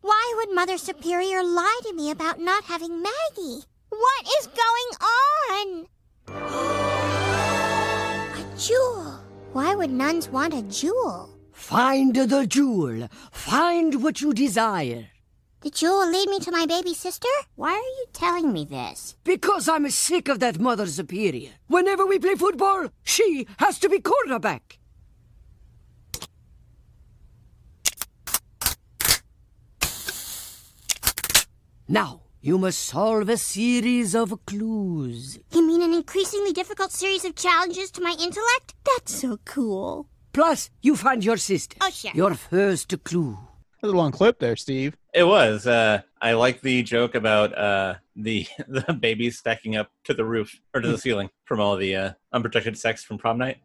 Why 0.00 0.34
would 0.36 0.54
Mother 0.54 0.78
Superior 0.78 1.42
lie 1.42 1.80
to 1.84 1.92
me 1.92 2.10
about 2.10 2.40
not 2.40 2.64
having 2.64 3.02
Maggie? 3.02 3.64
What 3.90 4.26
is 4.40 4.48
going 4.48 5.86
on? 6.30 6.89
Jewel. 8.60 9.18
Why 9.52 9.74
would 9.74 9.90
nuns 9.90 10.28
want 10.28 10.54
a 10.54 10.62
jewel? 10.62 11.30
Find 11.52 12.14
the 12.14 12.46
jewel. 12.46 13.08
Find 13.32 14.02
what 14.02 14.20
you 14.20 14.32
desire. 14.32 15.08
The 15.62 15.70
jewel 15.70 15.98
will 15.98 16.10
lead 16.10 16.28
me 16.28 16.40
to 16.40 16.50
my 16.50 16.66
baby 16.66 16.94
sister? 16.94 17.28
Why 17.56 17.72
are 17.72 17.92
you 17.98 18.06
telling 18.12 18.52
me 18.52 18.64
this? 18.64 19.16
Because 19.24 19.68
I'm 19.68 19.88
sick 19.90 20.28
of 20.28 20.40
that 20.40 20.58
Mother 20.58 20.86
Superior. 20.86 21.50
Whenever 21.66 22.06
we 22.06 22.18
play 22.18 22.34
football, 22.34 22.88
she 23.02 23.46
has 23.58 23.78
to 23.80 23.88
be 23.88 24.00
quarterback. 24.00 24.78
Now, 31.88 32.20
you 32.42 32.56
must 32.56 32.80
solve 32.80 33.28
a 33.28 33.36
series 33.36 34.14
of 34.14 34.46
clues. 34.46 35.38
You 35.52 35.66
mean 35.66 35.82
an 35.82 35.92
increasingly 35.92 36.52
difficult 36.52 36.90
series 36.90 37.24
of 37.24 37.34
challenges 37.34 37.90
to 37.92 38.00
my 38.00 38.12
intellect? 38.12 38.74
That's 38.84 39.14
so 39.14 39.38
cool. 39.44 40.06
Plus, 40.32 40.70
you 40.80 40.96
find 40.96 41.22
your 41.24 41.36
sister. 41.36 41.76
Oh, 41.82 41.90
sure. 41.90 42.12
Your 42.14 42.34
first 42.34 42.94
clue. 43.04 43.36
That's 43.82 43.92
a 43.92 43.96
long 43.96 44.12
clip 44.12 44.38
there, 44.38 44.56
Steve. 44.56 44.96
It 45.12 45.24
was. 45.24 45.66
Uh, 45.66 46.02
I 46.22 46.32
like 46.32 46.60
the 46.60 46.82
joke 46.82 47.14
about 47.14 47.56
uh, 47.56 47.94
the 48.16 48.46
the 48.68 48.92
babies 48.92 49.38
stacking 49.38 49.76
up 49.76 49.90
to 50.04 50.14
the 50.14 50.24
roof 50.24 50.60
or 50.74 50.80
to 50.80 50.88
the 50.88 50.98
ceiling 51.04 51.30
from 51.44 51.60
all 51.60 51.76
the 51.76 51.94
uh, 51.94 52.12
unprotected 52.32 52.78
sex 52.78 53.04
from 53.04 53.18
prom 53.18 53.38
night. 53.38 53.58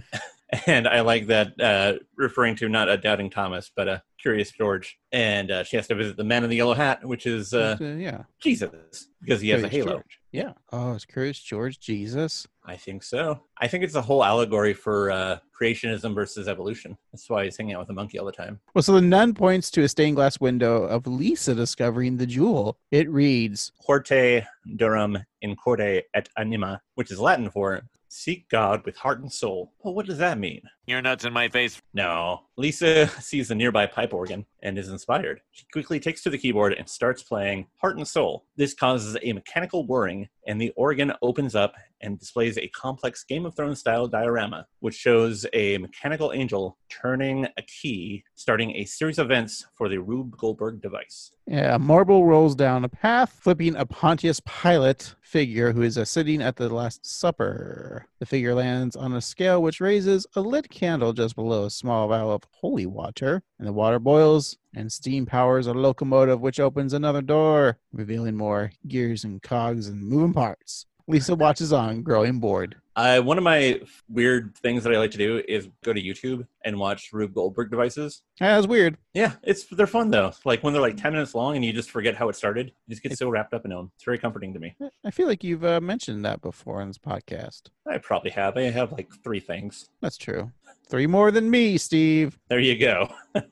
and 0.66 0.88
I 0.88 1.00
like 1.00 1.26
that 1.26 1.60
uh, 1.60 1.94
referring 2.16 2.56
to 2.56 2.68
not 2.68 2.88
a 2.88 2.96
doubting 2.96 3.30
Thomas, 3.30 3.70
but 3.74 3.88
a 3.88 4.02
curious 4.20 4.50
George. 4.50 4.98
And 5.12 5.50
uh, 5.50 5.64
she 5.64 5.76
has 5.76 5.86
to 5.88 5.94
visit 5.94 6.16
the 6.16 6.24
man 6.24 6.44
in 6.44 6.50
the 6.50 6.56
yellow 6.56 6.74
hat, 6.74 7.04
which 7.04 7.26
is 7.26 7.54
uh, 7.54 7.76
Uh, 7.80 7.84
yeah. 7.84 8.22
Jesus, 8.42 9.08
because 9.20 9.40
he 9.40 9.50
has 9.50 9.62
a 9.62 9.68
halo. 9.68 9.92
George. 9.92 10.17
Yeah. 10.38 10.52
Oh, 10.70 10.92
it's 10.92 11.04
Curious 11.04 11.40
George 11.40 11.80
Jesus. 11.80 12.46
I 12.64 12.76
think 12.76 13.02
so. 13.02 13.40
I 13.60 13.66
think 13.66 13.82
it's 13.82 13.96
a 13.96 14.00
whole 14.00 14.24
allegory 14.24 14.72
for 14.72 15.10
uh, 15.10 15.38
creationism 15.60 16.14
versus 16.14 16.46
evolution. 16.46 16.96
That's 17.10 17.28
why 17.28 17.42
he's 17.42 17.56
hanging 17.56 17.74
out 17.74 17.80
with 17.80 17.90
a 17.90 17.92
monkey 17.92 18.20
all 18.20 18.26
the 18.26 18.30
time. 18.30 18.60
Well, 18.72 18.82
so 18.82 18.92
the 18.92 19.00
nun 19.00 19.34
points 19.34 19.68
to 19.72 19.82
a 19.82 19.88
stained 19.88 20.14
glass 20.14 20.38
window 20.38 20.84
of 20.84 21.08
Lisa 21.08 21.56
discovering 21.56 22.18
the 22.18 22.26
jewel. 22.26 22.78
It 22.92 23.10
reads, 23.10 23.72
Horte 23.84 24.46
Durum 24.76 25.24
in 25.42 25.56
Corde 25.56 26.04
et 26.14 26.28
Anima, 26.36 26.82
which 26.94 27.10
is 27.10 27.18
Latin 27.18 27.50
for 27.50 27.82
seek 28.08 28.48
God 28.48 28.84
with 28.84 28.96
heart 28.96 29.20
and 29.20 29.32
soul. 29.32 29.72
Well, 29.80 29.94
what 29.94 30.06
does 30.06 30.18
that 30.18 30.38
mean? 30.38 30.62
You're 30.86 31.02
nuts 31.02 31.24
in 31.24 31.32
my 31.32 31.48
face. 31.48 31.80
No. 31.94 32.42
Lisa 32.56 33.08
sees 33.20 33.48
the 33.48 33.54
nearby 33.54 33.86
pipe 33.86 34.14
organ 34.14 34.46
and 34.62 34.78
is 34.78 34.88
inspired. 34.88 35.40
She 35.50 35.64
quickly 35.72 36.00
takes 36.00 36.22
to 36.22 36.30
the 36.30 36.38
keyboard 36.38 36.74
and 36.74 36.88
starts 36.88 37.22
playing 37.22 37.66
Heart 37.76 37.98
and 37.98 38.08
Soul. 38.08 38.44
This 38.56 38.74
causes 38.74 39.16
a 39.22 39.32
mechanical 39.32 39.86
whirring, 39.86 40.28
and 40.46 40.60
the 40.60 40.72
organ 40.76 41.12
opens 41.22 41.54
up 41.54 41.74
and 42.00 42.18
displays 42.18 42.58
a 42.58 42.68
complex 42.68 43.24
Game 43.24 43.46
of 43.46 43.54
Thrones 43.54 43.80
style 43.80 44.06
diorama, 44.06 44.66
which 44.80 44.94
shows 44.94 45.46
a 45.52 45.78
mechanical 45.78 46.32
angel 46.32 46.78
turning 46.88 47.46
a 47.56 47.62
key, 47.62 48.24
starting 48.34 48.76
a 48.76 48.84
series 48.84 49.18
of 49.18 49.26
events 49.26 49.66
for 49.74 49.88
the 49.88 49.98
Rube 49.98 50.36
Goldberg 50.36 50.80
device. 50.80 51.32
Yeah, 51.46 51.78
marble 51.78 52.26
rolls 52.26 52.54
down 52.54 52.84
a 52.84 52.88
path, 52.88 53.30
flipping 53.30 53.74
a 53.76 53.86
Pontius 53.86 54.40
Pilate 54.40 55.14
figure 55.22 55.72
who 55.72 55.82
is 55.82 55.96
uh, 55.96 56.04
sitting 56.04 56.42
at 56.42 56.56
the 56.56 56.68
Last 56.68 57.06
Supper. 57.06 58.06
The 58.18 58.26
figure 58.26 58.54
lands 58.54 58.96
on 58.96 59.14
a 59.14 59.20
scale 59.20 59.62
which 59.62 59.80
raises 59.80 60.26
a 60.34 60.40
lit 60.40 60.68
candle 60.70 61.12
just 61.12 61.36
below 61.36 61.64
a 61.64 61.70
small 61.70 62.08
vial 62.08 62.32
of 62.32 62.44
holy 62.50 62.86
water, 62.86 63.42
and 63.58 63.66
the 63.66 63.72
water 63.72 63.98
boils 63.98 64.56
and 64.74 64.92
steam 64.92 65.26
powers 65.26 65.66
a 65.66 65.72
locomotive 65.72 66.40
which 66.40 66.60
opens 66.60 66.92
another 66.92 67.22
door, 67.22 67.78
revealing 67.92 68.36
more 68.36 68.72
gears 68.86 69.24
and 69.24 69.42
cogs 69.42 69.88
and 69.88 70.02
moving 70.02 70.34
parts. 70.34 70.86
Lisa 71.08 71.34
watches 71.34 71.72
on, 71.72 72.02
growing 72.02 72.38
bored. 72.38 72.76
Uh, 72.94 73.20
one 73.20 73.38
of 73.38 73.44
my 73.44 73.80
weird 74.10 74.54
things 74.58 74.84
that 74.84 74.92
I 74.92 74.98
like 74.98 75.10
to 75.12 75.18
do 75.18 75.42
is 75.48 75.68
go 75.82 75.92
to 75.92 76.00
YouTube 76.00 76.46
and 76.68 76.78
watch 76.78 77.10
Rube 77.12 77.34
Goldberg 77.34 77.70
devices. 77.70 78.22
Yeah, 78.40 78.54
that's 78.54 78.66
weird. 78.66 78.96
Yeah, 79.14 79.32
it's 79.42 79.64
they're 79.64 79.86
fun 79.86 80.10
though. 80.10 80.32
Like 80.44 80.62
when 80.62 80.72
they're 80.72 80.82
like 80.82 80.96
ten 80.96 81.12
minutes 81.12 81.34
long 81.34 81.56
and 81.56 81.64
you 81.64 81.72
just 81.72 81.90
forget 81.90 82.14
how 82.14 82.28
it 82.28 82.36
started. 82.36 82.72
You 82.86 82.94
just 82.94 83.02
get 83.02 83.16
so 83.18 83.28
wrapped 83.28 83.54
up 83.54 83.64
in 83.64 83.70
them. 83.70 83.90
It's 83.96 84.04
very 84.04 84.18
comforting 84.18 84.54
to 84.54 84.60
me. 84.60 84.76
I 85.04 85.10
feel 85.10 85.26
like 85.26 85.42
you've 85.42 85.64
uh, 85.64 85.80
mentioned 85.80 86.24
that 86.24 86.40
before 86.40 86.80
on 86.80 86.88
this 86.88 86.98
podcast. 86.98 87.62
I 87.86 87.98
probably 87.98 88.30
have. 88.30 88.56
I 88.56 88.62
have 88.70 88.92
like 88.92 89.08
three 89.24 89.40
things. 89.40 89.88
That's 90.00 90.16
true. 90.18 90.52
Three 90.88 91.06
more 91.06 91.30
than 91.30 91.50
me, 91.50 91.76
Steve. 91.78 92.38
There 92.48 92.60
you 92.60 92.78
go. 92.78 93.08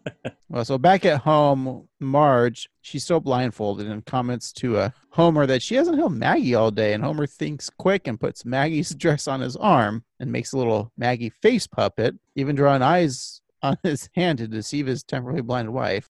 Well, 0.48 0.64
so 0.64 0.78
back 0.78 1.04
at 1.04 1.20
home, 1.22 1.88
Marge, 1.98 2.68
she's 2.80 3.02
still 3.02 3.18
blindfolded 3.18 3.88
and 3.88 4.04
comments 4.06 4.52
to 4.54 4.78
uh, 4.78 4.90
Homer 5.10 5.44
that 5.46 5.60
she 5.60 5.74
hasn't 5.74 5.98
held 5.98 6.12
Maggie 6.12 6.54
all 6.54 6.70
day. 6.70 6.92
And 6.92 7.02
Homer 7.02 7.26
thinks 7.26 7.68
quick 7.68 8.06
and 8.06 8.18
puts 8.18 8.44
Maggie's 8.44 8.94
dress 8.94 9.26
on 9.26 9.40
his 9.40 9.56
arm 9.56 10.04
and 10.18 10.32
makes 10.32 10.52
a 10.52 10.58
little 10.58 10.92
Maggie 10.96 11.30
face 11.30 11.66
puppet, 11.66 12.14
even 12.34 12.56
drawing 12.56 12.82
eyes 12.82 13.40
on 13.62 13.76
his 13.82 14.08
hand 14.14 14.38
to 14.38 14.48
deceive 14.48 14.86
his 14.86 15.02
temporarily 15.02 15.42
blind 15.42 15.72
wife. 15.72 16.08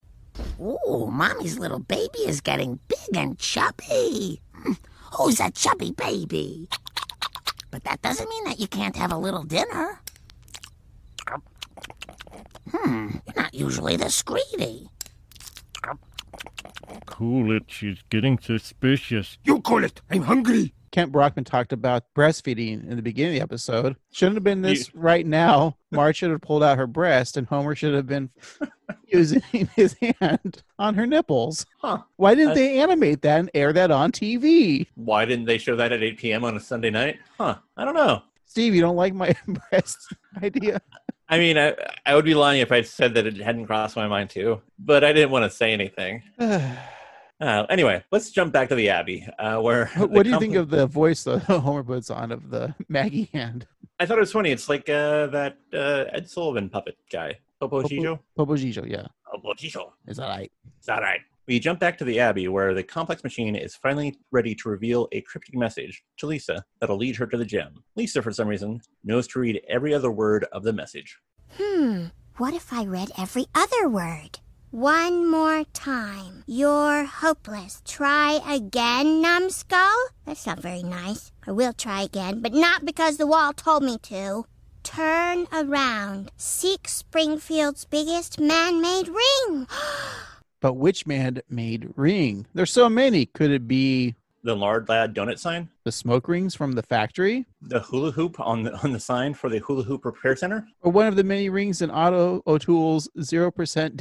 Ooh, 0.59 1.09
mommy's 1.11 1.57
little 1.57 1.79
baby 1.79 2.19
is 2.19 2.41
getting 2.41 2.79
big 2.87 3.15
and 3.15 3.37
chubby. 3.39 4.41
Who's 5.17 5.39
a 5.39 5.51
chubby 5.51 5.91
baby? 5.91 6.67
But 7.69 7.83
that 7.83 8.01
doesn't 8.01 8.29
mean 8.29 8.45
that 8.45 8.61
you 8.61 8.67
can't 8.67 8.95
have 8.95 9.11
a 9.11 9.17
little 9.17 9.43
dinner. 9.43 9.99
Hmm, 12.71 13.17
you're 13.25 13.35
not 13.35 13.53
usually 13.53 13.97
this 13.97 14.23
greedy. 14.23 14.87
Cool 17.05 17.55
it, 17.55 17.63
she's 17.67 18.01
getting 18.09 18.39
suspicious. 18.39 19.37
You 19.43 19.59
call 19.61 19.83
it. 19.83 20.01
I'm 20.09 20.21
hungry. 20.21 20.73
Kent 20.91 21.11
Brockman 21.11 21.43
talked 21.45 21.73
about 21.73 22.03
breastfeeding 22.15 22.89
in 22.89 22.95
the 22.95 23.01
beginning 23.01 23.33
of 23.33 23.39
the 23.39 23.43
episode. 23.43 23.95
Shouldn't 24.11 24.35
have 24.37 24.43
been 24.43 24.61
this 24.61 24.93
right 24.95 25.25
now. 25.25 25.77
Marge 25.91 26.17
should 26.17 26.31
have 26.31 26.41
pulled 26.41 26.63
out 26.63 26.77
her 26.77 26.87
breast, 26.87 27.37
and 27.37 27.47
Homer 27.47 27.75
should 27.75 27.93
have 27.93 28.07
been 28.07 28.29
using 29.07 29.41
his 29.75 29.95
hand 30.19 30.63
on 30.79 30.95
her 30.95 31.05
nipples. 31.05 31.65
Huh. 31.79 31.99
Why 32.15 32.35
didn't 32.35 32.55
That's- 32.55 32.67
they 32.67 32.79
animate 32.79 33.21
that 33.23 33.39
and 33.39 33.51
air 33.53 33.73
that 33.73 33.91
on 33.91 34.11
TV? 34.11 34.87
Why 34.95 35.25
didn't 35.25 35.45
they 35.45 35.57
show 35.57 35.75
that 35.75 35.91
at 35.91 36.01
8 36.03 36.17
p.m. 36.17 36.45
on 36.45 36.55
a 36.55 36.59
Sunday 36.59 36.89
night? 36.89 37.19
Huh. 37.37 37.57
I 37.75 37.85
don't 37.85 37.95
know. 37.95 38.23
Steve, 38.45 38.73
you 38.73 38.81
don't 38.81 38.95
like 38.95 39.13
my 39.13 39.35
breast 39.69 40.13
idea? 40.41 40.81
I 41.29 41.37
mean, 41.37 41.57
I, 41.57 41.75
I 42.05 42.15
would 42.15 42.23
be 42.23 42.33
lying 42.33 42.61
if 42.61 42.71
I 42.71 42.81
said 42.81 43.13
that 43.15 43.27
it 43.27 43.35
hadn't 43.37 43.67
crossed 43.67 43.97
my 43.97 44.07
mind 44.07 44.29
too, 44.29 44.61
but 44.79 45.03
I 45.03 45.11
didn't 45.11 45.31
want 45.31 45.43
to 45.43 45.55
say 45.55 45.73
anything. 45.73 46.23
Uh, 47.39 47.65
anyway, 47.69 48.03
let's 48.11 48.31
jump 48.31 48.51
back 48.51 48.69
to 48.69 48.75
the 48.75 48.89
Abbey, 48.89 49.27
uh, 49.37 49.59
where. 49.59 49.87
what 49.97 50.09
what 50.09 50.23
do 50.23 50.31
you 50.31 50.39
think 50.39 50.55
of 50.55 50.69
the 50.69 50.87
voice 50.87 51.23
that 51.23 51.39
Homer 51.43 51.83
puts 51.83 52.09
on 52.09 52.31
of 52.31 52.49
the 52.49 52.73
Maggie 52.89 53.29
hand? 53.33 53.67
I 53.99 54.05
thought 54.05 54.17
it 54.17 54.21
was 54.21 54.31
funny. 54.31 54.51
It's 54.51 54.69
like 54.69 54.89
uh, 54.89 55.27
that 55.27 55.57
uh, 55.73 56.05
Ed 56.11 56.29
Sullivan 56.29 56.69
puppet 56.69 56.97
guy, 57.11 57.39
Popo 57.59 57.83
Gijo. 57.83 58.19
Popo 58.35 58.55
Gijo, 58.55 58.89
yeah. 58.89 59.07
Popo 59.31 59.53
Gijo. 59.53 59.91
Is 60.07 60.17
that 60.17 60.27
right? 60.27 60.51
Is 60.79 60.85
that 60.85 61.01
right? 61.01 61.21
We 61.47 61.59
jump 61.59 61.79
back 61.79 61.97
to 61.99 62.03
the 62.03 62.19
Abbey, 62.19 62.47
where 62.49 62.73
the 62.73 62.83
complex 62.83 63.23
machine 63.23 63.55
is 63.55 63.73
finally 63.73 64.17
ready 64.31 64.53
to 64.55 64.69
reveal 64.69 65.07
a 65.13 65.21
cryptic 65.21 65.55
message 65.55 66.03
to 66.17 66.25
Lisa 66.25 66.65
that'll 66.81 66.97
lead 66.97 67.15
her 67.15 67.25
to 67.27 67.37
the 67.37 67.45
gem. 67.45 67.83
Lisa, 67.95 68.21
for 68.21 68.33
some 68.33 68.47
reason, 68.47 68.81
knows 69.03 69.27
to 69.27 69.39
read 69.39 69.61
every 69.69 69.93
other 69.93 70.11
word 70.11 70.45
of 70.51 70.63
the 70.63 70.73
message. 70.73 71.17
Hmm, 71.57 72.07
what 72.35 72.53
if 72.53 72.73
I 72.73 72.83
read 72.83 73.11
every 73.17 73.45
other 73.55 73.87
word? 73.87 74.39
One 74.71 75.31
more 75.31 75.63
time. 75.71 76.43
You're 76.45 77.05
hopeless. 77.05 77.81
Try 77.85 78.41
again, 78.45 79.21
numbskull? 79.21 80.09
That's 80.25 80.45
not 80.45 80.59
very 80.59 80.83
nice. 80.83 81.31
I 81.47 81.53
will 81.53 81.71
try 81.71 82.01
again, 82.01 82.41
but 82.41 82.51
not 82.51 82.83
because 82.83 83.15
the 83.15 83.27
wall 83.27 83.53
told 83.53 83.81
me 83.81 83.97
to. 84.03 84.43
Turn 84.83 85.47
around. 85.53 86.31
Seek 86.35 86.89
Springfield's 86.89 87.85
biggest 87.85 88.41
man 88.41 88.81
made 88.81 89.07
ring. 89.07 89.67
But 90.59 90.73
which 90.73 91.05
man 91.05 91.39
made 91.49 91.93
ring? 91.95 92.47
There's 92.53 92.71
so 92.73 92.89
many. 92.89 93.27
Could 93.27 93.51
it 93.51 93.67
be 93.67 94.15
The 94.43 94.55
Lard 94.55 94.87
Lad 94.87 95.15
donut 95.15 95.39
sign, 95.39 95.69
the 95.83 95.91
smoke 95.91 96.27
rings 96.27 96.55
from 96.55 96.73
the 96.73 96.83
factory? 96.83 97.45
the 97.61 97.79
hula 97.79 98.11
hoop 98.11 98.39
on 98.39 98.63
the 98.63 98.73
on 98.83 98.91
the 98.91 98.99
sign 98.99 99.33
for 99.33 99.49
the 99.49 99.59
hula 99.59 99.83
hoop 99.83 100.05
repair 100.05 100.35
center. 100.35 100.67
Or 100.81 100.91
one 100.91 101.07
of 101.07 101.15
the 101.15 101.23
many 101.23 101.49
rings 101.49 101.81
in 101.81 101.91
Otto 101.91 102.41
O'Toole's 102.47 103.09
0% 103.17 103.51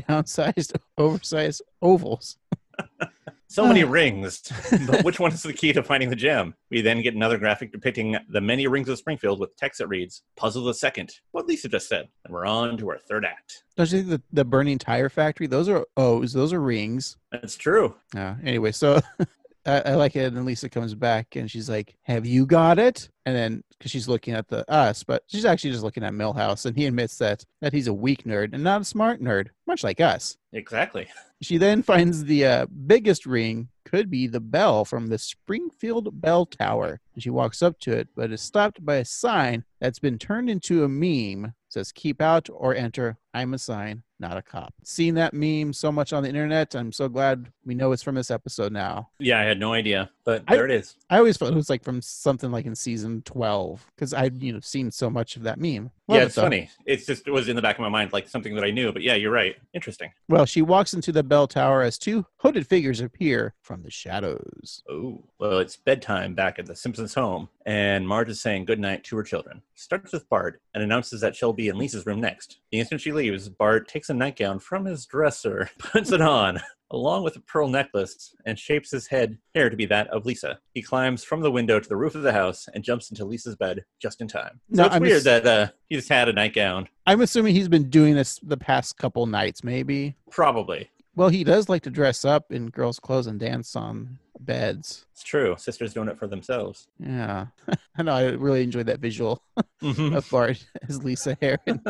downsized, 0.04 0.76
oversized 0.98 1.62
ovals? 1.82 2.36
So 3.48 3.66
many 3.66 3.84
uh. 3.84 3.86
rings, 3.86 4.42
but 4.86 5.04
which 5.04 5.20
one 5.20 5.32
is 5.32 5.42
the 5.42 5.52
key 5.52 5.72
to 5.72 5.82
finding 5.82 6.10
the 6.10 6.16
gem? 6.16 6.54
We 6.70 6.80
then 6.80 7.00
get 7.00 7.14
another 7.14 7.38
graphic 7.38 7.70
depicting 7.70 8.16
the 8.28 8.40
many 8.40 8.66
rings 8.66 8.88
of 8.88 8.98
Springfield 8.98 9.38
with 9.38 9.56
text 9.56 9.78
that 9.78 9.86
reads, 9.86 10.22
Puzzle 10.36 10.64
the 10.64 10.74
second. 10.74 11.14
What 11.30 11.46
Lisa 11.46 11.68
just 11.68 11.88
said. 11.88 12.08
And 12.24 12.34
we're 12.34 12.44
on 12.44 12.76
to 12.78 12.90
our 12.90 12.98
third 12.98 13.24
act. 13.24 13.62
Don't 13.76 13.90
you 13.92 13.98
think 13.98 14.10
the, 14.10 14.22
the 14.32 14.44
burning 14.44 14.78
tire 14.78 15.08
factory? 15.08 15.46
Those 15.46 15.68
are 15.68 15.86
oh, 15.96 16.18
O's. 16.18 16.32
Those 16.32 16.52
are 16.52 16.60
rings. 16.60 17.16
That's 17.30 17.56
true. 17.56 17.94
Yeah. 18.14 18.36
Anyway, 18.42 18.72
so 18.72 19.00
I, 19.66 19.80
I 19.80 19.94
like 19.94 20.16
it. 20.16 20.32
And 20.32 20.44
Lisa 20.44 20.68
comes 20.68 20.94
back 20.94 21.36
and 21.36 21.50
she's 21.50 21.68
like, 21.68 21.96
"Have 22.02 22.26
you 22.26 22.46
got 22.46 22.78
it?" 22.78 23.08
And 23.24 23.34
then 23.34 23.64
because 23.70 23.90
she's 23.90 24.08
looking 24.08 24.34
at 24.34 24.48
the 24.48 24.70
us, 24.70 25.02
but 25.02 25.22
she's 25.26 25.44
actually 25.44 25.72
just 25.72 25.82
looking 25.82 26.04
at 26.04 26.12
Milhouse, 26.12 26.66
and 26.66 26.76
he 26.76 26.86
admits 26.86 27.18
that 27.18 27.44
that 27.60 27.72
he's 27.72 27.88
a 27.88 27.94
weak 27.94 28.24
nerd 28.24 28.52
and 28.52 28.62
not 28.62 28.80
a 28.80 28.84
smart 28.84 29.20
nerd, 29.20 29.48
much 29.66 29.84
like 29.84 30.00
us. 30.00 30.36
Exactly. 30.52 31.08
She 31.42 31.58
then 31.58 31.82
finds 31.82 32.24
the 32.24 32.46
uh, 32.46 32.66
biggest 32.86 33.26
ring 33.26 33.68
could 33.84 34.10
be 34.10 34.26
the 34.26 34.40
bell 34.40 34.84
from 34.84 35.06
the 35.06 35.18
Springfield 35.18 36.20
Bell 36.20 36.46
Tower. 36.46 37.00
And 37.14 37.22
she 37.22 37.30
walks 37.30 37.62
up 37.62 37.78
to 37.80 37.92
it, 37.92 38.08
but 38.16 38.32
is 38.32 38.40
stopped 38.40 38.84
by 38.84 38.96
a 38.96 39.04
sign 39.04 39.64
that's 39.80 39.98
been 39.98 40.18
turned 40.18 40.50
into 40.50 40.84
a 40.84 40.88
meme. 40.88 41.44
It 41.46 41.52
says 41.68 41.92
keep 41.92 42.20
out 42.20 42.48
or 42.52 42.74
enter. 42.74 43.18
I'm 43.32 43.54
a 43.54 43.58
sign, 43.58 44.02
not 44.18 44.36
a 44.36 44.42
cop. 44.42 44.74
Seeing 44.82 45.14
that 45.14 45.34
meme 45.34 45.72
so 45.72 45.92
much 45.92 46.12
on 46.12 46.22
the 46.22 46.28
internet, 46.28 46.74
I'm 46.74 46.90
so 46.90 47.08
glad 47.08 47.52
we 47.66 47.74
know 47.74 47.92
it's 47.92 48.02
from 48.02 48.14
this 48.14 48.30
episode 48.30 48.72
now. 48.72 49.10
Yeah, 49.18 49.40
I 49.40 49.42
had 49.42 49.58
no 49.58 49.72
idea, 49.72 50.10
but 50.24 50.44
I- 50.48 50.54
there 50.56 50.64
it 50.64 50.70
is. 50.70 50.94
I 51.10 51.18
always 51.18 51.36
thought 51.36 51.48
it 51.52 51.54
was 51.54 51.68
like 51.68 51.82
from 51.84 52.00
something 52.00 52.50
like 52.50 52.64
in 52.64 52.74
season 52.74 53.22
12 53.22 53.84
because 53.94 54.14
I'd 54.14 54.42
you 54.42 54.52
know 54.52 54.60
seen 54.60 54.90
so 54.90 55.10
much 55.10 55.36
of 55.36 55.42
that 55.42 55.58
meme. 55.58 55.90
Love 56.08 56.18
yeah, 56.18 56.24
it's 56.26 56.34
though. 56.36 56.42
funny. 56.42 56.70
It's 56.84 57.04
just 57.04 57.26
it 57.26 57.32
was 57.32 57.48
in 57.48 57.56
the 57.56 57.62
back 57.62 57.76
of 57.76 57.80
my 57.82 57.88
mind 57.88 58.12
like 58.12 58.28
something 58.28 58.54
that 58.54 58.62
I 58.64 58.70
knew, 58.70 58.92
but 58.92 59.02
yeah, 59.02 59.14
you're 59.14 59.32
right. 59.32 59.56
Interesting. 59.74 60.12
Well, 60.28 60.46
she 60.46 60.62
walks 60.62 60.94
into 60.94 61.10
the 61.10 61.24
bell 61.24 61.48
tower 61.48 61.82
as 61.82 61.98
two 61.98 62.24
hooded 62.36 62.66
figures 62.68 63.00
appear 63.00 63.54
from 63.60 63.82
the 63.82 63.90
shadows. 63.90 64.82
Oh, 64.88 65.24
well, 65.40 65.58
it's 65.58 65.76
bedtime 65.76 66.34
back 66.34 66.58
at 66.60 66.66
the 66.66 66.76
Simpsons 66.76 67.14
home, 67.14 67.48
and 67.66 68.06
Marge 68.06 68.28
is 68.28 68.40
saying 68.40 68.66
goodnight 68.66 69.02
to 69.04 69.16
her 69.16 69.24
children. 69.24 69.62
Starts 69.74 70.12
with 70.12 70.28
Bart 70.28 70.60
and 70.74 70.82
announces 70.82 71.20
that 71.22 71.34
she'll 71.34 71.52
be 71.52 71.68
in 71.68 71.76
Lisa's 71.76 72.06
room 72.06 72.20
next. 72.20 72.58
The 72.70 72.78
instant 72.78 73.00
she 73.00 73.10
leaves, 73.12 73.48
Bart 73.48 73.88
takes 73.88 74.08
a 74.08 74.14
nightgown 74.14 74.60
from 74.60 74.84
his 74.84 75.06
dresser, 75.06 75.70
puts 75.78 76.12
it 76.12 76.20
on, 76.20 76.60
along 76.90 77.24
with 77.24 77.36
a 77.36 77.40
pearl 77.40 77.68
necklace, 77.68 78.34
and 78.46 78.58
shapes 78.58 78.90
his 78.90 79.06
head 79.08 79.38
hair 79.54 79.68
to 79.70 79.76
be 79.76 79.86
that 79.86 80.06
of 80.08 80.24
Lisa. 80.26 80.58
He 80.74 80.82
climbs 80.82 81.24
from 81.24 81.40
the 81.40 81.50
window 81.50 81.80
to 81.80 81.88
the 81.88 81.96
roof 81.96 82.14
of 82.14 82.22
the 82.22 82.32
house 82.32 82.68
and 82.74 82.84
jumps 82.84 83.10
into 83.10 83.24
Lisa's 83.24 83.56
bed 83.56 83.84
just 84.00 84.20
in 84.20 84.28
time. 84.28 84.60
So 84.72 84.82
No, 84.82 84.86
it's 84.86 84.94
I'm 84.94 85.02
weird 85.02 85.12
just- 85.22 85.24
that 85.24 85.46
uh, 85.46 85.68
he 85.88 85.96
just 85.96 86.08
had 86.08 86.28
a 86.28 86.32
nightgown. 86.32 86.88
I'm 87.06 87.20
assuming 87.20 87.54
he's 87.54 87.68
been 87.68 87.88
doing 87.90 88.14
this 88.14 88.38
the 88.42 88.56
past 88.56 88.98
couple 88.98 89.26
nights, 89.26 89.62
maybe. 89.64 90.16
Probably. 90.30 90.90
Well, 91.16 91.30
he 91.30 91.44
does 91.44 91.68
like 91.70 91.82
to 91.84 91.90
dress 91.90 92.24
up 92.26 92.52
in 92.52 92.68
girls' 92.68 93.00
clothes 93.00 93.26
and 93.26 93.40
dance 93.40 93.74
on 93.74 94.18
beds. 94.38 95.06
It's 95.12 95.22
true. 95.22 95.56
Sisters 95.58 95.94
doing 95.94 96.08
it 96.08 96.18
for 96.18 96.26
themselves. 96.26 96.88
Yeah, 96.98 97.46
I 97.98 98.02
know. 98.02 98.12
I 98.12 98.24
really 98.32 98.62
enjoyed 98.62 98.86
that 98.86 99.00
visual 99.00 99.42
Mhm. 99.82 100.14
of 100.14 100.28
Bart 100.30 100.62
as 100.88 101.02
Lisa 101.02 101.36
Heron. 101.40 101.82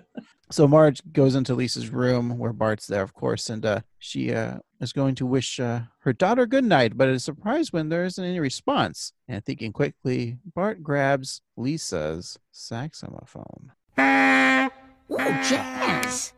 so 0.50 0.68
Marge 0.68 1.00
goes 1.12 1.34
into 1.34 1.54
Lisa's 1.54 1.88
room 1.88 2.36
where 2.38 2.52
Bart's 2.52 2.86
there, 2.86 3.02
of 3.02 3.14
course, 3.14 3.48
and 3.48 3.64
uh, 3.64 3.80
she 3.98 4.34
uh, 4.34 4.58
is 4.82 4.92
going 4.92 5.14
to 5.14 5.24
wish 5.24 5.58
uh, 5.58 5.80
her 6.00 6.12
daughter 6.12 6.44
good 6.46 6.64
night, 6.64 6.96
but 6.98 7.08
is 7.08 7.24
surprised 7.24 7.72
when 7.72 7.88
there 7.88 8.04
isn't 8.04 8.22
any 8.22 8.38
response. 8.38 9.14
And 9.28 9.42
thinking 9.42 9.72
quickly, 9.72 10.36
Bart 10.54 10.82
grabs 10.82 11.40
Lisa's 11.56 12.38
saxophone. 12.52 13.72
Ooh, 13.98 15.18
jazz. 15.48 16.34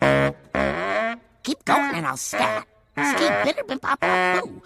Keep 0.00 1.64
going 1.64 1.94
and 1.94 2.06
I'll 2.06 2.16
scat. 2.16 2.66
Bitter 3.44 3.64
bim 3.64 3.78
pop 3.78 4.00
boo. 4.00 4.62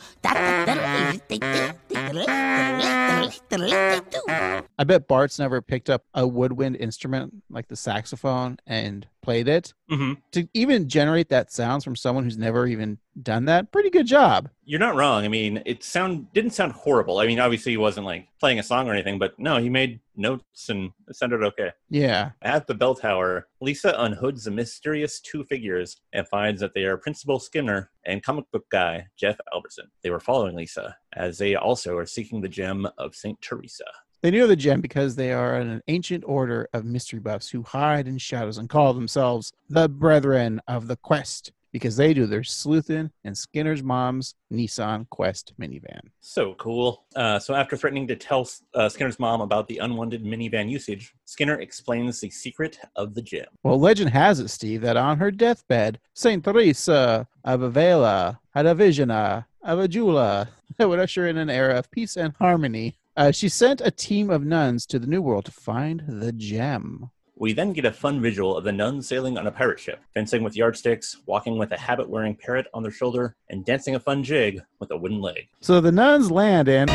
I 4.78 4.85
bet 4.85 5.07
Bart's 5.07 5.39
never 5.39 5.61
picked 5.61 5.91
up 5.91 6.05
a 6.14 6.26
woodwind 6.26 6.76
instrument 6.76 7.43
like 7.51 7.68
the 7.68 7.76
saxophone 7.76 8.59
and 8.66 9.07
played 9.22 9.48
it. 9.48 9.72
Mhm. 9.90 10.20
To 10.32 10.48
even 10.54 10.88
generate 10.88 11.28
that 11.30 11.50
sounds 11.52 11.84
from 11.84 11.96
someone 11.96 12.24
who's 12.24 12.38
never 12.38 12.66
even 12.66 12.98
done 13.22 13.44
that, 13.46 13.70
pretty 13.72 13.90
good 13.90 14.06
job. 14.06 14.48
You're 14.64 14.80
not 14.80 14.94
wrong. 14.94 15.24
I 15.24 15.28
mean, 15.28 15.62
it 15.66 15.84
sound 15.84 16.32
didn't 16.32 16.52
sound 16.52 16.72
horrible. 16.72 17.18
I 17.18 17.26
mean, 17.26 17.38
obviously 17.40 17.72
he 17.72 17.76
wasn't 17.78 18.06
like 18.06 18.28
playing 18.40 18.58
a 18.58 18.62
song 18.62 18.88
or 18.88 18.92
anything, 18.92 19.18
but 19.18 19.38
no, 19.38 19.58
he 19.58 19.68
made 19.68 20.00
notes 20.16 20.68
and 20.68 20.90
it 21.08 21.16
sounded 21.16 21.42
okay. 21.42 21.72
Yeah. 21.90 22.30
At 22.42 22.66
the 22.66 22.74
bell 22.74 22.94
tower, 22.94 23.48
Lisa 23.60 23.94
unhoods 23.98 24.44
the 24.44 24.50
mysterious 24.50 25.20
two 25.20 25.44
figures 25.44 26.00
and 26.12 26.26
finds 26.28 26.60
that 26.60 26.74
they 26.74 26.84
are 26.84 26.96
Principal 26.96 27.38
Skinner 27.38 27.90
and 28.06 28.22
comic 28.22 28.50
book 28.50 28.64
guy 28.70 29.06
Jeff 29.16 29.38
Albertson. 29.54 29.90
They 30.02 30.10
were 30.10 30.20
following 30.20 30.56
Lisa, 30.56 30.96
as 31.14 31.38
they 31.38 31.54
also 31.54 31.96
are 31.96 32.06
seeking 32.06 32.40
the 32.40 32.48
gem 32.48 32.86
of 32.98 33.14
St. 33.14 33.40
Teresa. 33.42 33.84
They 34.22 34.30
knew 34.30 34.44
of 34.44 34.48
the 34.48 34.56
gem 34.56 34.80
because 34.80 35.16
they 35.16 35.32
are 35.32 35.56
an 35.56 35.82
ancient 35.88 36.22
order 36.24 36.68
of 36.72 36.84
mystery 36.84 37.18
buffs 37.18 37.50
who 37.50 37.64
hide 37.64 38.06
in 38.06 38.18
shadows 38.18 38.56
and 38.56 38.68
call 38.68 38.94
themselves 38.94 39.52
the 39.68 39.88
Brethren 39.88 40.60
of 40.68 40.86
the 40.86 40.96
Quest 40.96 41.50
because 41.72 41.96
they 41.96 42.14
do 42.14 42.26
their 42.26 42.44
sleuthing 42.44 43.10
in 43.24 43.34
Skinner's 43.34 43.82
mom's 43.82 44.36
Nissan 44.52 45.08
Quest 45.10 45.54
minivan. 45.58 46.02
So 46.20 46.54
cool. 46.54 47.04
Uh, 47.16 47.40
so 47.40 47.54
after 47.54 47.76
threatening 47.76 48.06
to 48.08 48.16
tell 48.16 48.48
uh, 48.74 48.88
Skinner's 48.88 49.18
mom 49.18 49.40
about 49.40 49.66
the 49.66 49.78
unwanted 49.78 50.22
minivan 50.22 50.70
usage, 50.70 51.14
Skinner 51.24 51.60
explains 51.60 52.20
the 52.20 52.30
secret 52.30 52.78
of 52.94 53.14
the 53.14 53.22
gem. 53.22 53.46
Well, 53.64 53.80
legend 53.80 54.10
has 54.10 54.38
it, 54.38 54.48
Steve, 54.48 54.82
that 54.82 54.96
on 54.96 55.18
her 55.18 55.32
deathbed, 55.32 55.98
Saint 56.14 56.44
Teresa 56.44 57.26
of 57.42 57.62
Avila 57.62 58.38
had 58.54 58.66
a 58.66 58.74
vision 58.74 59.10
uh, 59.10 59.42
of 59.62 59.80
a 59.80 59.88
Jula 59.88 60.48
that 60.78 60.88
would 60.88 61.00
usher 61.00 61.26
in 61.26 61.38
an 61.38 61.50
era 61.50 61.78
of 61.78 61.90
peace 61.90 62.16
and 62.16 62.34
harmony. 62.38 62.96
Uh, 63.14 63.30
she 63.30 63.46
sent 63.48 63.82
a 63.82 63.90
team 63.90 64.30
of 64.30 64.42
nuns 64.42 64.86
to 64.86 64.98
the 64.98 65.06
New 65.06 65.20
World 65.20 65.44
to 65.44 65.50
find 65.52 66.02
the 66.08 66.32
gem. 66.32 67.10
We 67.36 67.52
then 67.52 67.74
get 67.74 67.84
a 67.84 67.92
fun 67.92 68.22
visual 68.22 68.56
of 68.56 68.64
the 68.64 68.72
nuns 68.72 69.06
sailing 69.06 69.36
on 69.36 69.46
a 69.46 69.50
pirate 69.50 69.80
ship, 69.80 70.00
fencing 70.14 70.42
with 70.42 70.56
yardsticks, 70.56 71.18
walking 71.26 71.58
with 71.58 71.72
a 71.72 71.76
habit 71.76 72.08
wearing 72.08 72.34
parrot 72.34 72.68
on 72.72 72.82
their 72.82 72.92
shoulder, 72.92 73.36
and 73.50 73.66
dancing 73.66 73.96
a 73.96 74.00
fun 74.00 74.22
jig 74.22 74.62
with 74.78 74.90
a 74.92 74.96
wooden 74.96 75.20
leg. 75.20 75.48
So 75.60 75.80
the 75.82 75.92
nuns 75.92 76.30
land 76.30 76.68
in 76.68 76.88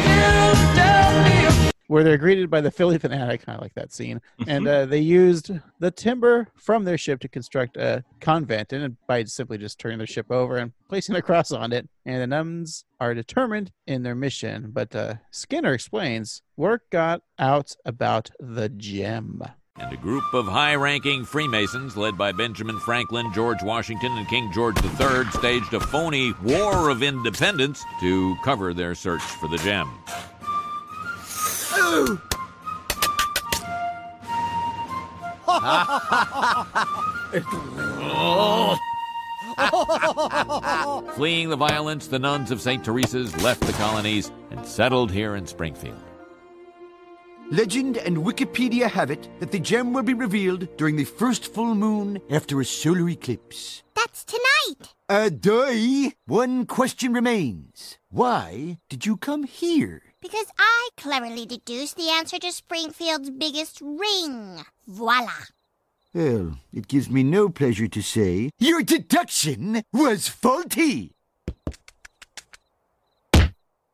where 1.88 2.04
they're 2.04 2.18
greeted 2.18 2.50
by 2.50 2.62
the 2.62 2.72
Phillie 2.72 3.00
Phanatic. 3.00 3.30
I 3.30 3.38
kinda 3.38 3.62
like 3.62 3.74
that 3.76 3.92
scene. 3.92 4.22
And 4.46 4.68
uh, 4.68 4.86
they 4.86 5.00
used 5.00 5.52
the 5.80 5.92
timber 5.92 6.48
from 6.56 6.84
their 6.84 6.98
ship 6.98 7.20
to 7.22 7.28
construct 7.28 7.78
a 7.78 8.04
convent, 8.20 8.74
and 8.74 8.98
by 9.08 9.24
simply 9.24 9.58
just 9.58 9.80
turning 9.80 9.98
their 9.98 10.08
ship 10.08 10.32
over 10.32 10.58
and 10.58 10.74
placing 10.90 11.16
a 11.16 11.22
cross 11.22 11.52
on 11.52 11.74
it. 11.74 11.90
And 12.06 12.22
the 12.22 12.28
nuns 12.28 12.86
are 13.00 13.14
determined 13.14 13.72
in 13.86 14.04
their 14.04 14.16
mission. 14.16 14.72
But 14.72 14.96
uh, 14.96 15.16
Skinner 15.32 15.74
explains 15.74 16.42
word 16.56 16.82
got 16.92 17.22
out 17.40 17.76
about 17.86 18.32
the 18.40 18.70
gem. 18.70 19.42
And 19.80 19.94
a 19.94 19.98
group 19.98 20.34
of 20.34 20.48
high 20.48 20.74
ranking 20.74 21.24
Freemasons, 21.24 21.96
led 21.96 22.18
by 22.18 22.32
Benjamin 22.32 22.80
Franklin, 22.80 23.32
George 23.32 23.62
Washington, 23.62 24.12
and 24.14 24.28
King 24.28 24.52
George 24.52 24.76
III, 24.84 25.30
staged 25.32 25.72
a 25.74 25.80
phony 25.80 26.34
War 26.44 26.90
of 26.90 27.04
Independence 27.04 27.84
to 28.00 28.36
cover 28.44 28.74
their 28.74 28.96
search 28.96 29.22
for 29.22 29.48
the 29.48 29.58
gem. 29.58 29.88
Fleeing 41.16 41.50
the 41.50 41.58
violence, 41.58 42.08
the 42.08 42.20
nuns 42.20 42.52
of 42.52 42.62
St. 42.62 42.84
Teresa's 42.84 43.36
left 43.42 43.62
the 43.62 43.74
colonies 43.74 44.32
and 44.52 44.66
settled 44.66 45.12
here 45.12 45.36
in 45.36 45.48
Springfield. 45.48 45.98
Legend 47.50 47.98
and 47.98 48.18
Wikipedia 48.18 48.90
have 48.90 49.10
it 49.10 49.30
that 49.40 49.52
the 49.52 49.60
gem 49.60 49.94
will 49.94 50.04
be 50.04 50.14
revealed 50.14 50.68
during 50.78 50.98
the 50.98 51.06
first 51.06 51.54
full 51.54 51.76
moon 51.76 52.20
after 52.30 52.60
a 52.60 52.66
solar 52.66 53.08
eclipse. 53.08 53.84
That's 53.96 54.26
tonight. 54.26 54.94
Uh, 55.08 55.30
duh. 55.30 56.12
One 56.26 56.66
question 56.66 57.14
remains. 57.14 57.98
Why 58.10 58.80
did 58.90 59.06
you 59.06 59.16
come 59.16 59.44
here? 59.44 60.07
Because 60.30 60.48
I 60.60 60.90
cleverly 60.98 61.46
deduced 61.46 61.96
the 61.96 62.10
answer 62.10 62.38
to 62.38 62.52
Springfield's 62.52 63.30
biggest 63.30 63.80
ring. 63.80 64.60
Voila. 64.86 65.46
Well, 66.14 66.58
it 66.74 66.90
gives 66.90 67.10
me 67.10 67.24
no 67.24 67.48
pleasure 67.48 67.88
to 67.88 68.02
say 68.02 68.50
your 68.60 68.84
deduction 68.84 69.84
was 69.94 70.28
faulty. 70.28 71.14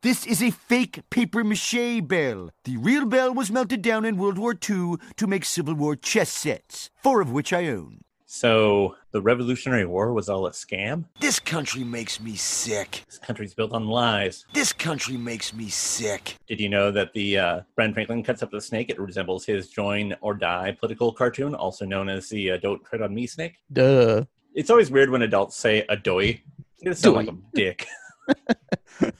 This 0.02 0.26
is 0.26 0.42
a 0.42 0.50
fake 0.50 1.08
paper 1.08 1.44
mache 1.44 2.02
bell. 2.02 2.50
The 2.64 2.78
real 2.78 3.06
bell 3.06 3.32
was 3.32 3.52
melted 3.52 3.82
down 3.82 4.04
in 4.04 4.16
World 4.16 4.36
War 4.36 4.54
II 4.54 4.96
to 5.16 5.26
make 5.28 5.44
Civil 5.44 5.74
War 5.74 5.94
chess 5.94 6.30
sets, 6.30 6.90
four 7.00 7.20
of 7.20 7.30
which 7.30 7.52
I 7.52 7.68
own. 7.68 8.03
So 8.36 8.96
the 9.12 9.22
Revolutionary 9.22 9.86
War 9.86 10.12
was 10.12 10.28
all 10.28 10.48
a 10.48 10.50
scam? 10.50 11.04
This 11.20 11.38
country 11.38 11.84
makes 11.84 12.18
me 12.18 12.34
sick. 12.34 13.04
This 13.06 13.16
country's 13.20 13.54
built 13.54 13.70
on 13.72 13.86
lies. 13.86 14.44
This 14.52 14.72
country 14.72 15.16
makes 15.16 15.54
me 15.54 15.68
sick. 15.68 16.36
Did 16.48 16.58
you 16.58 16.68
know 16.68 16.90
that 16.90 17.12
the 17.12 17.38
uh, 17.38 17.60
Ben 17.76 17.94
Franklin 17.94 18.24
cuts 18.24 18.42
up 18.42 18.50
the 18.50 18.60
snake? 18.60 18.90
It 18.90 18.98
resembles 18.98 19.44
his 19.46 19.68
Join 19.68 20.16
or 20.20 20.34
Die 20.34 20.76
political 20.80 21.12
cartoon, 21.12 21.54
also 21.54 21.84
known 21.84 22.08
as 22.08 22.28
the 22.28 22.50
uh, 22.50 22.56
Don't 22.56 22.84
Tread 22.84 23.02
on 23.02 23.14
Me 23.14 23.28
snake. 23.28 23.54
Duh. 23.72 24.24
It's 24.52 24.68
always 24.68 24.90
weird 24.90 25.10
when 25.10 25.22
adults 25.22 25.54
say 25.56 25.86
adoy 25.88 26.40
You 26.80 26.92
sound 26.92 27.14
like 27.14 27.28
a 27.28 27.36
dick. 27.54 27.86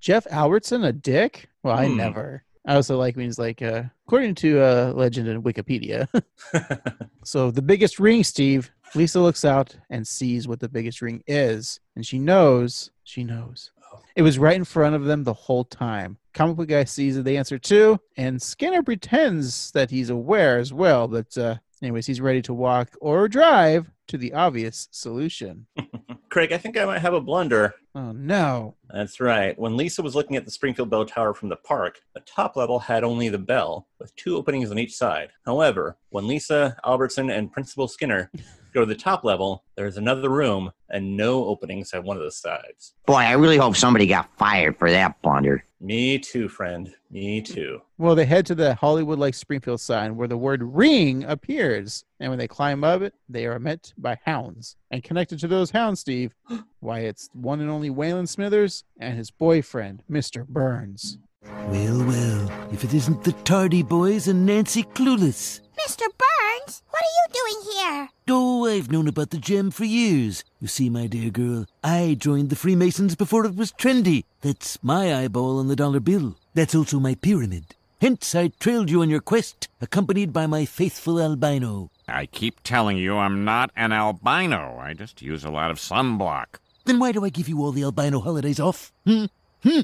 Jeff 0.00 0.26
Albertson, 0.30 0.82
a 0.84 0.92
dick? 0.94 1.50
Well, 1.62 1.76
I 1.76 1.88
Hmm. 1.88 1.96
never. 1.96 2.44
I 2.68 2.74
also 2.74 2.98
like 2.98 3.16
when 3.16 3.24
he's 3.24 3.38
like, 3.38 3.62
uh, 3.62 3.84
according 4.06 4.34
to 4.36 4.60
uh, 4.60 4.92
legend 4.94 5.26
in 5.26 5.42
Wikipedia. 5.42 6.06
so 7.24 7.50
the 7.50 7.62
biggest 7.62 7.98
ring, 7.98 8.22
Steve. 8.22 8.70
Lisa 8.94 9.20
looks 9.20 9.44
out 9.44 9.74
and 9.88 10.06
sees 10.06 10.46
what 10.46 10.60
the 10.60 10.68
biggest 10.68 11.00
ring 11.00 11.22
is, 11.26 11.80
and 11.96 12.04
she 12.04 12.18
knows. 12.18 12.90
She 13.04 13.24
knows. 13.24 13.70
It 14.16 14.22
was 14.22 14.38
right 14.38 14.56
in 14.56 14.64
front 14.64 14.94
of 14.94 15.04
them 15.04 15.24
the 15.24 15.32
whole 15.32 15.64
time. 15.64 16.18
Comic 16.34 16.56
book 16.56 16.68
guy 16.68 16.84
sees 16.84 17.22
the 17.22 17.38
answer 17.38 17.58
too, 17.58 17.98
and 18.18 18.40
Skinner 18.40 18.82
pretends 18.82 19.70
that 19.70 19.90
he's 19.90 20.10
aware 20.10 20.58
as 20.58 20.70
well. 20.70 21.08
But 21.08 21.38
uh, 21.38 21.56
anyways, 21.82 22.06
he's 22.06 22.20
ready 22.20 22.42
to 22.42 22.54
walk 22.54 22.96
or 23.00 23.28
drive 23.28 23.90
to 24.08 24.18
the 24.18 24.32
obvious 24.32 24.88
solution. 24.90 25.66
Craig, 26.30 26.52
I 26.52 26.58
think 26.58 26.76
I 26.76 26.84
might 26.84 27.00
have 27.00 27.14
a 27.14 27.20
blunder. 27.20 27.74
Oh 27.94 28.12
no! 28.12 28.76
That's 28.90 29.18
right. 29.18 29.58
When 29.58 29.76
Lisa 29.76 30.02
was 30.02 30.14
looking 30.14 30.36
at 30.36 30.44
the 30.44 30.50
Springfield 30.50 30.90
Bell 30.90 31.06
Tower 31.06 31.34
from 31.34 31.48
the 31.48 31.56
park, 31.56 32.00
the 32.14 32.20
top 32.20 32.54
level 32.54 32.78
had 32.78 33.02
only 33.02 33.28
the 33.28 33.38
bell, 33.38 33.88
with 33.98 34.14
two 34.14 34.36
openings 34.36 34.70
on 34.70 34.78
each 34.78 34.94
side. 34.94 35.30
However, 35.46 35.96
when 36.10 36.26
Lisa, 36.26 36.76
Albertson, 36.84 37.30
and 37.30 37.50
Principal 37.50 37.88
Skinner 37.88 38.30
go 38.72 38.80
to 38.80 38.86
the 38.86 38.94
top 38.94 39.24
level, 39.24 39.64
there's 39.76 39.96
another 39.96 40.30
room 40.30 40.70
and 40.90 41.16
no 41.16 41.44
openings 41.44 41.92
at 41.92 42.04
one 42.04 42.16
of 42.16 42.22
the 42.22 42.30
sides. 42.30 42.94
Boy, 43.06 43.14
I 43.14 43.32
really 43.32 43.56
hope 43.56 43.76
somebody 43.76 44.06
got 44.06 44.28
fired 44.36 44.76
for 44.78 44.90
that 44.90 45.20
blunder. 45.22 45.64
Me 45.80 46.18
too, 46.18 46.48
friend. 46.48 46.92
Me 47.10 47.40
too. 47.40 47.80
Well, 47.98 48.14
they 48.14 48.24
head 48.24 48.46
to 48.46 48.54
the 48.54 48.74
Hollywood 48.74 49.18
Lake 49.18 49.34
Springfield 49.34 49.80
sign 49.80 50.16
where 50.16 50.28
the 50.28 50.36
word 50.36 50.62
ring 50.62 51.24
appears. 51.24 52.04
And 52.18 52.30
when 52.30 52.38
they 52.38 52.48
climb 52.48 52.82
up 52.82 53.02
it, 53.02 53.14
they 53.28 53.46
are 53.46 53.58
met 53.58 53.92
by 53.96 54.18
hounds. 54.24 54.76
And 54.90 55.04
connected 55.04 55.38
to 55.40 55.48
those 55.48 55.70
hounds, 55.70 56.00
Steve, 56.00 56.34
why, 56.80 57.00
it's 57.00 57.28
one 57.32 57.60
and 57.60 57.70
only 57.70 57.90
Waylon 57.90 58.28
Smithers 58.28 58.84
and 58.98 59.16
his 59.16 59.30
boyfriend, 59.30 60.02
Mr. 60.10 60.46
Burns. 60.46 61.18
Well, 61.44 62.04
well, 62.04 62.50
if 62.72 62.82
it 62.84 62.92
isn't 62.92 63.22
the 63.22 63.32
Tardy 63.32 63.82
Boys 63.82 64.26
and 64.28 64.44
Nancy 64.44 64.82
Clueless. 64.82 65.60
Mr. 65.86 66.00
Burns, 66.00 66.27
what 66.66 67.02
are 67.02 67.16
you 67.16 67.26
doing 67.32 67.72
here? 67.72 68.08
Oh, 68.28 68.66
I've 68.66 68.90
known 68.90 69.08
about 69.08 69.30
the 69.30 69.38
gem 69.38 69.70
for 69.70 69.84
years. 69.84 70.44
You 70.60 70.68
see, 70.68 70.90
my 70.90 71.06
dear 71.06 71.30
girl, 71.30 71.66
I 71.82 72.16
joined 72.18 72.50
the 72.50 72.56
Freemasons 72.56 73.14
before 73.14 73.44
it 73.44 73.56
was 73.56 73.72
trendy. 73.72 74.24
That's 74.40 74.82
my 74.82 75.14
eyeball 75.14 75.58
on 75.58 75.68
the 75.68 75.76
dollar 75.76 76.00
bill. 76.00 76.36
That's 76.54 76.74
also 76.74 76.98
my 77.00 77.14
pyramid. 77.14 77.74
Hence, 78.00 78.34
I 78.34 78.48
trailed 78.60 78.90
you 78.90 79.02
on 79.02 79.10
your 79.10 79.20
quest, 79.20 79.68
accompanied 79.80 80.32
by 80.32 80.46
my 80.46 80.64
faithful 80.64 81.20
albino. 81.20 81.90
I 82.06 82.26
keep 82.26 82.62
telling 82.62 82.96
you 82.96 83.16
I'm 83.16 83.44
not 83.44 83.70
an 83.76 83.92
albino. 83.92 84.78
I 84.80 84.94
just 84.94 85.20
use 85.20 85.44
a 85.44 85.50
lot 85.50 85.70
of 85.70 85.78
sunblock. 85.78 86.58
Then 86.84 86.98
why 86.98 87.12
do 87.12 87.24
I 87.24 87.28
give 87.28 87.48
you 87.48 87.60
all 87.62 87.72
the 87.72 87.82
albino 87.82 88.20
holidays 88.20 88.60
off? 88.60 88.92
Hmm? 89.04 89.26
Hmm? 89.62 89.80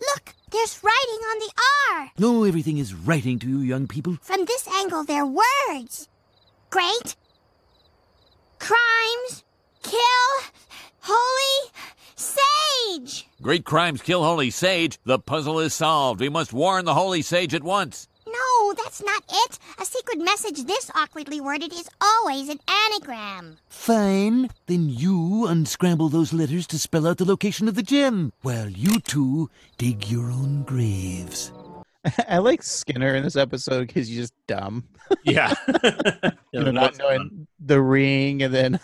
Look, 0.00 0.34
there's 0.50 0.82
writing 0.82 1.20
on 1.30 1.38
the 1.38 1.52
R. 1.92 2.10
No, 2.18 2.44
everything 2.44 2.78
is 2.78 2.94
writing 2.94 3.38
to 3.40 3.48
you, 3.48 3.58
young 3.58 3.86
people. 3.86 4.16
From 4.22 4.44
this 4.44 4.66
angle, 4.68 5.04
they're 5.04 5.26
words. 5.26 6.08
Great. 6.70 7.16
Crimes. 8.58 9.44
Kill. 9.82 10.00
Holy. 11.00 11.70
Sage. 12.16 13.26
Great 13.42 13.64
crimes 13.64 14.02
kill 14.02 14.22
holy 14.22 14.50
sage. 14.50 14.98
The 15.04 15.18
puzzle 15.18 15.60
is 15.60 15.72
solved. 15.72 16.20
We 16.20 16.28
must 16.28 16.52
warn 16.52 16.84
the 16.84 16.94
holy 16.94 17.22
sage 17.22 17.54
at 17.54 17.62
once. 17.62 18.08
No, 18.40 18.72
that's 18.74 19.02
not 19.02 19.22
it. 19.30 19.58
A 19.80 19.84
secret 19.84 20.18
message 20.18 20.64
this 20.64 20.90
awkwardly 20.94 21.40
worded 21.40 21.72
is 21.72 21.88
always 22.00 22.48
an 22.48 22.60
anagram. 22.86 23.56
Fine. 23.68 24.50
Then 24.66 24.88
you 24.88 25.46
unscramble 25.46 26.08
those 26.08 26.32
letters 26.32 26.66
to 26.68 26.78
spell 26.78 27.06
out 27.06 27.18
the 27.18 27.24
location 27.24 27.68
of 27.68 27.74
the 27.74 27.82
gem, 27.82 28.32
while 28.42 28.68
you 28.68 29.00
two 29.00 29.50
dig 29.78 30.08
your 30.10 30.30
own 30.30 30.62
graves. 30.62 31.52
I 32.28 32.38
like 32.38 32.62
Skinner 32.62 33.14
in 33.14 33.24
this 33.24 33.36
episode 33.36 33.88
because 33.88 34.08
he's 34.08 34.16
just 34.16 34.34
dumb. 34.46 34.84
Yeah. 35.24 35.52
you 36.52 36.62
know, 36.62 36.70
not 36.70 36.96
knowing 36.98 37.46
the 37.58 37.80
ring 37.80 38.42
and 38.42 38.54
then 38.54 38.80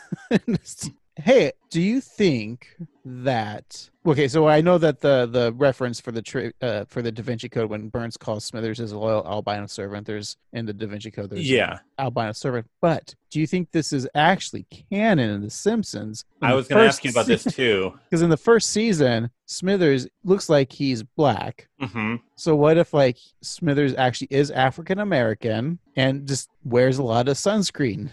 hey 1.19 1.51
do 1.71 1.81
you 1.81 2.01
think 2.01 2.77
that 3.05 3.89
okay 4.05 4.29
so 4.29 4.47
i 4.47 4.61
know 4.61 4.77
that 4.77 5.01
the 5.01 5.27
the 5.27 5.53
reference 5.55 5.99
for 6.01 6.13
the 6.13 6.21
tri- 6.21 6.53
uh, 6.61 6.85
for 6.87 7.01
the 7.01 7.11
da 7.11 7.23
vinci 7.23 7.49
code 7.49 7.71
when 7.71 7.89
burns 7.89 8.17
calls 8.17 8.45
smithers 8.45 8.79
his 8.79 8.93
loyal 8.93 9.27
albino 9.27 9.67
servant 9.67 10.07
there's 10.07 10.37
in 10.53 10.67
the 10.67 10.73
da 10.75 10.87
vinci 10.87 11.11
code 11.11 11.31
there's 11.31 11.49
Yeah. 11.49 11.79
albino 11.99 12.33
servant. 12.33 12.67
But 12.83 13.15
do 13.31 13.41
you 13.41 13.47
think 13.47 13.71
this 13.71 13.93
is 13.93 14.07
actually 14.15 14.67
canon 14.91 15.31
in 15.31 15.41
the 15.43 15.51
simpsons? 15.51 16.25
I 16.43 16.55
was 16.55 16.69
going 16.69 16.83
to 16.83 16.89
ask 16.89 17.05
you 17.05 17.11
about 17.11 17.27
this 17.27 17.45
too. 17.45 17.99
because 18.11 18.23
in 18.23 18.31
the 18.31 18.37
first 18.37 18.71
season 18.71 19.31
smithers 19.47 20.07
looks 20.25 20.49
like 20.49 20.71
he's 20.73 21.03
black. 21.03 21.69
Hmm 21.81 22.17
so 22.37 22.55
what 22.55 22.77
if 22.77 22.93
like 22.93 23.17
smithers 23.43 23.95
actually 23.95 24.29
is 24.31 24.51
african 24.51 24.99
american 24.99 25.79
and 25.97 26.29
just 26.29 26.51
wears 26.65 26.99
a 26.99 27.03
lot 27.03 27.29
of 27.29 27.37
sunscreen 27.39 28.11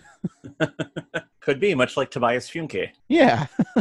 Could 1.44 1.60
be, 1.60 1.76
much 1.76 1.98
like 1.98 2.10
Tobias 2.10 2.50
Funke. 2.50 2.92
Yeah. 3.10 3.48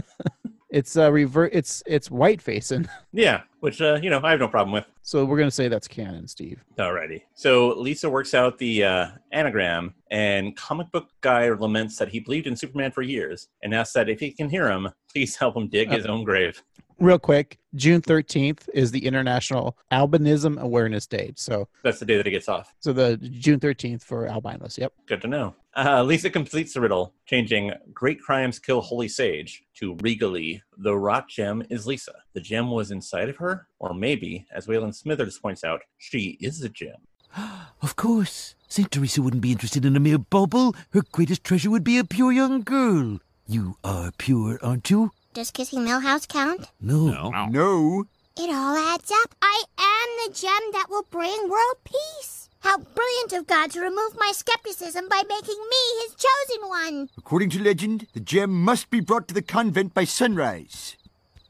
it's 0.70 0.96
uh 0.96 1.12
revert 1.12 1.50
it's 1.52 1.82
it's 1.86 2.10
white 2.10 2.42
facing. 2.42 2.88
Yeah, 3.14 3.42
which, 3.60 3.82
uh, 3.82 4.00
you 4.02 4.08
know, 4.08 4.20
I 4.24 4.30
have 4.30 4.40
no 4.40 4.48
problem 4.48 4.72
with. 4.72 4.86
So 5.02 5.24
we're 5.24 5.36
gonna 5.38 5.50
say 5.50 5.68
that's 5.68 5.86
canon, 5.86 6.26
Steve. 6.26 6.64
Alrighty. 6.78 7.22
So 7.34 7.78
Lisa 7.78 8.08
works 8.08 8.32
out 8.32 8.58
the 8.58 8.82
uh, 8.82 9.06
anagram, 9.32 9.94
and 10.10 10.56
comic 10.56 10.90
book 10.90 11.10
guy 11.20 11.50
laments 11.50 11.98
that 11.98 12.08
he 12.08 12.20
believed 12.20 12.46
in 12.46 12.56
Superman 12.56 12.90
for 12.90 13.02
years 13.02 13.48
and 13.62 13.74
asks 13.74 13.92
that 13.92 14.08
if 14.08 14.18
he 14.18 14.32
can 14.32 14.48
hear 14.48 14.68
him, 14.70 14.88
please 15.12 15.36
help 15.36 15.56
him 15.56 15.68
dig 15.68 15.90
his 15.90 16.06
own 16.06 16.24
grave. 16.24 16.62
Real 17.02 17.18
quick, 17.18 17.58
June 17.74 18.00
thirteenth 18.00 18.68
is 18.72 18.92
the 18.92 19.04
International 19.04 19.76
Albinism 19.90 20.56
Awareness 20.60 21.04
Day. 21.08 21.32
So 21.34 21.66
That's 21.82 21.98
the 21.98 22.06
day 22.06 22.16
that 22.16 22.24
he 22.26 22.30
gets 22.30 22.48
off. 22.48 22.72
so 22.78 22.92
the 22.92 23.16
June 23.16 23.58
thirteenth 23.58 24.04
for 24.04 24.28
albinos. 24.28 24.78
Yep. 24.78 24.92
Good 25.06 25.20
to 25.22 25.26
know. 25.26 25.56
Uh, 25.76 26.04
Lisa 26.04 26.30
completes 26.30 26.74
the 26.74 26.80
riddle, 26.80 27.12
changing 27.26 27.72
Great 27.92 28.20
Crimes 28.20 28.60
Kill 28.60 28.80
Holy 28.80 29.08
Sage 29.08 29.64
to 29.80 29.96
regally, 29.96 30.62
the 30.78 30.96
rock 30.96 31.28
gem 31.28 31.64
is 31.70 31.88
Lisa. 31.88 32.12
The 32.34 32.40
gem 32.40 32.70
was 32.70 32.92
inside 32.92 33.28
of 33.28 33.36
her, 33.38 33.66
or 33.80 33.94
maybe, 33.94 34.46
as 34.54 34.68
Waylon 34.68 34.94
Smithers 34.94 35.40
points 35.40 35.64
out, 35.64 35.80
she 35.98 36.38
is 36.40 36.60
the 36.60 36.68
gem. 36.68 36.98
Of 37.82 37.96
course. 37.96 38.54
St. 38.68 38.88
Teresa 38.92 39.22
wouldn't 39.22 39.42
be 39.42 39.50
interested 39.50 39.84
in 39.84 39.96
a 39.96 40.00
mere 40.00 40.18
bauble. 40.18 40.76
Her 40.92 41.02
greatest 41.10 41.42
treasure 41.42 41.68
would 41.68 41.82
be 41.82 41.98
a 41.98 42.04
pure 42.04 42.30
young 42.30 42.60
girl. 42.62 43.18
You 43.48 43.74
are 43.82 44.12
pure, 44.16 44.60
aren't 44.62 44.88
you? 44.88 45.10
Does 45.34 45.50
kissing 45.50 45.80
Milhouse 45.80 46.28
count? 46.28 46.68
No. 46.78 47.30
No. 47.30 47.46
No. 47.46 48.04
It 48.36 48.50
all 48.50 48.76
adds 48.76 49.10
up. 49.22 49.34
I 49.40 49.64
am 49.78 50.28
the 50.28 50.38
gem 50.38 50.72
that 50.72 50.88
will 50.90 51.06
bring 51.10 51.48
world 51.48 51.76
peace. 51.84 52.50
How 52.60 52.76
brilliant 52.76 53.32
of 53.32 53.46
God 53.46 53.70
to 53.70 53.80
remove 53.80 54.14
my 54.18 54.32
skepticism 54.34 55.08
by 55.08 55.22
making 55.26 55.58
me 55.58 56.02
his 56.02 56.14
chosen 56.16 56.68
one. 56.68 57.08
According 57.16 57.48
to 57.50 57.62
legend, 57.62 58.08
the 58.12 58.20
gem 58.20 58.50
must 58.50 58.90
be 58.90 59.00
brought 59.00 59.26
to 59.28 59.34
the 59.34 59.40
convent 59.40 59.94
by 59.94 60.04
sunrise. 60.04 60.96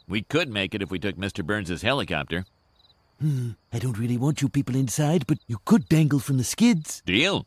We 0.09 0.23
could 0.23 0.49
make 0.49 0.75
it 0.77 0.83
if 0.83 0.91
we 0.93 1.01
took 1.01 1.17
Mr. 1.17 1.45
Burns's 1.45 1.83
helicopter. 1.83 2.45
Hmm. 3.21 3.51
I 3.73 3.81
don't 3.81 3.99
really 3.99 4.17
want 4.17 4.43
you 4.43 4.49
people 4.49 4.77
inside, 4.77 5.27
but 5.27 5.39
you 5.49 5.59
could 5.65 5.89
dangle 5.89 6.21
from 6.21 6.39
the 6.39 6.45
skids. 6.45 7.03
Deal? 7.05 7.47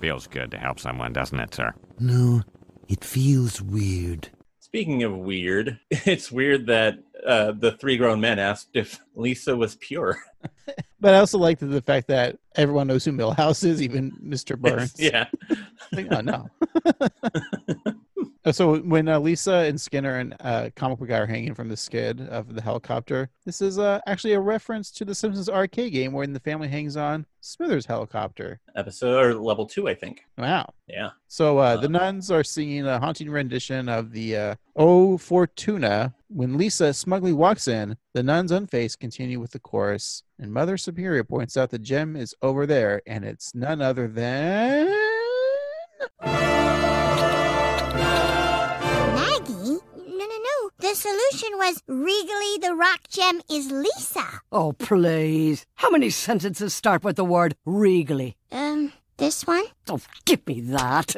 Feels 0.00 0.26
good 0.26 0.50
to 0.50 0.58
help 0.58 0.80
someone, 0.80 1.12
doesn't 1.12 1.38
it, 1.38 1.54
sir? 1.54 1.74
No, 2.00 2.42
it 2.88 3.04
feels 3.04 3.62
weird. 3.62 4.30
Speaking 4.70 5.02
of 5.02 5.16
weird, 5.16 5.80
it's 5.90 6.30
weird 6.30 6.68
that 6.68 7.00
uh, 7.26 7.50
the 7.50 7.72
three 7.72 7.96
grown 7.96 8.20
men 8.20 8.38
asked 8.38 8.68
if 8.74 9.00
Lisa 9.16 9.56
was 9.56 9.74
pure. 9.76 10.18
But 11.02 11.14
I 11.14 11.18
also 11.18 11.38
like 11.38 11.58
the, 11.58 11.64
the 11.64 11.80
fact 11.80 12.08
that 12.08 12.36
everyone 12.56 12.86
knows 12.86 13.06
who 13.06 13.12
Milhouse 13.12 13.64
is, 13.64 13.80
even 13.80 14.12
Mr. 14.22 14.58
Burns. 14.60 14.94
yeah. 14.98 15.28
Like, 15.92 16.08
oh 16.12 16.20
no. 16.20 16.50
Uh, 18.44 18.52
so 18.52 18.78
when 18.78 19.06
uh, 19.06 19.18
Lisa 19.18 19.52
and 19.52 19.78
Skinner 19.78 20.16
and 20.16 20.34
uh, 20.40 20.70
comic 20.74 20.98
book 20.98 21.08
guy 21.08 21.18
are 21.18 21.26
hanging 21.26 21.54
from 21.54 21.68
the 21.68 21.76
skid 21.76 22.22
of 22.28 22.54
the 22.54 22.62
helicopter, 22.62 23.28
this 23.44 23.60
is 23.60 23.78
uh, 23.78 24.00
actually 24.06 24.32
a 24.32 24.40
reference 24.40 24.90
to 24.92 25.04
the 25.04 25.14
Simpsons 25.14 25.50
arcade 25.50 25.92
game 25.92 26.12
where 26.12 26.26
the 26.26 26.40
family 26.40 26.68
hangs 26.68 26.96
on 26.96 27.26
Smithers' 27.42 27.84
helicopter. 27.84 28.60
Episode 28.76 29.24
or 29.24 29.34
level 29.34 29.66
two, 29.66 29.88
I 29.88 29.94
think. 29.94 30.24
Wow. 30.38 30.72
Yeah. 30.86 31.10
So 31.28 31.58
uh, 31.58 31.76
the 31.76 31.88
nuns 31.88 32.30
are 32.30 32.44
singing 32.44 32.86
a 32.86 32.98
haunting 32.98 33.30
rendition 33.30 33.88
of 33.88 34.12
the 34.12 34.36
uh, 34.36 34.54
"O 34.76 35.18
Fortuna." 35.18 36.14
When 36.28 36.56
Lisa 36.56 36.94
smugly 36.94 37.32
walks 37.32 37.66
in, 37.66 37.96
the 38.14 38.22
nuns 38.22 38.52
unfazed 38.52 39.00
continue 39.00 39.40
with 39.40 39.50
the 39.50 39.58
chorus, 39.58 40.22
and 40.38 40.52
Mother 40.52 40.76
Superior 40.76 41.24
points 41.24 41.56
out 41.56 41.70
the 41.70 41.78
gem 41.78 42.16
is 42.16 42.34
over 42.40 42.66
there, 42.66 43.02
and 43.06 43.24
it's 43.24 43.54
none 43.54 43.82
other 43.82 44.06
than 44.08 44.88
solution 51.10 51.58
was 51.58 51.82
regally 51.86 52.58
the 52.60 52.74
rock 52.74 53.08
gem 53.08 53.40
is 53.50 53.70
Lisa. 53.70 54.40
Oh, 54.52 54.72
please. 54.72 55.66
How 55.76 55.90
many 55.90 56.10
sentences 56.10 56.74
start 56.74 57.02
with 57.04 57.16
the 57.16 57.24
word 57.24 57.56
regally? 57.64 58.36
Um, 58.52 58.92
this 59.16 59.46
one? 59.46 59.64
Oh, 59.88 60.00
give 60.24 60.46
me 60.46 60.60
that. 60.60 61.16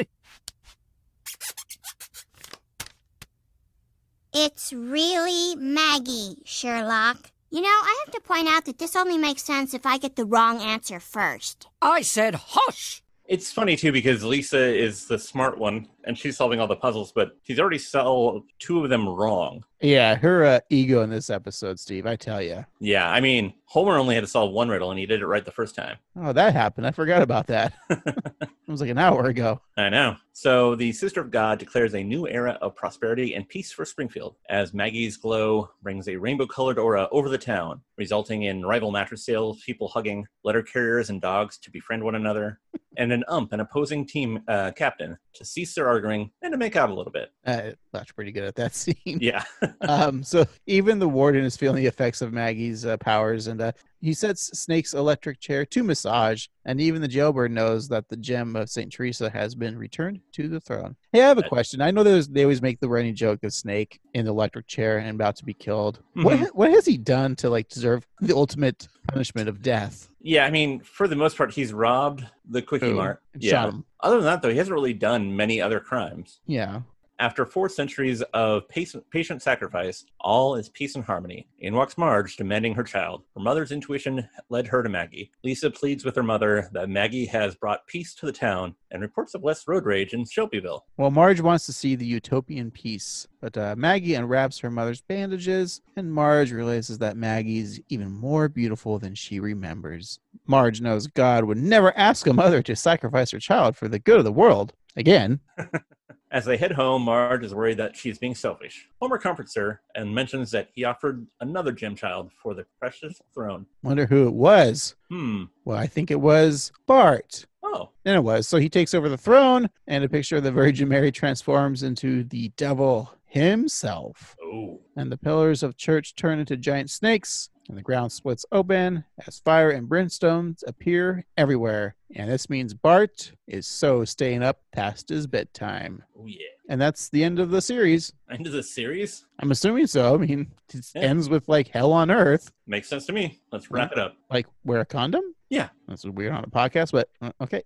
It's 4.35 4.73
really 4.73 5.57
Maggie, 5.57 6.39
Sherlock. 6.45 7.31
You 7.51 7.61
know, 7.61 7.69
I 7.69 8.05
have 8.05 8.15
to 8.15 8.21
point 8.21 8.49
out 8.49 8.65
that 8.65 8.79
this 8.79 8.97
only 8.97 9.19
makes 9.19 9.43
sense 9.43 9.75
if 9.75 9.85
I 9.85 9.99
get 9.99 10.17
the 10.17 10.25
wrong 10.25 10.63
answer 10.63 11.01
first. 11.01 11.67
I 11.83 12.01
said 12.01 12.35
hush! 12.35 13.03
It's 13.27 13.53
funny 13.53 13.77
too 13.77 13.93
because 13.93 14.25
Lisa 14.25 14.75
is 14.75 15.07
the 15.07 15.19
smart 15.19 15.59
one 15.59 15.89
and 16.05 16.17
she's 16.17 16.37
solving 16.37 16.61
all 16.61 16.67
the 16.67 16.77
puzzles, 16.77 17.13
but 17.13 17.37
she's 17.43 17.61
already 17.61 17.79
solved 17.79 18.51
two 18.59 18.83
of 18.83 18.91
them 18.91 19.09
wrong. 19.09 19.65
Yeah, 19.81 20.15
her 20.15 20.45
uh, 20.45 20.61
ego 20.71 21.03
in 21.03 21.11
this 21.11 21.29
episode, 21.29 21.81
Steve. 21.81 22.07
I 22.07 22.15
tell 22.15 22.41
you. 22.41 22.65
Yeah, 22.79 23.11
I 23.11 23.21
mean, 23.21 23.53
Homer 23.67 23.99
only 23.99 24.15
had 24.15 24.21
to 24.21 24.29
solve 24.29 24.53
one 24.53 24.69
riddle 24.69 24.91
and 24.91 24.99
he 24.99 25.07
did 25.07 25.23
it 25.23 25.27
right 25.27 25.45
the 25.45 25.51
first 25.51 25.75
time. 25.75 25.97
Oh, 26.15 26.33
that 26.33 26.53
happened. 26.53 26.87
I 26.87 26.93
forgot 26.93 27.23
about 27.23 27.49
that. 27.49 27.73
it 27.91 28.51
was 28.69 28.81
like 28.81 28.91
an 28.91 28.99
hour 28.99 29.27
ago. 29.27 29.61
I 29.77 29.89
know. 29.89 30.17
So 30.35 30.75
the 30.77 30.93
Sister 30.93 31.21
of 31.21 31.31
God 31.31 31.59
declares 31.59 31.95
a 31.95 32.03
new 32.03 32.29
era 32.29 32.59
of 32.61 32.77
prosperity 32.77 33.35
and 33.35 33.49
peace 33.49 33.73
for 33.73 33.85
Springfield 33.85 34.37
as 34.49 34.73
Maggie's 34.73 35.17
glow 35.17 35.71
brings 35.83 36.09
a 36.09 36.17
rainbow 36.17 36.47
colored 36.47 36.79
aura 36.79 37.09
over 37.11 37.29
the 37.29 37.39
town, 37.39 37.81
resulting 37.97 38.45
in 38.45 38.65
rival 38.65 38.91
mattress 38.91 39.25
sales, 39.25 39.63
people 39.65 39.89
hugging, 39.89 40.27
letter 40.45 40.63
carriers, 40.63 41.11
and 41.11 41.21
dogs 41.21 41.59
to 41.59 41.71
befriend 41.71 42.05
one 42.05 42.15
another, 42.15 42.61
and 42.97 43.13
an 43.13 43.25
ump, 43.29 43.53
an 43.53 43.61
opposing 43.61 44.07
team 44.07 44.41
uh, 44.49 44.71
captain, 44.73 45.19
to 45.35 45.45
cease 45.45 45.75
their 45.75 45.89
arguing 45.93 46.31
and 46.41 46.53
to 46.53 46.59
make 46.59 46.75
out 46.75 46.91
a 46.91 46.95
little 46.95 47.13
bit. 47.13 47.31
Uh, 47.45 47.73
that's 47.93 48.13
pretty 48.13 48.33
good 48.33 48.45
at 48.45 48.55
that 48.57 48.75
scene. 48.75 48.97
Yeah. 49.05 49.45
um, 49.83 50.23
so 50.23 50.45
even 50.67 50.99
the 50.99 51.09
warden 51.09 51.45
is 51.45 51.57
feeling 51.57 51.83
the 51.83 51.87
effects 51.87 52.23
of 52.23 52.33
Maggie's 52.33 52.87
uh, 52.87 52.97
powers, 52.97 53.47
and 53.47 53.61
uh, 53.61 53.73
he 54.03 54.13
sets 54.13 54.59
Snake's 54.59 54.93
electric 54.95 55.41
chair 55.41 55.65
to 55.67 55.83
massage. 55.83 56.47
And 56.65 56.81
even 56.81 57.01
the 57.01 57.09
jailbird 57.09 57.51
knows 57.53 57.89
that 57.89 58.09
the 58.09 58.17
gem 58.17 58.55
of 58.57 58.69
Saint 58.69 58.93
Teresa 58.93 59.31
has 59.31 59.55
been 59.55 59.79
returned 59.79 60.21
to 60.33 60.49
the 60.49 60.61
throne. 60.61 60.97
Hey, 61.13 61.23
I 61.23 61.29
have 61.29 61.39
a 61.39 61.43
question. 61.49 61.81
I 61.81 61.91
know 61.93 62.03
there's 62.03 62.29
they 62.29 62.43
always 62.43 62.61
make 62.63 62.81
the 62.81 62.89
running 62.89 63.15
joke 63.15 63.43
of 63.45 63.53
Snake 63.55 64.01
in 64.13 64.25
the 64.25 64.31
electric 64.33 64.67
chair 64.67 64.99
and 64.99 65.09
about 65.11 65.37
to 65.37 65.45
be 65.45 65.55
killed. 65.55 66.01
What 66.15 66.37
Mhm. 66.37 66.41
ha- 66.41 66.51
what 66.53 66.71
has 66.71 66.85
he 66.85 66.99
done 66.99 67.37
to 67.37 67.49
like 67.49 67.69
deserve 67.69 68.07
the 68.21 68.35
ultimate 68.37 68.89
punishment 69.09 69.49
of 69.49 69.63
death? 69.63 70.09
Yeah, 70.21 70.45
I 70.45 70.51
mean, 70.51 70.81
for 70.81 71.09
the 71.09 71.17
most 71.17 71.37
part, 71.37 71.53
he's 71.53 71.73
robbed 71.73 72.25
the 72.49 72.63
Quickie 72.63 72.91
Who? 72.91 72.95
Mart. 72.97 73.23
Yeah. 73.39 73.51
shot 73.51 73.69
him. 73.71 73.85
Other 74.01 74.17
than 74.17 74.25
that, 74.27 74.43
though, 74.43 74.51
he 74.51 74.57
hasn't 74.59 74.75
really 74.75 74.95
done 74.95 75.35
many 75.35 75.61
other 75.61 75.81
crimes. 75.81 76.41
Yeah. 76.47 76.83
After 77.23 77.47
four 77.47 77.69
centuries 77.69 78.21
of 78.35 78.69
patient, 78.69 79.43
sacrifice, 79.43 80.05
all 80.19 80.57
is 80.57 80.69
peace 80.71 80.97
and 80.97 81.05
harmony. 81.05 81.47
In 81.61 81.73
walks 81.73 81.97
Marge, 81.97 82.37
demanding 82.37 82.75
her 82.75 82.83
child. 82.83 83.23
Her 83.37 83.41
mother's 83.41 83.71
intuition 83.71 84.29
led 84.49 84.67
her 84.67 84.83
to 84.83 84.89
Maggie. 84.89 85.31
Lisa 85.45 85.71
pleads 85.71 86.05
with 86.05 86.17
her 86.17 86.25
mother 86.25 86.69
that 86.73 86.89
Maggie 86.89 87.27
has 87.27 87.55
brought 87.55 87.87
peace 87.87 88.13
to 88.17 88.27
the 88.27 88.33
town 88.33 88.75
and 88.91 89.01
reports 89.01 89.37
of 89.37 89.45
less 89.45 89.69
road 89.69 89.85
rage 89.85 90.15
in 90.15 90.25
Shelbyville. 90.25 90.85
Well, 90.97 91.13
Marge 91.13 91.41
wants 91.41 91.65
to 91.67 91.73
see 91.73 91.95
the 91.95 92.05
utopian 92.05 92.73
peace, 92.73 93.29
but 93.41 93.57
uh, 93.57 93.77
Maggie 93.79 94.15
unwraps 94.15 94.59
her 94.59 94.71
mother's 94.73 95.03
bandages, 95.03 95.81
and 95.95 96.13
Marge 96.13 96.51
realizes 96.51 96.99
that 96.99 97.17
Maggie's 97.17 97.79
even 97.89 98.11
more 98.11 98.49
beautiful 98.49 98.99
than 98.99 99.15
she 99.15 99.39
remembers. 99.39 100.19
Marge 100.49 100.81
knows 100.81 101.07
God 101.07 101.45
would 101.45 101.59
never 101.59 101.97
ask 101.97 102.27
a 102.27 102.33
mother 102.33 102.63
to 102.63 102.75
sacrifice 102.75 103.31
her 103.31 103.39
child 103.39 103.77
for 103.77 103.87
the 103.87 104.01
good 104.01 104.19
of 104.19 104.25
the 104.25 104.33
world. 104.33 104.73
Again, 104.97 105.39
As 106.33 106.47
they 106.47 106.57
head 106.57 106.73
home, 106.73 107.03
Marge 107.03 107.45
is 107.45 107.55
worried 107.55 107.77
that 107.77 107.95
she's 107.95 108.17
being 108.19 108.35
selfish. 108.35 108.89
Homer 109.03 109.19
comforts 109.19 109.55
her 109.55 109.83
and 109.95 110.15
mentions 110.15 110.51
that 110.53 110.71
he 110.73 110.83
offered 110.83 111.27
another 111.43 111.73
gem 111.73 111.95
child 111.95 112.31
for 112.43 112.55
the 112.55 112.65
precious 112.79 113.21
throne. 113.35 113.67
wonder 113.83 114.07
who 114.07 114.29
it 114.29 114.33
was. 114.33 114.95
Hmm. 115.11 115.45
Well, 115.67 115.77
I 115.77 115.87
think 115.87 116.11
it 116.11 116.21
was 116.21 116.73
Bart. 116.87 117.45
Oh. 117.63 117.91
And 118.07 118.17
it 118.17 118.25
was. 118.25 118.49
So 118.49 118.57
he 118.57 118.71
takes 118.71 118.95
over 118.95 119.11
the 119.11 119.19
throne, 119.19 119.69
and 119.87 120.03
a 120.03 120.09
picture 120.09 120.39
of 120.39 120.43
the 120.43 120.51
Virgin 120.51 120.89
Mary 120.89 121.13
transforms 121.13 121.83
into 121.83 122.25
the 122.25 122.49
devil 122.57 123.13
himself. 123.27 124.35
Oh. 124.43 124.81
And 124.97 125.13
the 125.13 125.19
pillars 125.19 125.63
of 125.63 125.77
church 125.77 126.15
turn 126.15 126.39
into 126.39 126.57
giant 126.57 126.89
snakes, 126.89 127.51
and 127.69 127.77
the 127.79 127.83
ground 127.83 128.13
splits 128.13 128.45
open 128.53 129.05
as 129.27 129.39
fire 129.41 129.71
and 129.71 129.89
brimstones 129.89 130.63
appear 130.67 131.25
everywhere. 131.37 131.95
And 132.15 132.31
this 132.31 132.51
means 132.51 132.75
Bart 132.75 133.33
is 133.47 133.67
so 133.67 134.05
staying 134.05 134.43
up 134.43 134.61
past 134.73 135.09
his 135.09 135.27
bedtime. 135.27 136.03
Oh, 136.19 136.27
yeah. 136.27 136.39
And 136.69 136.81
that's 136.81 137.09
the 137.09 137.25
end 137.25 137.39
of 137.39 137.51
the 137.51 137.61
series. 137.63 138.13
End 138.31 138.47
of 138.47 138.53
the 138.53 138.63
series? 138.63 139.27
I'm 139.41 139.51
assuming 139.51 139.87
so. 139.87 140.15
I 140.15 140.19
mean, 140.19 140.53
it 140.73 140.87
Yeah. 140.95 141.03
ends 141.03 141.29
with 141.29 141.49
like 141.49 141.69
hell 141.69 141.93
on 141.93 142.11
earth. 142.11 142.51
Makes 142.67 142.89
sense 142.89 143.07
to 143.07 143.13
me. 143.13 143.41
Let's 143.51 143.71
wrap 143.71 143.93
it 143.93 143.99
up. 143.99 144.17
Like 144.31 144.47
wear 144.65 144.81
a 144.81 144.87
condom? 144.87 145.35
Yeah. 145.51 145.69
That's 145.89 146.05
weird 146.05 146.33
on 146.33 146.45
a 146.45 146.49
podcast, 146.49 146.93
but 146.93 147.09
uh, 147.21 147.33
okay. 147.41 147.63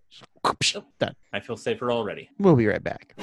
Done. 0.98 1.14
I 1.32 1.40
feel 1.40 1.56
safer 1.56 1.90
already. 1.92 2.30
We'll 2.38 2.56
be 2.56 2.66
right 2.66 2.82
back. 2.82 3.14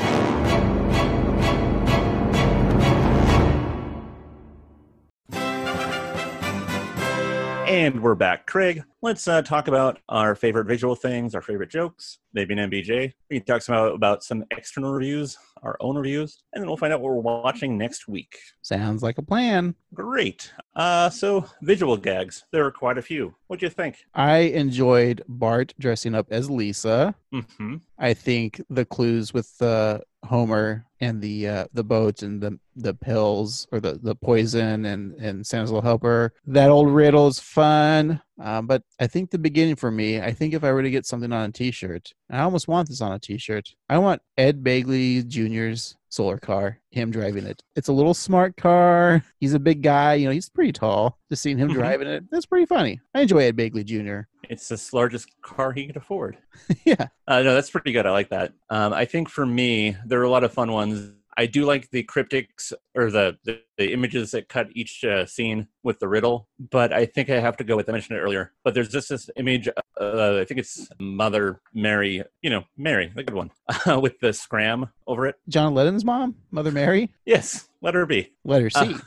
And 7.74 8.04
we're 8.04 8.14
back. 8.14 8.46
Craig, 8.46 8.84
let's 9.04 9.28
uh, 9.28 9.42
talk 9.42 9.68
about 9.68 10.00
our 10.08 10.34
favorite 10.34 10.66
visual 10.66 10.96
things, 10.96 11.36
our 11.36 11.42
favorite 11.42 11.70
jokes, 11.70 12.20
maybe 12.34 12.54
an 12.54 12.70
MBJ. 12.72 13.12
We 13.30 13.38
can 13.40 13.46
talk 13.46 13.62
some 13.62 13.76
about, 13.76 13.96
about 13.96 14.24
some 14.24 14.46
external 14.52 14.94
reviews, 14.94 15.38
our 15.62 15.76
own 15.82 15.98
reviews, 15.98 16.42
and 16.54 16.62
then 16.62 16.70
we'll 16.70 16.78
find 16.78 16.94
out 16.94 17.02
what 17.02 17.12
we're 17.12 17.20
watching 17.20 17.78
next 17.78 18.08
week. 18.08 18.38
Sounds 18.62 19.04
like 19.04 19.18
a 19.18 19.22
plan. 19.22 19.76
Great. 19.94 20.54
Uh, 20.76 21.10
so, 21.10 21.46
visual 21.62 21.98
gags. 21.98 22.46
There 22.52 22.66
are 22.66 22.72
quite 22.72 22.98
a 22.98 23.02
few. 23.02 23.36
What 23.48 23.60
do 23.60 23.66
you 23.66 23.70
think? 23.70 23.98
I 24.16 24.38
enjoyed 24.38 25.22
Bart 25.28 25.74
dressing 25.78 26.16
up 26.16 26.28
as 26.32 26.50
Lisa. 26.50 27.14
Mm-hmm. 27.34 27.76
I 28.00 28.14
think 28.14 28.62
the 28.70 28.86
clues 28.86 29.34
with 29.34 29.58
the 29.58 30.02
Homer 30.24 30.86
and 31.02 31.22
the 31.22 31.48
uh, 31.48 31.66
the 31.74 31.84
boat 31.84 32.22
and 32.22 32.42
the 32.42 32.58
the 32.76 32.94
pills 32.94 33.68
or 33.72 33.80
the 33.80 34.00
the 34.02 34.16
poison 34.16 34.86
and 34.86 35.14
and 35.16 35.46
Santa's 35.46 35.72
little 35.72 35.82
helper. 35.82 36.34
That 36.48 36.70
old 36.70 36.90
riddle 36.90 37.28
is 37.28 37.40
fun. 37.40 38.22
Um, 38.42 38.66
but 38.68 38.82
I 39.00 39.08
think 39.08 39.30
the 39.30 39.38
beginning 39.38 39.76
for 39.76 39.92
me, 39.92 40.20
I 40.20 40.32
think 40.32 40.54
if 40.54 40.64
I 40.64 40.72
were 40.72 40.82
to 40.84 40.90
get 40.90 41.06
something 41.06 41.32
on 41.32 41.50
a 41.50 41.52
T-shirt, 41.52 42.12
I 42.32 42.40
almost 42.40 42.68
want 42.68 42.90
this 42.90 43.02
on 43.02 43.12
a 43.12 43.20
T-shirt. 43.20 43.70
I 43.90 44.00
want 44.00 44.22
Ed 44.38 44.64
Begley 44.64 45.26
Jr.'s 45.28 45.96
solar 46.10 46.38
car, 46.38 46.80
him 46.92 47.10
driving 47.12 47.46
it. 47.46 47.62
It's 47.76 47.88
a 47.88 47.94
little 47.94 48.14
smart 48.14 48.56
car. 48.58 49.24
He's 49.40 49.54
a 49.54 49.60
big 49.60 49.82
guy. 49.82 50.16
You 50.16 50.26
know, 50.28 50.32
he's 50.32 50.50
pretty 50.50 50.72
tall. 50.72 51.18
Just 51.30 51.42
seeing 51.44 51.58
him 51.58 51.70
Mhm. 51.70 51.74
driving 51.74 52.08
it, 52.08 52.24
that's 52.32 52.46
pretty 52.46 52.66
funny. 52.68 53.00
I 53.16 53.22
enjoy 53.22 53.40
Ed 53.44 53.56
Begley 53.56 53.84
Jr. 53.86 54.28
It's 54.50 54.68
the 54.68 54.90
largest 54.96 55.30
car 55.42 55.72
he 55.72 55.88
could 55.88 55.98
afford. 55.98 56.38
yeah. 56.86 57.08
Uh, 57.28 57.42
no, 57.44 57.54
that's 57.56 57.70
pretty 57.72 57.92
good. 57.92 58.06
I 58.06 58.12
like 58.12 58.30
that. 58.30 58.54
Um, 58.70 58.94
I 58.94 59.06
think 59.06 59.30
for 59.30 59.46
me, 59.46 59.96
there 60.06 60.20
are 60.20 60.24
a 60.26 60.30
lot 60.30 60.44
of 60.44 60.54
fun 60.54 60.72
ones. 60.72 61.12
I 61.38 61.46
do 61.46 61.66
like 61.66 61.90
the 61.92 62.04
cryptics 62.04 62.74
or 62.96 63.10
the, 63.12 63.38
the, 63.44 63.62
the 63.78 63.94
images 63.94 64.32
that 64.32 64.50
cut 64.50 64.68
each 64.74 65.04
uh, 65.04 65.26
scene 65.26 65.68
with 65.84 66.00
the 66.00 66.08
riddle, 66.08 66.48
but 66.72 66.94
I 66.94 67.06
think 67.06 67.30
I 67.30 67.40
have 67.40 67.58
to 67.58 67.64
go 67.64 67.76
with, 67.76 67.90
I 67.90 67.92
mentioned 67.92 68.18
it 68.18 68.22
earlier, 68.22 68.52
but 68.64 68.74
there's 68.74 68.90
just 68.90 69.10
this 69.10 69.30
image, 69.36 69.68
uh, 69.68 70.40
I 70.40 70.46
think 70.46 70.60
it's 70.60 70.88
Mother 71.00 71.62
Mary, 71.74 72.24
you 72.42 72.50
know, 72.50 72.64
Mary, 72.78 73.12
the 73.14 73.24
good 73.24 73.36
one, 73.36 73.52
with 74.02 74.20
the 74.20 74.34
scram 74.34 74.90
over 75.08 75.28
it. 75.28 75.36
John 75.48 75.74
Lennon's 75.74 76.06
mom, 76.06 76.36
Mother 76.52 76.72
Mary. 76.72 77.14
Yes, 77.26 77.70
let 77.82 77.94
her 77.96 78.06
be. 78.06 78.34
Letter 78.44 78.70
C. 78.70 78.80
Uh, 78.80 78.98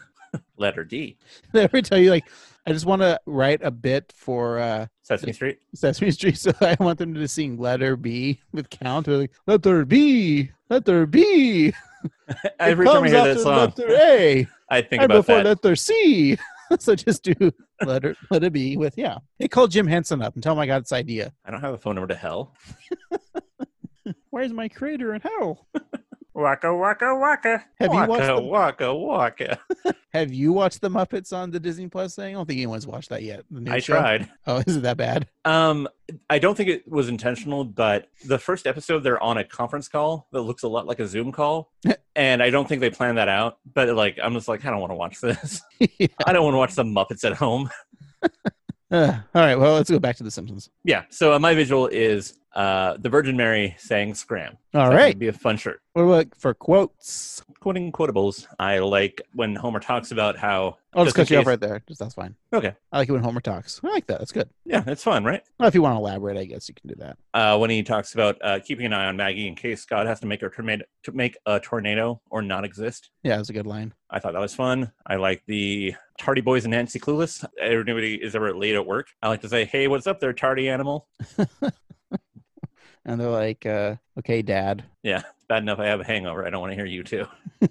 letter 0.56 0.84
D. 0.84 1.16
Did 1.52 1.60
I 1.60 1.64
ever 1.64 1.82
tell 1.82 1.98
you 1.98 2.10
like 2.10 2.24
I 2.66 2.72
just 2.72 2.86
want 2.86 3.02
to 3.02 3.20
write 3.26 3.60
a 3.62 3.70
bit 3.70 4.12
for 4.14 4.58
uh 4.58 4.86
Sesame 5.02 5.32
Street. 5.32 5.58
Sesame 5.74 6.10
Street, 6.10 6.36
so 6.38 6.52
I 6.60 6.76
want 6.80 6.98
them 6.98 7.14
to 7.14 7.28
sing 7.28 7.58
"Let 7.58 7.80
Her 7.80 7.96
Be" 7.96 8.40
with 8.52 8.70
count. 8.70 9.06
They're 9.06 9.18
like, 9.18 9.32
letter 9.46 9.84
B, 9.84 10.50
letter 10.68 11.06
B. 11.06 11.72
Every 12.58 12.86
time 12.86 13.04
I 13.04 13.08
hear 13.08 13.34
that 13.34 13.40
song, 13.40 13.72
letter 13.76 13.88
A, 13.90 14.48
I 14.70 14.82
think 14.82 15.02
and 15.02 15.12
about 15.12 15.26
before 15.26 15.42
that. 15.44 15.64
letter 15.64 15.76
C. 15.76 16.36
so 16.80 16.96
just 16.96 17.22
do 17.22 17.52
"Let 17.84 18.02
Her 18.02 18.16
Let 18.30 18.42
It 18.42 18.52
Be" 18.52 18.76
with 18.76 18.98
yeah. 18.98 19.18
Hey, 19.38 19.46
call 19.46 19.68
Jim 19.68 19.86
Henson 19.86 20.20
up 20.20 20.34
and 20.34 20.42
tell 20.42 20.54
him 20.54 20.58
I 20.58 20.66
got 20.66 20.80
this 20.80 20.92
idea. 20.92 21.32
I 21.44 21.52
don't 21.52 21.60
have 21.60 21.74
a 21.74 21.78
phone 21.78 21.94
number 21.94 22.12
to 22.12 22.18
hell. 22.18 22.56
Where's 24.30 24.52
my 24.52 24.68
creator 24.68 25.14
in 25.14 25.20
hell? 25.20 25.68
Waka 26.36 26.76
waka 26.76 27.14
waka. 27.14 27.64
Have 27.80 27.94
you 27.94 27.98
waka, 27.98 28.10
watched 28.10 28.26
the- 28.26 28.42
waka 28.42 28.94
waka? 28.94 29.58
Have 30.12 30.34
you 30.34 30.52
watched 30.52 30.82
the 30.82 30.90
Muppets 30.90 31.32
on 31.32 31.50
the 31.50 31.58
Disney 31.58 31.88
Plus 31.88 32.14
thing? 32.14 32.34
I 32.34 32.38
don't 32.38 32.44
think 32.46 32.58
anyone's 32.58 32.86
watched 32.86 33.08
that 33.08 33.22
yet. 33.22 33.44
I 33.70 33.78
show. 33.78 33.94
tried. 33.94 34.28
Oh, 34.46 34.56
is 34.66 34.76
it 34.76 34.82
that 34.82 34.98
bad? 34.98 35.28
Um, 35.46 35.88
I 36.28 36.38
don't 36.38 36.54
think 36.54 36.68
it 36.68 36.86
was 36.86 37.08
intentional, 37.08 37.64
but 37.64 38.08
the 38.26 38.38
first 38.38 38.66
episode 38.66 38.98
they're 39.00 39.22
on 39.22 39.38
a 39.38 39.44
conference 39.44 39.88
call 39.88 40.28
that 40.32 40.42
looks 40.42 40.62
a 40.62 40.68
lot 40.68 40.86
like 40.86 41.00
a 41.00 41.06
Zoom 41.06 41.32
call, 41.32 41.72
and 42.16 42.42
I 42.42 42.50
don't 42.50 42.68
think 42.68 42.82
they 42.82 42.90
planned 42.90 43.16
that 43.16 43.28
out. 43.28 43.56
But 43.72 43.88
like, 43.96 44.18
I'm 44.22 44.34
just 44.34 44.46
like, 44.46 44.62
I 44.66 44.70
don't 44.70 44.80
want 44.80 44.90
to 44.90 44.96
watch 44.96 45.20
this. 45.22 45.62
I 46.26 46.32
don't 46.34 46.44
want 46.44 46.52
to 46.52 46.58
watch 46.58 46.74
the 46.74 46.84
Muppets 46.84 47.24
at 47.24 47.32
home. 47.32 47.70
Uh, 48.90 49.18
all 49.34 49.42
right, 49.42 49.56
well, 49.56 49.74
let's 49.74 49.90
go 49.90 49.98
back 49.98 50.16
to 50.16 50.22
The 50.22 50.30
Simpsons. 50.30 50.68
Yeah. 50.84 51.04
So 51.08 51.32
uh, 51.32 51.38
my 51.38 51.54
visual 51.54 51.86
is 51.88 52.38
Uh, 52.56 52.96
the 52.98 53.10
Virgin 53.10 53.36
Mary 53.36 53.76
saying 53.78 54.14
"scram." 54.14 54.56
All 54.72 54.90
So 54.90 54.96
right. 54.96 55.08
would 55.08 55.18
be 55.18 55.28
a 55.28 55.32
fun 55.32 55.58
shirt. 55.58 55.80
What 55.92 56.02
about 56.04 56.26
for 56.38 56.54
quotes? 56.54 57.42
Quoting 57.60 57.92
quotables. 57.92 58.46
I 58.58 58.78
like 58.78 59.20
when 59.34 59.54
Homer 59.56 59.78
talks 59.80 60.10
about 60.10 60.38
how. 60.38 60.78
I'll 60.94 61.04
just 61.04 61.14
cut 61.16 61.28
you 61.28 61.38
off 61.38 61.46
right 61.46 61.60
there. 61.60 61.82
Just 61.86 62.00
that's 62.00 62.14
fine. 62.14 62.34
Okay. 62.54 62.72
I 62.90 62.98
like 62.98 63.08
it 63.10 63.12
when 63.12 63.22
Homer 63.22 63.40
talks. 63.42 63.80
I 63.84 63.88
like 63.88 64.06
that. 64.06 64.20
That's 64.20 64.32
good. 64.32 64.48
Yeah, 64.64 64.82
it's 64.86 65.02
fun, 65.02 65.22
right? 65.24 65.42
Well, 65.60 65.68
if 65.68 65.74
you 65.74 65.82
want 65.82 65.94
to 65.94 65.98
elaborate, 65.98 66.38
I 66.38 66.46
guess 66.46 66.66
you 66.68 66.74
can 66.74 66.88
do 66.88 66.94
that. 66.96 67.18
Uh, 67.34 67.58
when 67.58 67.68
he 67.68 67.82
talks 67.82 68.14
about 68.14 68.38
uh, 68.42 68.58
keeping 68.60 68.86
an 68.86 68.94
eye 68.94 69.04
on 69.06 69.16
Maggie 69.18 69.46
in 69.48 69.54
case 69.54 69.84
God 69.84 70.06
has 70.06 70.20
to 70.20 70.26
make 70.26 70.42
a 70.42 70.48
tornado 70.48 70.84
to 71.04 71.12
make 71.12 71.36
a 71.44 71.60
tornado 71.60 72.22
or 72.30 72.40
not 72.40 72.64
exist. 72.64 73.10
Yeah, 73.22 73.36
that's 73.36 73.50
a 73.50 73.52
good 73.54 73.66
line. 73.66 73.92
I 74.08 74.18
thought 74.18 74.32
that 74.32 74.40
was 74.40 74.54
fun. 74.54 74.92
I 75.06 75.16
like 75.16 75.42
the 75.46 75.94
Tardy 76.18 76.40
Boys 76.40 76.64
and 76.64 76.70
Nancy 76.72 76.98
Clueless. 76.98 77.44
Everybody 77.60 78.14
is 78.14 78.34
ever 78.34 78.56
late 78.56 78.74
at 78.76 78.86
work. 78.86 79.08
I 79.20 79.28
like 79.28 79.42
to 79.42 79.48
say, 79.50 79.66
"Hey, 79.66 79.88
what's 79.88 80.06
up 80.06 80.20
there, 80.20 80.32
tardy 80.32 80.70
animal?" 80.70 81.06
And 83.08 83.20
they're 83.20 83.30
like, 83.30 83.64
uh, 83.64 83.94
"Okay, 84.18 84.42
Dad." 84.42 84.82
Yeah, 85.04 85.22
bad 85.48 85.62
enough 85.62 85.78
I 85.78 85.86
have 85.86 86.00
a 86.00 86.04
hangover. 86.04 86.44
I 86.44 86.50
don't 86.50 86.60
want 86.60 86.72
to 86.72 86.74
hear 86.76 86.84
you 86.86 87.02
too. 87.04 87.26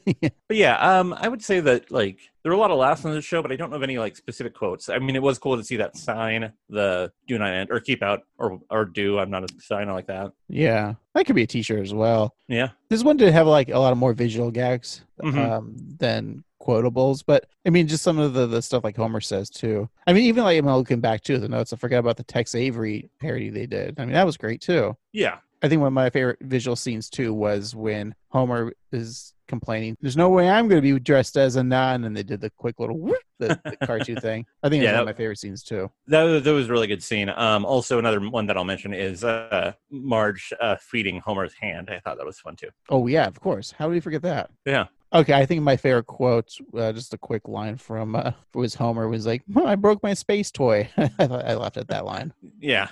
But 0.48 0.58
yeah, 0.58 0.78
um, 0.78 1.14
I 1.14 1.28
would 1.28 1.44
say 1.44 1.60
that 1.60 1.92
like 1.92 2.20
there 2.44 2.52
were 2.52 2.56
a 2.56 2.60
lot 2.60 2.72
of 2.72 2.78
laughs 2.78 3.04
on 3.06 3.14
the 3.14 3.22
show, 3.22 3.42
but 3.42 3.52
I 3.52 3.56
don't 3.56 3.70
know 3.72 3.76
of 3.76 3.84
any 3.84 3.98
like 3.98 4.16
specific 4.16 4.54
quotes. 4.56 4.90
I 4.90 5.00
mean, 5.00 5.16
it 5.16 5.22
was 5.22 5.38
cool 5.40 5.58
to 5.58 5.64
see 5.64 5.76
that 5.78 5.98
sign, 5.98 6.54
the 6.70 7.12
"Do 7.28 7.38
not 7.38 7.50
end" 7.52 7.70
or 7.72 7.80
"Keep 7.80 8.02
out" 8.02 8.22
or 8.38 8.60
or 8.70 8.86
"Do." 8.86 9.20
I'm 9.20 9.30
not 9.30 9.44
a 9.44 9.48
sign. 9.62 9.90
Like 9.90 10.08
that. 10.08 10.32
Yeah, 10.48 10.94
that 11.14 11.26
could 11.26 11.36
be 11.36 11.44
a 11.44 11.48
T-shirt 11.48 11.82
as 11.82 11.94
well. 11.94 12.34
Yeah. 12.48 12.70
This 12.90 13.04
one 13.04 13.18
did 13.18 13.34
have 13.34 13.48
like 13.48 13.70
a 13.70 13.78
lot 13.80 13.92
of 13.92 13.98
more 13.98 14.14
visual 14.14 14.52
gags 14.52 15.04
Mhm. 15.22 15.38
um, 15.52 15.76
than 16.00 16.44
quotables, 16.66 17.24
but 17.26 17.46
I 17.66 17.70
mean, 17.70 17.88
just 17.88 18.04
some 18.04 18.20
of 18.20 18.34
the, 18.34 18.48
the 18.48 18.62
stuff 18.62 18.84
like 18.84 18.98
Homer 18.98 19.22
says 19.22 19.50
too. 19.50 19.90
I 20.08 20.14
mean, 20.14 20.24
even 20.24 20.44
like 20.44 20.58
I'm 20.58 20.66
looking 20.66 21.02
back 21.02 21.22
to 21.24 21.38
the 21.38 21.50
notes, 21.50 21.74
I 21.74 21.78
forgot 21.78 22.00
about 22.00 22.18
the 22.18 22.24
Tex 22.24 22.56
Avery 22.56 23.10
parody 23.20 23.50
they 23.50 23.66
did. 23.66 24.00
I 24.00 24.06
mean, 24.06 24.14
that 24.14 24.26
was 24.26 24.38
great 24.38 24.62
too. 24.62 24.96
Yeah. 25.14 25.38
I 25.64 25.70
think 25.70 25.80
one 25.80 25.88
of 25.88 25.94
my 25.94 26.10
favorite 26.10 26.40
visual 26.42 26.76
scenes 26.76 27.10
too 27.10 27.34
was 27.34 27.74
when 27.74 28.14
Homer 28.30 28.74
is 28.92 29.34
complaining, 29.48 29.96
"There's 30.02 30.18
no 30.18 30.30
way 30.30 30.50
I'm 30.50 30.68
going 30.68 30.82
to 30.82 30.94
be 30.94 31.00
dressed 31.00 31.38
as 31.38 31.56
a 31.56 31.64
nun," 31.64 32.04
and 32.04 32.16
they 32.16 32.24
did 32.24 32.42
the 32.42 32.52
quick 32.52 32.80
little 32.80 33.00
whoop, 33.00 33.18
the, 33.40 33.60
the 33.64 33.78
cartoon 33.86 34.18
thing. 34.18 34.46
I 34.62 34.70
think 34.70 34.84
it's 34.84 34.90
Yeah, 34.90 35.00
one 35.00 35.02
of 35.02 35.06
my 35.08 35.14
favorite 35.14 35.40
scenes 35.40 35.64
too. 35.64 35.90
That 36.08 36.24
was, 36.24 36.44
that 36.44 36.52
was 36.52 36.68
a 36.70 36.72
really 36.72 36.88
good 36.88 37.02
scene. 37.02 37.30
Um, 37.30 37.66
also 37.66 37.98
another 37.98 38.20
one 38.20 38.46
that 38.48 38.58
I'll 38.58 38.64
mention 38.64 38.94
is 38.94 39.24
uh, 39.24 39.74
Marge 39.90 40.54
uh, 40.60 40.76
feeding 40.76 41.20
Homer's 41.20 41.54
hand. 41.54 41.90
I 41.90 42.00
thought 42.00 42.18
that 42.18 42.26
was 42.26 42.40
fun 42.40 42.56
too. 42.56 42.70
Oh 42.90 43.08
yeah, 43.08 43.26
of 43.26 43.40
course. 43.40 43.72
How 43.72 43.88
did 43.88 43.94
we 43.94 44.02
forget 44.02 44.22
that? 44.24 44.52
Yeah. 44.66 44.86
Okay, 45.14 45.34
I 45.34 45.46
think 45.46 45.62
my 45.62 45.78
favorite 45.78 46.08
quote, 46.08 46.58
uh, 46.78 46.92
just 46.92 47.14
a 47.14 47.18
quick 47.18 47.48
line 47.48 47.78
from 47.78 48.16
uh, 48.16 48.32
was 48.54 48.76
Homer 48.76 49.08
was 49.08 49.26
like, 49.26 49.44
well, 49.48 49.68
"I 49.68 49.76
broke 49.76 50.04
my 50.04 50.14
space 50.14 50.52
toy." 50.52 50.90
I 50.98 51.10
I 51.20 51.54
laughed 51.56 51.78
at 51.78 51.88
that 51.90 52.06
line. 52.06 52.34
Yeah. 52.60 52.90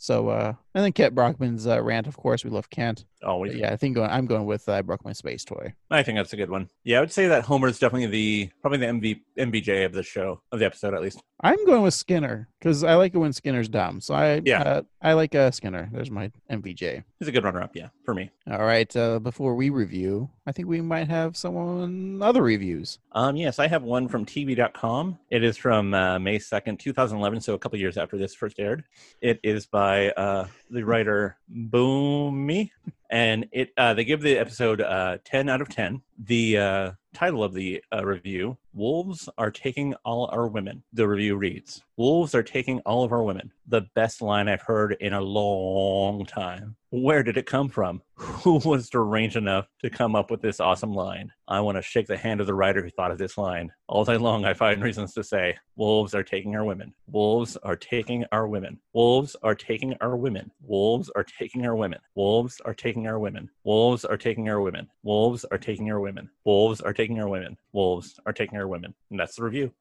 So, 0.00 0.28
uh, 0.28 0.52
and 0.74 0.84
then 0.84 0.92
Kent 0.92 1.14
Brockman's 1.14 1.66
uh, 1.66 1.82
rant. 1.82 2.06
Of 2.06 2.16
course, 2.16 2.44
we 2.44 2.50
love 2.50 2.70
Kent. 2.70 3.04
Always. 3.24 3.52
But 3.52 3.60
yeah, 3.60 3.72
I 3.72 3.76
think 3.76 3.96
going, 3.96 4.10
I'm 4.10 4.26
going 4.26 4.44
with 4.46 4.68
uh, 4.68 4.74
"I 4.74 4.82
broke 4.82 5.04
my 5.04 5.12
space 5.12 5.44
toy." 5.44 5.74
I 5.90 6.02
think 6.04 6.18
that's 6.18 6.32
a 6.32 6.36
good 6.36 6.50
one. 6.50 6.68
Yeah, 6.84 6.98
I 6.98 7.00
would 7.00 7.10
say 7.12 7.26
that 7.26 7.44
Homer's 7.44 7.78
definitely 7.80 8.06
the 8.06 8.50
probably 8.60 8.78
the 8.78 8.86
MV, 8.86 9.20
MVJ 9.38 9.84
of 9.86 9.92
the 9.92 10.04
show 10.04 10.40
of 10.52 10.60
the 10.60 10.66
episode 10.66 10.94
at 10.94 11.02
least. 11.02 11.20
I'm 11.40 11.64
going 11.66 11.82
with 11.82 11.94
Skinner 11.94 12.48
because 12.60 12.82
I 12.84 12.94
like 12.94 13.14
it 13.14 13.18
when 13.18 13.32
Skinner's 13.32 13.68
dumb. 13.68 14.00
So 14.00 14.14
I 14.14 14.40
Yeah. 14.44 14.62
uh, 14.62 14.82
I 15.02 15.12
like 15.14 15.34
uh, 15.34 15.50
Skinner. 15.50 15.88
There's 15.92 16.10
my 16.10 16.30
MVJ. 16.50 17.02
He's 17.18 17.28
a 17.28 17.32
good 17.32 17.44
runner 17.44 17.62
up. 17.62 17.74
Yeah, 17.74 17.88
for 18.04 18.14
me. 18.14 18.30
All 18.50 18.64
right. 18.64 18.94
Uh, 18.96 19.18
before 19.18 19.54
we 19.56 19.70
review, 19.70 20.30
I 20.46 20.52
think 20.52 20.68
we 20.68 20.80
might 20.80 21.08
have 21.08 21.36
someone 21.36 22.20
other 22.22 22.42
reviews. 22.42 22.98
Um, 23.12 23.36
yes, 23.36 23.58
I 23.58 23.66
have 23.68 23.82
one 23.82 24.08
from 24.08 24.24
TV.com. 24.26 25.18
It 25.30 25.42
is 25.44 25.56
from 25.56 25.92
uh, 25.94 26.18
May 26.18 26.38
2nd, 26.38 26.78
2011, 26.78 27.40
so 27.40 27.54
a 27.54 27.58
couple 27.58 27.78
years 27.78 27.96
after 27.96 28.16
this 28.16 28.34
first 28.34 28.58
aired. 28.58 28.84
It 29.20 29.27
is 29.42 29.66
by 29.66 30.10
uh, 30.10 30.46
the 30.70 30.82
writer 30.82 31.36
Boomy, 31.52 32.70
and 33.10 33.46
it 33.52 33.70
uh, 33.76 33.94
they 33.94 34.04
give 34.04 34.20
the 34.20 34.38
episode 34.38 34.80
uh, 34.80 35.18
10 35.24 35.48
out 35.48 35.60
of 35.60 35.68
10. 35.68 36.02
The 36.18 36.58
uh, 36.58 36.92
title 37.14 37.42
of 37.42 37.54
the 37.54 37.82
uh, 37.92 38.04
review 38.04 38.58
Wolves 38.72 39.28
are 39.36 39.50
taking 39.50 39.94
all 40.04 40.28
our 40.32 40.46
women. 40.46 40.84
The 40.92 41.08
review 41.08 41.36
reads 41.36 41.82
Wolves 41.96 42.34
are 42.34 42.42
taking 42.44 42.78
all 42.80 43.02
of 43.02 43.12
our 43.12 43.22
women. 43.22 43.52
The 43.66 43.86
best 43.94 44.22
line 44.22 44.48
I've 44.48 44.62
heard 44.62 44.96
in 45.00 45.12
a 45.12 45.20
long 45.20 46.24
time. 46.26 46.76
Where 46.90 47.22
did 47.22 47.36
it 47.36 47.44
come 47.44 47.68
from? 47.68 48.02
Who 48.14 48.58
was 48.64 48.88
deranged 48.88 49.36
enough 49.36 49.66
to 49.82 49.90
come 49.90 50.14
up 50.14 50.30
with 50.30 50.40
this 50.40 50.60
awesome 50.60 50.92
line? 50.92 51.32
I 51.48 51.60
want 51.60 51.76
to 51.76 51.82
shake 51.82 52.06
the 52.06 52.16
hand 52.16 52.40
of 52.40 52.46
the 52.46 52.54
writer 52.54 52.82
who 52.82 52.90
thought 52.90 53.10
of 53.10 53.18
this 53.18 53.36
line. 53.36 53.72
All 53.88 54.04
day 54.04 54.16
long, 54.16 54.44
I 54.44 54.54
find 54.54 54.82
reasons 54.82 55.12
to 55.14 55.24
say, 55.24 55.56
Wolves 55.76 56.14
are 56.14 56.22
taking 56.22 56.54
our 56.54 56.64
women. 56.64 56.94
Wolves 57.08 57.56
are 57.58 57.76
taking 57.76 58.24
our 58.32 58.46
women. 58.46 58.78
Wolves 58.92 59.34
are 59.42 59.54
taking 59.54 59.94
our 60.00 60.16
women. 60.16 60.50
Wolves 60.62 61.10
are 61.16 61.24
taking 61.24 61.66
our 61.66 61.74
women. 61.74 61.98
Wolves 62.14 62.60
are 62.64 62.74
taking 62.74 62.97
our 63.06 63.18
women. 63.18 63.50
Wolves 63.64 64.04
are 64.04 64.16
taking 64.16 64.48
our 64.48 64.60
women. 64.60 64.88
Wolves 65.02 65.44
are 65.44 65.58
taking 65.58 65.90
our 65.90 66.00
women. 66.00 66.30
Wolves 66.44 66.80
are 66.80 66.92
taking 66.92 67.20
our 67.20 67.28
women. 67.28 67.56
Wolves 67.72 68.18
are 68.26 68.32
taking 68.32 68.58
our 68.58 68.68
women. 68.68 68.94
And 69.10 69.20
that's 69.20 69.36
the 69.36 69.44
review. 69.44 69.72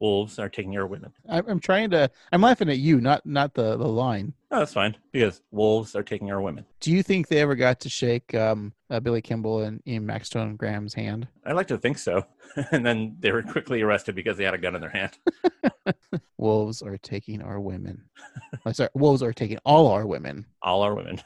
Wolves 0.00 0.38
are 0.38 0.48
taking 0.48 0.76
our 0.78 0.86
women. 0.86 1.12
I'm, 1.28 1.44
I'm 1.46 1.60
trying 1.60 1.90
to. 1.90 2.10
I'm 2.32 2.40
laughing 2.40 2.70
at 2.70 2.78
you, 2.78 3.00
not 3.00 3.24
not 3.26 3.54
the 3.54 3.76
the 3.76 3.86
line. 3.86 4.32
Oh, 4.50 4.58
that's 4.58 4.72
fine 4.72 4.96
because 5.12 5.42
wolves 5.52 5.94
are 5.94 6.02
taking 6.02 6.32
our 6.32 6.40
women. 6.40 6.64
Do 6.80 6.90
you 6.90 7.02
think 7.02 7.28
they 7.28 7.38
ever 7.40 7.54
got 7.54 7.78
to 7.80 7.88
shake 7.88 8.34
um, 8.34 8.72
uh, 8.88 8.98
Billy 8.98 9.22
Kimball 9.22 9.60
and 9.60 9.80
Ian 9.86 10.06
Maxtone 10.06 10.56
Graham's 10.56 10.94
hand? 10.94 11.28
I 11.46 11.52
like 11.52 11.68
to 11.68 11.78
think 11.78 11.98
so. 11.98 12.24
and 12.72 12.84
then 12.84 13.16
they 13.20 13.30
were 13.30 13.42
quickly 13.42 13.82
arrested 13.82 14.14
because 14.14 14.36
they 14.36 14.44
had 14.44 14.54
a 14.54 14.58
gun 14.58 14.74
in 14.74 14.80
their 14.80 14.90
hand. 14.90 15.18
Wolves 16.38 16.82
are 16.82 16.98
taking 16.98 17.42
our 17.42 17.60
women. 17.60 18.02
oh, 18.66 18.72
sorry, 18.72 18.88
wolves 18.94 19.22
are 19.22 19.32
taking 19.32 19.58
all 19.66 19.88
our 19.88 20.06
women. 20.06 20.46
All 20.62 20.80
our 20.82 20.94
women. 20.94 21.20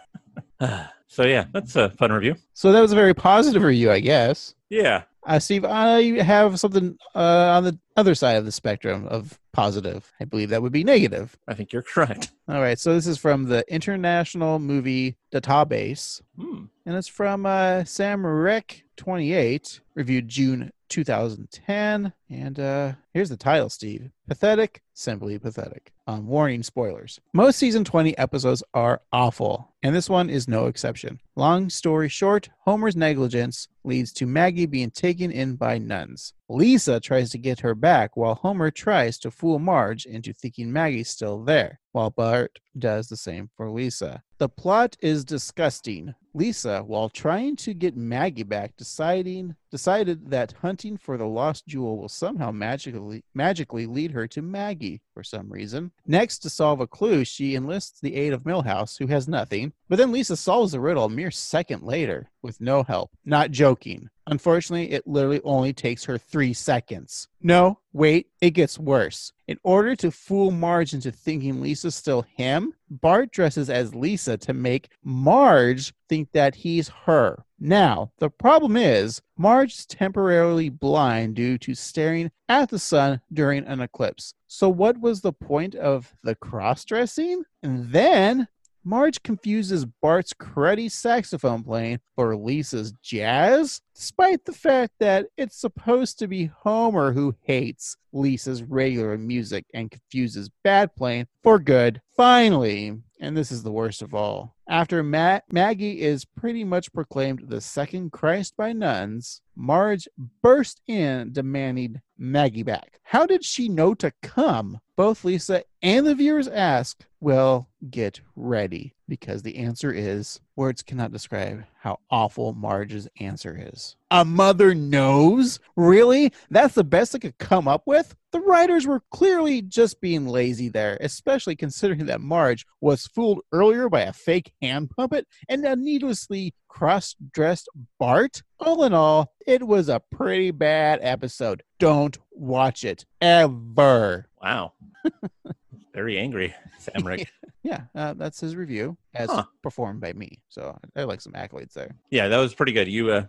so 1.07 1.23
yeah, 1.23 1.45
that's 1.53 1.77
a 1.77 1.91
fun 1.91 2.11
review. 2.11 2.35
So 2.53 2.73
that 2.73 2.81
was 2.81 2.91
a 2.91 2.97
very 2.97 3.15
positive 3.15 3.63
review, 3.63 3.93
I 3.93 4.01
guess. 4.01 4.57
Yeah. 4.71 5.05
Uh, 5.25 5.39
Steve, 5.39 5.65
I 5.65 6.21
have 6.23 6.59
something 6.59 6.99
uh, 7.15 7.19
on 7.19 7.65
the 7.65 7.79
other 7.97 8.15
side 8.15 8.37
of 8.37 8.45
the 8.45 8.53
spectrum 8.53 9.07
of 9.07 9.39
positive. 9.53 10.13
I 10.21 10.25
believe 10.25 10.51
that 10.51 10.63
would 10.63 10.73
be 10.73 10.85
negative. 10.85 11.37
I 11.47 11.55
think 11.55 11.73
you're 11.73 11.83
correct. 11.83 12.33
All 12.49 12.61
right. 12.61 12.79
So 12.79 12.95
this 12.95 13.07
is 13.07 13.19
from 13.19 13.45
the 13.45 13.65
International 13.73 14.59
Movie 14.59 15.17
Database. 15.33 16.21
Hmm. 16.39 16.65
And 16.87 16.97
it's 16.97 17.09
from 17.09 17.47
uh, 17.47 17.85
Sam 17.85 18.27
Rick 18.27 18.85
28, 18.97 19.81
reviewed 19.95 20.29
June 20.29 20.71
2010. 20.89 22.13
And 22.31 22.61
uh, 22.61 22.93
here's 23.13 23.29
the 23.29 23.37
title, 23.37 23.69
Steve 23.69 24.11
Pathetic, 24.29 24.83
Simply 24.93 25.39
Pathetic. 25.39 25.93
Um, 26.07 26.27
warning 26.27 26.63
spoilers. 26.63 27.19
Most 27.33 27.59
season 27.59 27.83
20 27.83 28.17
episodes 28.19 28.63
are 28.75 29.01
awful, 29.11 29.73
and 29.83 29.97
this 29.97 30.11
one 30.11 30.29
is 30.29 30.47
no 30.47 30.67
exception. 30.67 31.19
Long 31.35 31.71
story 31.71 32.11
short, 32.11 32.51
Homer's 32.61 32.95
negligence 32.95 33.69
leads 33.85 34.13
to 34.15 34.27
Maggie 34.27 34.67
being 34.67 34.91
taken 34.91 35.31
in 35.31 35.57
by 35.57 35.79
nuns. 35.79 36.35
Lisa 36.49 37.01
tries 37.01 37.31
to 37.31 37.39
get 37.39 37.61
her 37.61 37.75
back 37.85 38.17
while 38.17 38.35
Homer 38.35 38.71
tries 38.71 39.19
to 39.19 39.31
fool 39.31 39.59
Marge 39.59 40.07
into 40.07 40.33
thinking 40.33 40.73
Maggie's 40.73 41.11
still 41.11 41.45
there, 41.45 41.81
while 41.93 42.09
Bart 42.09 42.59
does 42.79 43.09
the 43.09 43.17
same 43.19 43.51
for 43.59 43.71
Lisa. 43.71 44.23
The 44.39 44.49
plot 44.49 44.97
is 45.03 45.23
disgusting. 45.23 46.15
Lisa, 46.33 46.83
while 46.83 47.11
trying 47.11 47.57
to 47.57 47.75
get 47.75 47.95
Maggie 47.95 48.43
back, 48.43 48.75
deciding 48.79 49.55
decided 49.71 50.31
that 50.31 50.55
hunting 50.63 50.97
for 50.97 51.19
the 51.19 51.27
lost 51.27 51.67
jewel 51.67 51.99
will 51.99 52.09
somehow 52.09 52.51
magically 52.51 53.23
magically 53.35 53.85
lead 53.85 54.13
her 54.13 54.27
to 54.29 54.41
Maggie 54.41 55.03
for 55.13 55.23
some 55.23 55.53
reason. 55.53 55.93
Next, 56.07 56.39
to 56.39 56.51
solve 56.51 56.81
a 56.81 56.87
clue, 56.87 57.25
she 57.25 57.55
enlists 57.55 58.01
the 58.01 58.17
aid 58.17 58.33
of 58.33 58.45
Milhouse, 58.45 58.99
who 58.99 59.09
has 59.09 59.29
nothing. 59.29 59.75
But 59.91 59.97
then 59.97 60.11
Lisa 60.11 60.39
solves 60.39 60.73
the 60.73 60.81
riddle 60.81 61.05
a 61.05 61.11
mere 61.11 61.31
second 61.31 61.83
later 61.83 62.31
with 62.43 62.63
no 62.63 62.83
help. 62.83 63.11
Not 63.27 63.51
joking. 63.51 64.09
Unfortunately, 64.27 64.91
it 64.91 65.07
literally 65.07 65.41
only 65.45 65.73
takes 65.73 66.05
her 66.05 66.17
three 66.17 66.53
seconds. 66.53 67.29
No, 67.43 67.79
wait, 67.93 68.29
it 68.41 68.51
gets 68.51 68.79
worse. 68.79 69.33
In 69.47 69.59
order 69.63 69.95
to 69.97 70.11
fool 70.11 70.51
Marge 70.51 70.95
into 70.95 71.13
thinking 71.13 71.61
Lisa's 71.61 71.95
still 71.95 72.23
him, 72.23 72.73
Bart 72.89 73.33
dresses 73.33 73.69
as 73.69 73.95
Lisa 73.95 74.39
to 74.39 74.55
make 74.55 74.91
Marge 75.03 75.93
think 76.09 76.33
that 76.33 76.55
he's 76.55 76.89
her. 77.05 77.45
Now, 77.61 78.13
the 78.19 78.31
problem 78.31 78.77
is, 78.77 79.21
Marge's 79.37 79.87
temporarily 79.87 80.71
blind 80.71 81.37
due 81.37 81.59
to 81.59 81.75
staring 81.75 82.31
at 82.49 82.71
the 82.71 82.79
sun 82.79 83.21
during 83.33 83.67
an 83.67 83.81
eclipse. 83.81 84.35
So, 84.49 84.69
what 84.69 85.01
was 85.01 85.21
the 85.21 85.33
point 85.33 85.75
of 85.75 86.15
the 86.23 86.35
cross 86.35 86.85
dressing? 86.85 87.43
And 87.63 87.91
then 87.91 88.49
Marge 88.85 89.23
confuses 89.23 89.87
Bart's 89.87 90.35
cruddy 90.35 90.91
saxophone 90.91 91.63
playing 91.63 92.01
for 92.15 92.37
Lisa's 92.37 92.93
jazz. 93.03 93.81
Despite 93.95 94.45
the 94.45 94.53
fact 94.53 94.93
that 95.01 95.27
it's 95.37 95.57
supposed 95.57 96.19
to 96.19 96.27
be 96.27 96.47
Homer 96.47 97.13
who 97.13 97.35
hates 97.43 97.97
Lisa's 98.13 98.63
regular 98.63 99.17
music 99.17 99.67
and 99.75 99.91
confuses 99.91 100.51
bad 100.63 100.95
playing 100.97 101.27
for 101.43 101.59
good. 101.59 102.01
Finally, 102.17 102.99
and 103.21 103.37
this 103.37 103.51
is 103.51 103.63
the 103.63 103.73
worst 103.73 104.03
of 104.03 104.15
all, 104.15 104.55
after 104.69 105.03
Ma- 105.03 105.41
Maggie 105.51 106.01
is 106.01 106.25
pretty 106.25 106.65
much 106.65 106.93
proclaimed 106.93 107.45
the 107.49 107.61
second 107.61 108.13
Christ 108.13 108.57
by 108.57 108.73
nuns, 108.73 109.41
Marge 109.57 110.09
burst 110.43 110.81
in 110.87 111.33
demanding 111.33 112.01
Maggie 112.19 112.63
back. 112.63 113.01
How 113.03 113.27
did 113.27 113.45
she 113.45 113.69
know 113.69 113.95
to 113.95 114.13
come? 114.23 114.81
Both 114.97 115.25
Lisa 115.25 115.65
and 115.83 116.07
the 116.07 116.15
viewers 116.15 116.49
ask. 116.49 117.05
Well, 117.21 117.69
get 117.91 118.21
ready 118.37 118.94
because 119.09 119.43
the 119.43 119.57
answer 119.57 119.93
is 119.93 120.41
words 120.57 120.83
cannot 120.83 121.13
describe 121.13 121.65
how 121.81 121.99
awful 122.11 122.53
Marge's 122.55 123.09
answer 123.21 123.69
is. 123.73 123.97
A 124.11 124.25
mother 124.25 124.75
knows? 124.75 125.61
Really? 125.77 126.33
That's 126.51 126.75
the 126.75 126.85
best 126.85 127.13
they 127.13 127.19
could 127.19 127.39
come 127.39 127.69
up 127.69 127.83
with? 127.87 128.15
The 128.33 128.41
writers 128.41 128.87
were 128.87 129.03
clearly 129.11 129.63
just 129.63 130.01
being 130.01 130.27
lazy 130.27 130.69
there, 130.69 130.97
especially 131.01 131.57
considering 131.57 132.07
that 132.07 132.21
Marge 132.21 132.67
was 132.81 133.07
fooled 133.07 133.41
earlier 133.53 133.89
by 133.89 134.03
a 134.03 134.13
fake 134.13 134.53
hand 134.63 134.91
puppet 134.91 135.27
and 135.49 135.65
a 135.65 135.77
needlessly 135.77 136.55
cross 136.69 137.15
dressed 137.33 137.69
Bart. 137.99 138.43
All 138.59 138.85
in 138.85 138.95
all, 138.95 139.33
it 139.47 139.67
was 139.67 139.89
a 139.89 140.03
pretty 140.11 140.51
bad 140.51 141.01
episode. 141.03 141.63
Don't 141.79 142.19
watch 142.33 142.85
it 142.85 143.05
ever. 143.21 144.29
Wow. 144.43 144.73
Very 145.95 146.19
angry, 146.19 146.55
Sam 146.79 147.07
Rick. 147.07 147.31
Yeah, 147.67 147.85
uh, 147.95 148.13
that's 148.13 148.41
his 148.41 148.57
review 148.57 148.99
as 149.15 149.31
Huh. 149.31 149.45
performed 149.63 150.03
by 150.03 150.13
me. 150.13 150.39
So 150.51 150.79
I 150.95 151.05
like 151.05 151.23
some 151.23 151.33
accolades 151.33 151.73
there. 151.73 151.97
yeah, 152.11 152.29
that 152.29 152.37
was 152.37 152.53
pretty 152.53 152.73
good. 152.73 152.89
You 152.89 153.11
uh, 153.11 153.25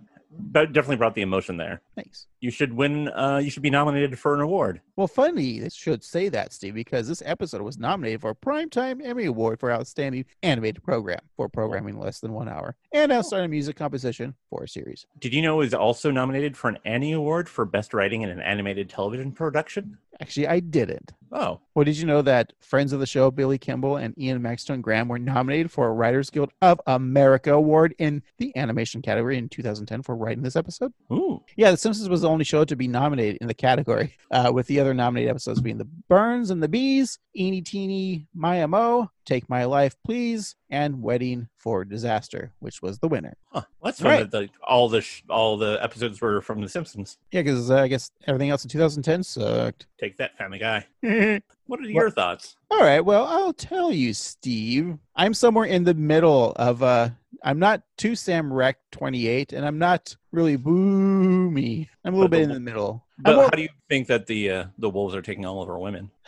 definitely 0.51 0.97
brought 0.97 1.15
the 1.15 1.21
emotion 1.21 1.55
there. 1.55 1.81
Thanks. 1.95 2.27
You 2.41 2.51
should 2.51 2.73
win. 2.73 3.07
Uh, 3.07 3.37
you 3.41 3.49
should 3.49 3.63
be 3.63 3.69
nominated 3.69 4.19
for 4.19 4.33
an 4.35 4.41
award. 4.41 4.81
Well, 4.97 5.07
funny, 5.07 5.59
it 5.59 5.71
should 5.71 6.03
say 6.03 6.27
that, 6.29 6.51
Steve, 6.51 6.73
because 6.73 7.07
this 7.07 7.23
episode 7.25 7.61
was 7.61 7.77
nominated 7.77 8.19
for 8.19 8.29
a 8.31 8.35
Primetime 8.35 9.01
Emmy 9.05 9.23
Award 9.23 9.57
for 9.57 9.71
Outstanding 9.71 10.25
Animated 10.43 10.83
Program 10.83 11.21
for 11.37 11.47
programming 11.47 11.97
less 11.97 12.19
than 12.19 12.33
one 12.33 12.49
hour 12.49 12.75
and 12.91 13.13
Outstanding 13.13 13.51
Music 13.51 13.77
Composition 13.77 14.35
for 14.49 14.63
a 14.65 14.67
series. 14.67 15.05
Did 15.19 15.33
you 15.33 15.41
know 15.41 15.55
it 15.55 15.63
was 15.65 15.73
also 15.73 16.11
nominated 16.11 16.57
for 16.57 16.67
an 16.67 16.77
Annie 16.83 17.13
Award 17.13 17.47
for 17.47 17.63
Best 17.63 17.93
Writing 17.93 18.21
in 18.23 18.29
an 18.29 18.41
Animated 18.41 18.89
Television 18.89 19.31
Production? 19.31 19.97
Actually, 20.21 20.47
I 20.47 20.59
didn't. 20.59 21.11
Oh, 21.31 21.59
Well, 21.73 21.83
did 21.83 21.97
you 21.97 22.05
know 22.05 22.21
that 22.21 22.53
friends 22.61 22.93
of 22.93 23.01
the 23.01 23.05
show, 23.05 23.29
Billy 23.29 23.57
Kimball 23.57 23.97
and 23.97 24.17
Ian 24.17 24.41
Maxtone 24.41 24.81
Graham, 24.81 25.09
were 25.09 25.19
nominated 25.19 25.69
for 25.69 25.87
a 25.87 25.91
Writers 25.91 26.29
Guild 26.29 26.51
of 26.61 26.79
America 26.87 27.51
Award 27.51 27.93
in 27.97 28.23
the 28.37 28.55
animation 28.55 29.01
category 29.01 29.37
in 29.37 29.49
2010 29.49 30.01
for 30.03 30.15
writing 30.15 30.43
this 30.43 30.55
episode? 30.55 30.93
Ooh. 31.11 31.43
Yeah, 31.57 31.71
The 31.71 31.77
Simpsons 31.77 32.07
was 32.07 32.21
the 32.21 32.29
only 32.29 32.45
show 32.45 32.63
to 32.63 32.75
be 32.75 32.87
nominated 32.87 33.39
in 33.41 33.47
the 33.47 33.53
category, 33.53 34.15
uh, 34.31 34.51
with 34.53 34.67
the 34.67 34.79
other 34.79 34.93
nominated 34.93 35.29
episodes 35.29 35.59
being 35.59 35.77
The 35.77 35.89
Burns 36.07 36.51
and 36.51 36.63
the 36.63 36.69
Bees, 36.69 37.19
Eeny 37.35 37.61
Teeny 37.61 38.27
Maya 38.33 38.67
Moe, 38.67 39.09
Take 39.25 39.49
My 39.49 39.65
Life 39.65 39.95
Please, 40.05 40.55
and 40.69 41.01
Wedding 41.01 41.47
for 41.57 41.83
Disaster, 41.83 42.51
which 42.59 42.81
was 42.81 42.99
the 42.99 43.07
winner. 43.07 43.35
Huh. 43.51 43.63
Well, 43.81 43.91
that's 43.91 44.01
Right. 44.01 44.29
the, 44.29 44.49
all 44.67 44.87
the 44.89 45.01
sh- 45.01 45.23
all 45.29 45.57
the 45.57 45.79
episodes 45.81 46.21
were 46.21 46.41
from 46.41 46.61
The 46.61 46.69
Simpsons. 46.69 47.17
Yeah, 47.31 47.41
because 47.41 47.71
uh, 47.71 47.77
I 47.81 47.87
guess 47.87 48.11
everything 48.27 48.49
else 48.51 48.63
in 48.63 48.69
2010 48.69 49.23
sucked. 49.23 49.87
Take 49.99 50.17
that, 50.17 50.37
Family 50.37 50.59
Guy. 50.59 50.85
What 51.67 51.79
are 51.79 51.83
your 51.89 52.11
thoughts? 52.11 52.57
All 52.69 52.79
right. 52.81 52.99
well, 52.99 53.25
I'll 53.25 53.51
tell 53.51 53.91
you, 53.91 54.13
Steve. 54.13 54.99
I'm 55.15 55.33
somewhere 55.33 55.65
in 55.65 55.83
the 55.83 55.95
middle 55.95 56.51
of 56.57 56.83
uh 56.83 57.09
I'm 57.43 57.57
not 57.59 57.81
too 57.97 58.15
Sam 58.15 58.51
Wreck 58.53 58.77
28, 58.91 59.51
and 59.53 59.65
I'm 59.65 59.79
not 59.79 60.15
really 60.31 60.57
boomy. 60.57 61.87
I'm 62.03 62.13
a 62.13 62.17
little 62.17 62.29
But 62.29 62.37
bit 62.37 62.37
the- 62.37 62.43
in 62.43 62.49
the 62.53 62.59
middle. 62.59 63.03
But 63.17 63.35
how 63.35 63.49
do 63.49 63.61
you 63.61 63.69
think 63.89 64.07
that 64.07 64.27
the 64.27 64.51
uh, 64.51 64.65
the 64.77 64.89
wolves 64.89 65.15
are 65.15 65.21
taking 65.21 65.45
all 65.45 65.61
of 65.63 65.69
our 65.69 65.79
women? 65.79 66.11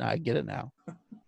I 0.00 0.16
get 0.18 0.36
it 0.36 0.46
now. 0.46 0.72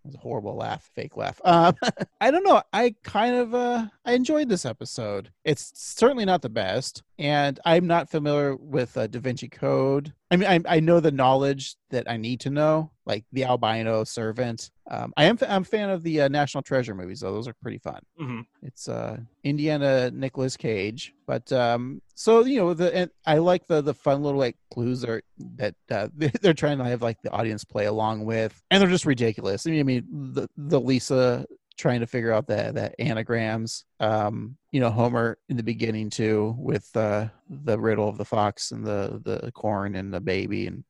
It 0.05 0.09
was 0.09 0.15
a 0.17 0.19
horrible 0.19 0.57
laugh, 0.57 0.91
fake 0.95 1.17
laugh. 1.17 1.41
Um, 1.45 1.77
I 2.21 2.31
don't 2.33 2.45
know. 2.45 2.61
I 2.73 2.95
kind 3.05 3.37
of 3.37 3.55
uh, 3.55 3.87
I 4.05 4.13
enjoyed 4.15 4.49
this 4.49 4.67
episode. 4.67 5.31
It's 5.45 5.73
certainly 5.75 6.25
not 6.25 6.43
the 6.43 6.49
best, 6.49 7.03
and 7.19 7.61
I'm 7.65 7.87
not 7.87 8.11
familiar 8.11 8.57
with 8.57 8.97
uh, 8.97 9.07
Da 9.07 9.21
Vinci 9.21 9.49
Code. 9.49 10.13
I 10.33 10.37
mean, 10.37 10.49
I, 10.49 10.77
I 10.77 10.81
know 10.81 10.99
the 10.99 11.13
knowledge 11.13 11.77
that 11.91 12.11
I 12.11 12.17
need 12.17 12.41
to 12.41 12.51
know, 12.51 12.91
like 13.05 13.27
the 13.33 13.45
albino 13.45 14.03
servant. 14.05 14.71
Um, 14.91 15.13
I 15.15 15.25
am 15.25 15.37
I'm 15.47 15.61
a 15.61 15.65
fan 15.67 15.91
of 15.91 16.03
the 16.03 16.23
uh, 16.23 16.29
National 16.29 16.63
Treasure 16.63 16.95
movies, 16.95 17.21
though. 17.21 17.35
Those 17.35 17.49
are 17.49 17.55
pretty 17.61 17.77
fun. 17.77 18.01
Mhm. 18.19 18.47
It's 18.63 18.89
uh, 18.89 19.19
Indiana 19.45 20.11
Nicolas 20.11 20.57
Cage, 20.57 21.13
but 21.27 21.53
um, 21.53 22.01
so 22.15 22.47
you 22.47 22.59
know 22.59 22.73
the 22.73 22.97
and 22.97 23.11
I 23.27 23.39
like 23.39 23.67
the 23.67 23.83
the 23.83 23.93
fun 23.93 24.23
little 24.23 24.41
like 24.41 24.57
clues 24.73 25.05
are 25.05 25.23
that 25.57 25.75
uh, 25.91 26.09
they're 26.17 26.55
trying 26.55 26.79
to 26.79 26.85
have 26.85 27.03
like 27.03 27.21
the 27.23 27.31
audience 27.31 27.63
play 27.63 27.85
along 27.85 28.25
with, 28.25 28.59
and 28.71 28.81
they're 28.81 28.89
just 28.89 29.05
ridiculous. 29.05 29.67
I 29.67 29.71
mean, 29.71 29.81
I 29.81 29.83
mean 29.83 30.07
the 30.33 30.49
the 30.57 30.81
Lisa 30.81 31.45
trying 31.77 32.01
to 32.01 32.07
figure 32.07 32.33
out 32.33 32.47
the 32.47 32.73
the 32.73 33.01
anagrams. 33.01 33.85
Um, 34.01 34.57
you 34.71 34.81
know 34.81 34.91
Homer 34.91 35.39
in 35.49 35.57
the 35.57 35.63
beginning 35.63 36.11
too 36.11 36.55
with 36.59 36.89
uh, 36.97 37.29
the 37.49 37.79
riddle 37.79 38.09
of 38.09 38.19
the 38.19 38.25
fox 38.25 38.73
and 38.73 38.85
the 38.85 39.21
the 39.25 39.53
corn 39.53 39.95
and 39.95 40.13
the 40.13 40.21
baby 40.21 40.67
and 40.67 40.85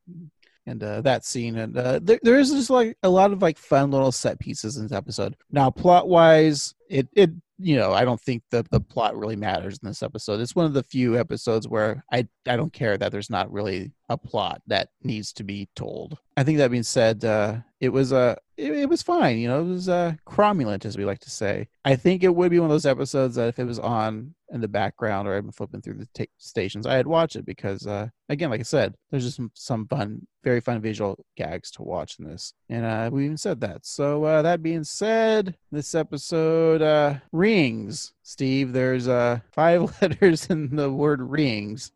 and 0.65 0.81
uh, 0.83 1.01
that 1.01 1.25
scene 1.25 1.57
and 1.57 1.77
uh, 1.77 1.99
there, 2.01 2.19
there 2.23 2.39
is 2.39 2.51
just 2.51 2.69
like 2.69 2.97
a 3.03 3.09
lot 3.09 3.31
of 3.33 3.41
like 3.41 3.57
fun 3.57 3.91
little 3.91 4.11
set 4.11 4.39
pieces 4.39 4.77
in 4.77 4.83
this 4.83 4.91
episode 4.91 5.35
now 5.51 5.69
plot 5.69 6.07
wise 6.07 6.73
it 6.89 7.07
it 7.13 7.31
you 7.59 7.75
know 7.75 7.91
i 7.93 8.05
don't 8.05 8.21
think 8.21 8.41
the 8.49 8.65
the 8.71 8.79
plot 8.79 9.17
really 9.17 9.35
matters 9.35 9.77
in 9.81 9.87
this 9.87 10.01
episode 10.01 10.39
it's 10.39 10.55
one 10.55 10.65
of 10.65 10.73
the 10.73 10.83
few 10.83 11.17
episodes 11.17 11.67
where 11.67 12.03
i 12.11 12.25
i 12.47 12.55
don't 12.55 12.73
care 12.73 12.97
that 12.97 13.11
there's 13.11 13.29
not 13.29 13.51
really 13.51 13.91
a 14.09 14.17
plot 14.17 14.61
that 14.67 14.89
needs 15.03 15.33
to 15.33 15.43
be 15.43 15.67
told 15.75 16.17
i 16.37 16.43
think 16.43 16.57
that 16.57 16.71
being 16.71 16.83
said 16.83 17.23
uh 17.25 17.55
it 17.79 17.89
was 17.89 18.13
uh 18.13 18.35
it, 18.57 18.71
it 18.71 18.89
was 18.89 19.01
fine 19.01 19.37
you 19.37 19.47
know 19.47 19.61
it 19.61 19.67
was 19.67 19.89
uh 19.89 20.13
cromulent 20.27 20.85
as 20.85 20.97
we 20.97 21.05
like 21.05 21.19
to 21.19 21.29
say 21.29 21.67
i 21.85 21.95
think 21.95 22.23
it 22.23 22.35
would 22.35 22.51
be 22.51 22.59
one 22.59 22.69
of 22.69 22.73
those 22.73 22.85
episodes 22.85 23.35
that 23.35 23.47
if 23.47 23.59
it 23.59 23.65
was 23.65 23.79
on 23.79 24.33
in 24.53 24.61
the 24.61 24.67
background 24.67 25.27
or 25.27 25.35
I've 25.35 25.43
been 25.43 25.51
flipping 25.51 25.81
through 25.81 25.95
the 25.95 26.07
ta 26.13 26.25
stations, 26.37 26.85
I'd 26.85 27.07
watch 27.07 27.35
it 27.35 27.43
because, 27.43 27.87
uh, 27.87 28.07
again, 28.29 28.51
like 28.51 28.59
I 28.59 28.63
said, 28.63 28.95
there's 29.09 29.23
just 29.23 29.37
some, 29.37 29.51
some 29.55 29.87
fun, 29.87 30.27
very 30.43 30.61
fun 30.61 30.79
visual 30.79 31.25
gags 31.35 31.71
to 31.71 31.81
watch 31.81 32.19
in 32.19 32.25
this. 32.25 32.53
And 32.69 32.85
uh, 32.85 33.09
we 33.11 33.25
even 33.25 33.37
said 33.37 33.59
that. 33.61 33.85
So, 33.85 34.23
uh, 34.23 34.43
that 34.43 34.61
being 34.61 34.83
said, 34.83 35.57
this 35.71 35.95
episode 35.95 36.83
uh, 36.83 37.15
rings. 37.31 38.13
Steve, 38.21 38.73
there's 38.73 39.07
uh, 39.07 39.39
five 39.51 39.91
letters 40.01 40.45
in 40.45 40.75
the 40.75 40.91
word 40.91 41.21
rings. 41.21 41.91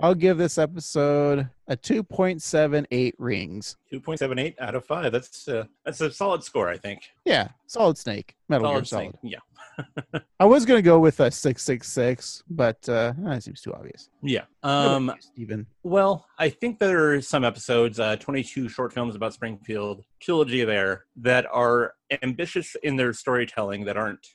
I'll 0.00 0.14
give 0.14 0.36
this 0.36 0.58
episode 0.58 1.48
a 1.68 1.76
2.78 1.76 3.12
rings. 3.18 3.76
Two 3.90 4.00
point 4.00 4.18
seven 4.18 4.38
eight 4.38 4.54
out 4.60 4.74
of 4.74 4.84
five. 4.84 5.10
That's 5.12 5.48
uh, 5.48 5.64
that's 5.84 6.00
a 6.00 6.10
solid 6.12 6.44
score, 6.44 6.68
I 6.68 6.76
think. 6.76 7.00
Yeah, 7.24 7.48
solid 7.66 7.96
snake. 7.96 8.36
Metal 8.48 8.66
Gear 8.72 8.84
Solid 8.84 8.88
Solid. 8.88 9.18
Snake, 9.20 9.32
Yeah. 9.32 10.20
I 10.40 10.44
was 10.46 10.64
going 10.64 10.78
to 10.78 10.82
go 10.82 10.98
with 10.98 11.20
a 11.20 11.30
666, 11.30 12.44
but 12.48 12.88
uh, 12.88 13.12
that 13.18 13.42
seems 13.42 13.60
too 13.60 13.74
obvious. 13.74 14.08
Yeah. 14.22 14.44
Um, 14.62 15.12
Steven. 15.20 15.66
Well, 15.82 16.26
I 16.38 16.48
think 16.48 16.78
there 16.78 17.12
are 17.12 17.20
some 17.20 17.44
episodes, 17.44 18.00
uh, 18.00 18.16
22 18.16 18.68
short 18.70 18.92
films 18.94 19.14
about 19.14 19.34
Springfield, 19.34 20.02
trilogy 20.20 20.64
there, 20.64 21.04
that 21.16 21.44
are 21.52 21.92
ambitious 22.22 22.74
in 22.82 22.96
their 22.96 23.12
storytelling 23.12 23.84
that 23.84 23.96
aren't- 23.98 24.26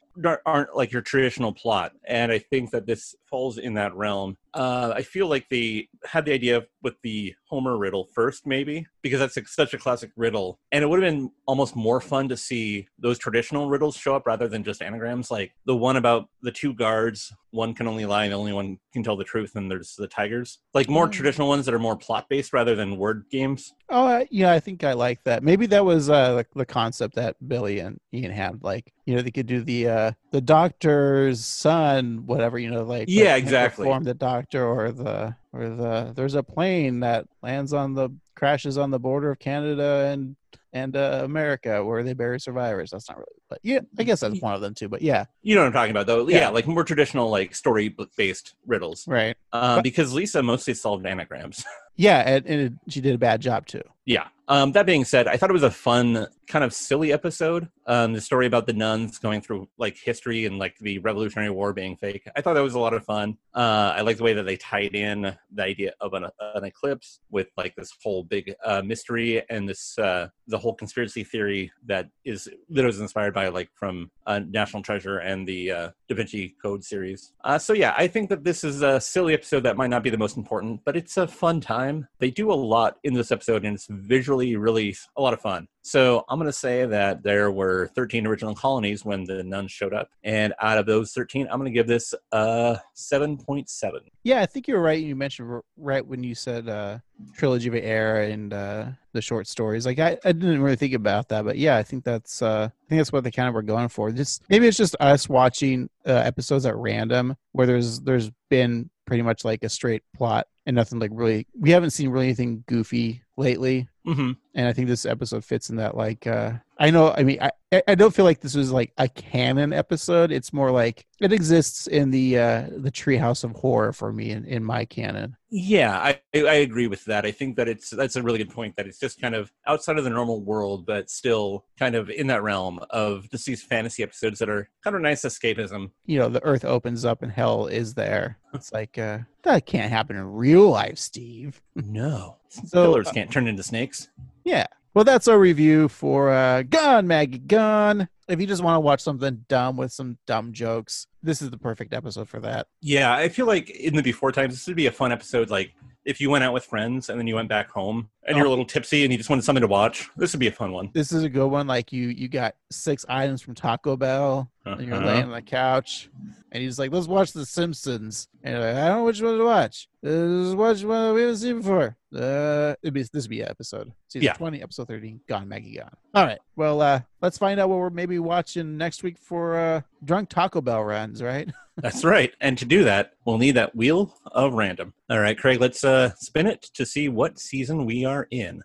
aren't 0.45 0.76
like 0.76 0.91
your 0.91 1.01
traditional 1.01 1.53
plot, 1.53 1.93
and 2.07 2.32
I 2.32 2.38
think 2.38 2.70
that 2.72 2.86
this 2.86 3.16
falls 3.28 3.57
in 3.57 3.74
that 3.76 3.95
realm. 3.95 4.38
Uh, 4.54 4.93
I 4.95 5.02
feel 5.02 5.28
like 5.28 5.47
they 5.49 5.88
had 6.06 6.26
the 6.26 6.34
idea 6.34 6.64
with 6.84 6.95
the 7.04 7.34
Homer 7.47 7.78
riddle 7.78 8.08
first, 8.14 8.45
maybe 8.45 8.86
because 9.02 9.20
that's 9.20 9.38
a, 9.38 9.45
such 9.45 9.74
a 9.74 9.78
classic 9.78 10.12
riddle, 10.16 10.60
and 10.72 10.84
it 10.84 10.88
would 10.88 11.02
have 11.02 11.14
been 11.14 11.32
almost 11.47 11.76
more 11.76 12.02
fun 12.02 12.28
to 12.30 12.38
see 12.38 12.88
those 12.99 13.18
traditional 13.18 13.70
riddles 13.70 13.95
show 13.95 14.16
up 14.16 14.26
rather 14.28 14.47
than 14.47 14.64
just 14.64 14.82
anagrams, 14.82 15.32
like 15.32 15.52
the 15.66 15.76
one 15.76 15.97
about 15.97 16.28
the 16.41 16.52
two 16.52 16.74
guards. 16.74 17.34
One 17.54 17.74
can 17.74 17.86
only 17.86 18.06
lie, 18.06 18.24
and 18.24 18.32
the 18.32 18.38
only 18.38 18.54
one 18.54 18.78
can 18.93 19.04
tell 19.04 19.18
the 19.18 19.26
truth. 19.26 19.52
And 19.56 19.70
there's 19.70 19.95
the 19.97 20.08
tigers, 20.08 20.60
like 20.74 20.89
more 20.89 21.08
Mm. 21.08 21.12
traditional 21.12 21.49
ones 21.49 21.66
that 21.66 21.74
are 21.74 21.80
more 21.80 21.97
plot 21.97 22.28
based 22.30 22.54
rather 22.54 22.76
than 22.76 22.95
word 22.97 23.26
games. 23.30 23.74
Oh, 23.89 24.08
uh, 24.08 24.24
yeah, 24.32 24.54
I 24.54 24.62
think 24.62 24.86
I 24.86 24.93
like 24.93 25.22
that. 25.26 25.43
Maybe 25.43 25.66
that 25.68 25.84
was 25.84 26.10
uh, 26.10 26.36
the, 26.36 26.45
the 26.56 26.66
concept 26.66 27.16
that 27.16 27.36
Billy 27.45 27.80
and 27.80 27.99
Ian 28.14 28.32
had. 28.32 28.64
Like, 28.64 28.93
you 29.06 29.16
know, 29.16 29.22
they 29.22 29.32
could 29.32 29.47
do 29.47 29.62
the 29.64 29.89
uh, 29.89 30.12
the 30.32 30.39
doctor's 30.39 31.43
son, 31.43 32.24
whatever. 32.26 32.58
You 32.58 32.72
know, 32.72 32.84
like 32.84 33.06
Yeah, 33.10 33.34
like, 33.34 33.43
exactly. 33.43 33.84
Form 33.86 34.04
the 34.06 34.14
doctor, 34.14 34.41
or 34.54 34.92
the 34.92 35.36
or 35.54 35.70
the 35.70 36.12
there's 36.16 36.36
a 36.36 36.44
plane 36.44 37.00
that 37.02 37.26
lands 37.42 37.74
on 37.74 37.94
the 37.94 38.10
crashes 38.36 38.78
on 38.78 38.92
the 38.92 39.00
border 39.00 39.32
of 39.32 39.39
Canada 39.39 40.10
and 40.12 40.36
and 40.74 40.96
uh, 40.96 41.22
America 41.24 41.84
where 41.84 42.02
they 42.02 42.14
bury 42.14 42.39
survivors. 42.39 42.92
That's 42.92 43.10
not 43.10 43.18
really, 43.18 43.42
but 43.50 43.60
yeah, 43.62 43.80
I 44.00 44.04
guess 44.04 44.22
that's 44.22 44.39
one 44.42 44.54
of 44.54 44.62
them 44.62 44.74
too. 44.74 44.88
But 44.88 45.02
yeah, 45.02 45.26
You 45.42 45.56
know 45.56 45.62
what 45.62 45.68
I'm 45.68 45.74
talking 45.74 45.92
about, 45.92 46.08
though. 46.08 46.28
Yeah, 46.30 46.38
Yeah. 46.39 46.50
like 46.50 46.66
more 46.66 46.86
traditional, 46.86 47.30
like 47.30 47.54
story 47.54 47.94
based 48.16 48.56
riddles. 48.66 49.06
right. 49.08 49.36
Uh, 49.52 49.76
But- 49.78 49.84
because 49.84 50.14
Lisa 50.14 50.42
mostly 50.42 50.74
solved 50.74 51.06
anagrams. 51.06 51.64
Yeah, 51.98 52.20
and, 52.26 52.46
and 52.48 52.62
it, 52.62 52.74
she 52.88 53.02
did 53.02 53.14
a 53.14 53.18
bad 53.18 53.42
job 53.42 53.68
too. 53.68 53.82
Yeah. 54.06 54.28
Um, 54.47 54.74
that 54.74 54.86
being 54.86 55.06
said, 55.06 55.28
I 55.28 55.38
thought 55.38 55.49
it 55.49 55.54
was 55.54 55.64
a 55.64 55.72
fun, 55.72 56.28
kind 56.45 56.66
of 56.66 56.74
silly 56.74 57.14
episode. 57.14 57.70
Um, 57.88 58.12
the 58.12 58.20
story 58.20 58.47
about 58.47 58.66
the 58.68 58.74
nuns 58.74 59.18
going 59.18 59.39
through 59.39 59.70
like 59.78 59.95
history 59.97 60.45
and 60.45 60.60
like 60.60 60.78
the 60.80 60.99
Revolutionary 60.99 61.49
War 61.49 61.72
being 61.72 61.95
fake. 61.95 62.28
I 62.36 62.41
thought 62.41 62.56
that 62.56 62.64
was 62.64 62.74
a 62.74 62.80
lot 62.80 62.93
of 62.93 63.06
fun. 63.06 63.38
Uh, 63.54 63.93
I 63.95 64.02
like 64.02 64.18
the 64.18 64.24
way 64.24 64.34
that 64.34 64.43
they 64.43 64.58
tied 64.58 64.93
in 64.93 65.36
the 65.54 65.64
idea 65.64 65.93
of 66.02 66.14
an, 66.14 66.26
an 66.56 66.66
eclipse 66.66 67.22
with 67.30 67.47
like 67.56 67.76
this 67.76 67.93
whole 68.04 68.24
big 68.24 68.54
uh, 68.66 68.82
mystery 68.82 69.41
and 69.49 69.70
this 69.70 69.97
uh, 69.97 70.28
the 70.47 70.58
whole 70.58 70.74
conspiracy 70.74 71.24
theory 71.24 71.72
that 71.86 72.10
is 72.26 72.49
that 72.70 72.86
was 72.86 72.99
inspired 72.99 73.34
by 73.34 73.47
like 73.47 73.70
from 73.74 74.12
uh, 74.28 74.41
National 74.49 74.84
Treasure 74.84 75.20
and 75.20 75.47
the 75.47 75.72
uh, 75.72 75.89
Da 76.10 76.16
Vinci 76.16 76.56
Code 76.62 76.84
series. 76.84 77.34
Uh, 77.43 77.58
so 77.58 77.72
yeah, 77.72 77.93
I 77.97 78.08
think 78.08 78.30
that 78.30 78.43
this 78.43 78.66
is 78.66 78.82
a 78.82 78.99
silly 78.99 79.34
episode 79.34 79.62
that 79.62 79.78
might 79.78 79.89
not 79.89 80.04
be 80.04 80.10
the 80.10 80.18
most 80.18 80.36
important, 80.36 80.82
but 80.84 80.97
it's 80.97 81.16
a 81.16 81.28
fun 81.28 81.62
time. 81.62 82.08
They 82.20 82.32
do 82.32 82.52
a 82.52 82.54
lot 82.54 82.97
in 83.04 83.14
this 83.14 83.32
episode, 83.32 83.64
and 83.64 83.76
it's 83.76 83.89
visually 83.92 84.56
really 84.56 84.96
a 85.18 85.22
lot 85.22 85.34
of 85.34 85.42
fun. 85.42 85.68
So 85.84 86.24
I'm 86.30 86.38
going 86.38 86.48
to 86.48 86.54
say 86.54 86.86
that 86.86 87.24
there 87.24 87.52
were 87.52 87.89
13 87.96 88.28
original 88.28 88.54
colonies 88.54 89.04
when 89.04 89.24
the 89.24 89.44
nuns 89.44 89.72
showed 89.72 89.94
up, 89.94 90.10
and 90.24 90.54
out 90.62 90.78
of 90.78 90.86
those 90.86 91.12
13, 91.14 91.48
I'm 91.50 91.60
going 91.60 91.72
to 91.72 91.76
give 91.76 91.88
this 91.88 92.14
a 92.32 92.78
7.7. 92.96 93.92
Yeah, 94.24 94.42
I 94.42 94.46
think 94.46 94.68
you're 94.68 94.82
right. 94.82 95.02
You 95.02 95.16
mentioned 95.16 95.62
right 95.78 96.06
when 96.06 96.24
you 96.24 96.36
said 96.36 96.70
uh, 96.70 97.00
Trilogy 97.34 97.70
of 97.70 97.76
Error 97.76 98.22
and 98.22 98.54
uh, 98.54 98.86
the 99.14 99.22
short 99.22 99.48
stories. 99.48 99.86
Like 99.86 100.00
I, 100.00 100.18
I 100.24 100.32
didn't 100.32 100.62
really 100.62 100.76
think 100.76 100.94
about 100.94 101.30
that, 101.30 101.46
but 101.46 101.58
yeah, 101.58 101.78
I 101.78 101.84
think 101.84 102.04
that's 102.04 102.42
uh, 102.42 102.70
I 102.70 102.89
think 102.89 103.00
that's 103.00 103.12
what 103.12 103.24
they 103.24 103.32
kind 103.32 103.48
of 103.48 103.56
were 103.56 103.62
going 103.62 103.89
for. 103.89 104.12
Just 104.12 104.44
maybe 104.50 104.68
it's 104.68 104.78
just 104.78 104.96
us 105.00 105.28
watching 105.28 105.89
uh, 106.06 106.12
episodes 106.12 106.66
at 106.66 106.76
random 106.76 107.36
where 107.54 107.68
there's 107.68 108.00
there's 108.02 108.32
been 108.50 108.89
pretty 109.06 109.24
much 109.24 109.44
like 109.44 109.64
a 109.64 109.70
straight 109.70 110.04
plot 110.16 110.48
and 110.66 110.76
nothing 110.76 111.00
like 111.00 111.12
really. 111.14 111.48
We 111.60 111.72
haven't 111.72 111.92
seen 111.92 112.10
really 112.10 112.28
anything 112.28 112.64
goofy 112.68 113.24
lately. 113.42 113.89
Mm-hmm. 114.08 114.32
And 114.56 114.68
I 114.68 114.74
think 114.74 114.88
this 114.88 115.06
episode 115.06 115.44
fits 115.44 115.70
in 115.70 115.76
that. 115.78 115.98
Like, 115.98 116.26
uh, 116.28 116.54
I 116.82 116.89
know. 116.89 117.13
I 117.15 117.23
mean, 117.23 117.38
I 117.41 117.51
I- 117.88 117.95
don't 117.95 118.13
feel 118.13 118.25
like 118.25 118.41
this 118.41 118.55
was 118.55 118.71
like 118.71 118.91
a 118.97 119.07
canon 119.07 119.71
episode. 119.71 120.32
It's 120.32 120.51
more 120.51 120.71
like 120.71 121.05
it 121.21 121.32
exists 121.32 121.86
in 121.88 122.09
the 122.09 122.39
uh 122.39 122.65
the 122.75 122.91
treehouse 122.91 123.43
of 123.43 123.51
horror 123.51 123.93
for 123.93 124.11
me 124.11 124.32
in, 124.32 124.45
in 124.45 124.63
my 124.63 124.84
canon. 124.86 125.38
Yeah, 125.51 125.97
I, 125.99 126.19
I 126.36 126.55
agree 126.55 126.88
with 126.88 127.05
that. 127.05 127.25
I 127.25 127.32
think 127.32 127.55
that 127.57 127.67
it's 127.67 127.91
that's 127.91 128.15
a 128.15 128.23
really 128.23 128.39
good 128.39 128.49
point. 128.49 128.75
That 128.77 128.88
it's 128.88 128.99
just 128.99 129.21
kind 129.21 129.36
of 129.36 129.51
outside 129.67 129.97
of 129.99 130.03
the 130.03 130.09
normal 130.09 130.41
world, 130.41 130.86
but 130.88 131.09
still 131.11 131.65
kind 131.77 131.93
of 131.95 132.09
in 132.09 132.27
that 132.27 132.41
realm 132.41 132.79
of 132.89 133.29
just 133.29 133.45
these 133.45 133.61
fantasy 133.61 134.01
episodes 134.01 134.39
that 134.39 134.49
are 134.49 134.67
kind 134.84 134.95
of 134.95 135.01
nice 135.03 135.21
escapism. 135.21 135.91
You 136.07 136.17
know, 136.19 136.29
the 136.29 136.43
earth 136.43 136.65
opens 136.65 137.05
up 137.05 137.21
and 137.21 137.32
hell 137.32 137.67
is 137.67 137.93
there. 137.93 138.39
It's 138.55 138.73
like 138.73 138.97
uh 138.97 139.19
that 139.43 139.65
can't 139.67 139.91
happen 139.91 140.15
in 140.15 140.25
real 140.25 140.67
life, 140.69 140.97
Steve. 140.97 141.61
No, 141.75 142.38
So, 142.49 142.86
pillars 142.86 143.07
uh, 143.07 143.11
can't 143.13 143.32
turn 143.32 143.47
into 143.47 143.61
snakes. 143.63 144.09
Yeah. 144.43 144.65
Well, 144.94 145.06
that's 145.06 145.28
our 145.30 145.39
review 145.39 145.88
for 145.88 146.32
uh, 146.32 146.64
Gone, 146.64 147.08
Maggie, 147.08 147.38
Gone. 147.39 148.10
If 148.28 148.42
you 148.42 148.48
just 148.48 148.62
want 148.64 148.76
to 148.76 148.80
watch 148.82 149.02
something 149.02 149.46
dumb 149.48 149.78
with 149.78 149.94
some 149.94 150.18
dumb 150.28 150.52
jokes, 150.52 151.08
this 151.24 151.42
is 151.42 151.50
the 151.50 151.58
perfect 151.58 151.94
episode 151.94 152.28
for 152.28 152.39
that. 152.42 152.68
Yeah, 152.82 153.14
I 153.14 153.30
feel 153.30 153.46
like 153.46 153.70
in 153.70 153.96
the 153.96 154.04
before 154.04 154.32
times, 154.34 154.54
this 154.54 154.68
would 154.68 154.76
be 154.76 154.88
a 154.88 154.92
fun 154.92 155.12
episode. 155.14 155.50
Like 155.50 155.74
if 156.04 156.20
you 156.20 156.30
went 156.30 156.44
out 156.44 156.54
with 156.54 156.66
friends 156.66 157.10
and 157.10 157.18
then 157.18 157.26
you 157.28 157.36
went 157.36 157.48
back 157.48 157.70
home 157.70 158.10
and 158.28 158.36
you're 158.36 158.46
a 158.46 158.50
Oh. 158.50 158.52
little 158.52 158.66
tipsy 158.66 159.04
and 159.04 159.14
you 159.14 159.18
just 159.18 159.30
wanted 159.30 159.46
something 159.46 159.62
to 159.62 159.68
watch, 159.68 160.10
this 160.18 160.34
would 160.34 160.39
be 160.42 160.48
a 160.48 160.52
fun 160.52 160.74
one. 160.74 160.89
This 160.94 161.14
is 161.14 161.24
a 161.24 161.30
good 161.30 161.48
one. 161.48 161.68
Like 161.68 161.94
you, 161.94 162.10
you 162.10 162.28
got 162.28 162.56
six 162.70 163.06
items 163.08 163.42
from 163.42 163.56
Taco 163.56 163.96
Bell, 163.96 164.51
and 164.66 164.82
you're 164.88 164.95
Uh-huh. 164.95 165.05
laying 165.07 165.24
on 165.26 165.32
the 165.32 165.41
couch, 165.41 166.09
and 166.51 166.62
he's 166.62 166.78
like, 166.78 166.91
"Let's 166.91 167.07
watch 167.07 167.34
The 167.34 167.45
Simpsons." 167.45 168.28
And 168.43 168.55
you're 168.55 168.64
like, 168.66 168.76
I 168.76 168.88
don't 168.88 168.97
know 168.99 169.03
which 169.05 169.22
one 169.22 169.38
to 169.38 169.43
watch. 169.43 169.88
Let's 170.01 170.55
watch 170.55 170.84
one 170.84 171.14
we 171.14 171.22
haven't 171.22 171.38
seen 171.38 171.57
before. 171.57 171.95
Uh, 172.16 172.76
it'd 172.84 172.93
be 172.93 173.01
this 173.03 173.24
would 173.24 173.30
be 173.30 173.43
episode, 173.43 173.91
season 174.07 174.26
Yeah. 174.26 174.34
twenty, 174.34 174.62
episode 174.62 174.88
thirteen. 174.88 175.22
Gone, 175.28 175.47
Maggie, 175.47 175.78
gone. 175.78 175.91
All 176.14 176.26
right. 176.26 176.39
Well, 176.55 176.82
uh, 176.82 177.01
let's 177.22 177.38
find 177.38 177.59
out 177.59 177.70
what 177.70 177.80
we're 177.80 177.89
maybe 177.89 178.20
watching 178.20 178.78
next 178.78 179.01
week 179.03 179.18
for 179.18 179.55
uh, 179.57 179.82
drunk 180.03 180.30
Taco 180.30 180.62
Bell 180.62 180.84
runs. 180.84 181.22
Right. 181.24 181.49
That's 181.78 182.03
right. 182.03 182.32
And 182.41 182.57
to 182.57 182.66
do 182.66 182.84
that, 182.84 183.14
we'll 183.26 183.38
need 183.38 183.51
that 183.55 183.76
wheel 183.76 184.14
of 184.26 184.53
random. 184.53 184.93
All 185.09 185.20
right, 185.20 185.38
Craig, 185.38 185.59
let's 185.62 185.84
uh, 185.84 186.12
spin 186.18 186.45
it 186.47 186.62
to 186.74 186.86
see 186.86 187.07
what 187.09 187.39
season 187.39 187.86
we 187.86 188.03
are 188.05 188.28
in. 188.30 188.62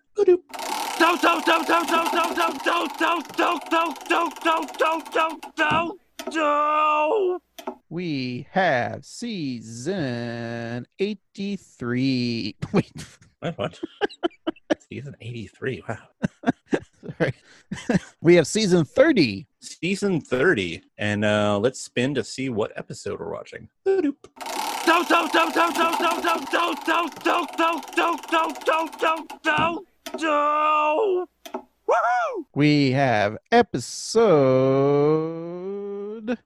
Don't, 1.06 1.22
don't, 1.22 1.46
don't, 1.46 1.68
don't, 1.68 1.88
don't, 1.88 2.34
don't, 2.34 2.64
don't, 2.64 2.98
don't, 2.98 2.98
don't, 2.98 3.70
don't, 3.70 4.08
don't, 4.08 4.08
don't, 4.08 4.42
don't, 4.42 4.74
don't, 4.74 5.12
don't, 5.12 5.56
don't, 5.56 6.00
don't. 6.32 7.42
We 7.88 8.48
have 8.50 9.04
season 9.04 10.84
eighty-three. 10.98 12.56
Wait. 12.72 12.92
What? 13.38 13.56
What? 13.56 13.80
season 14.90 15.14
83. 15.20 15.84
Wow. 15.88 15.98
Sorry. 17.18 17.34
we 18.20 18.34
have 18.34 18.48
season 18.48 18.84
30. 18.84 19.46
Season 19.60 20.20
30. 20.20 20.82
And 20.98 21.24
uh, 21.24 21.58
let's 21.60 21.80
spin 21.80 22.14
to 22.14 22.24
see 22.24 22.48
what 22.48 22.72
episode 22.76 23.20
we're 23.20 23.32
watching. 23.32 23.68
Don't, 23.84 24.16
don't, 25.08 25.08
don't, 25.08 25.32
don't, 25.32 25.54
don't, 25.54 25.74
don't, 25.76 26.22
don't, 26.22 26.52
don't, 26.52 26.84
don't, 26.84 27.24
don't, 27.24 27.56
don't, 27.56 27.96
don't, 27.96 28.66
don't, 28.66 28.98
don't, 28.98 29.42
don't, 29.42 29.86
Woohoo! 30.14 31.26
We 32.54 32.92
have 32.92 33.36
episode 33.52 34.16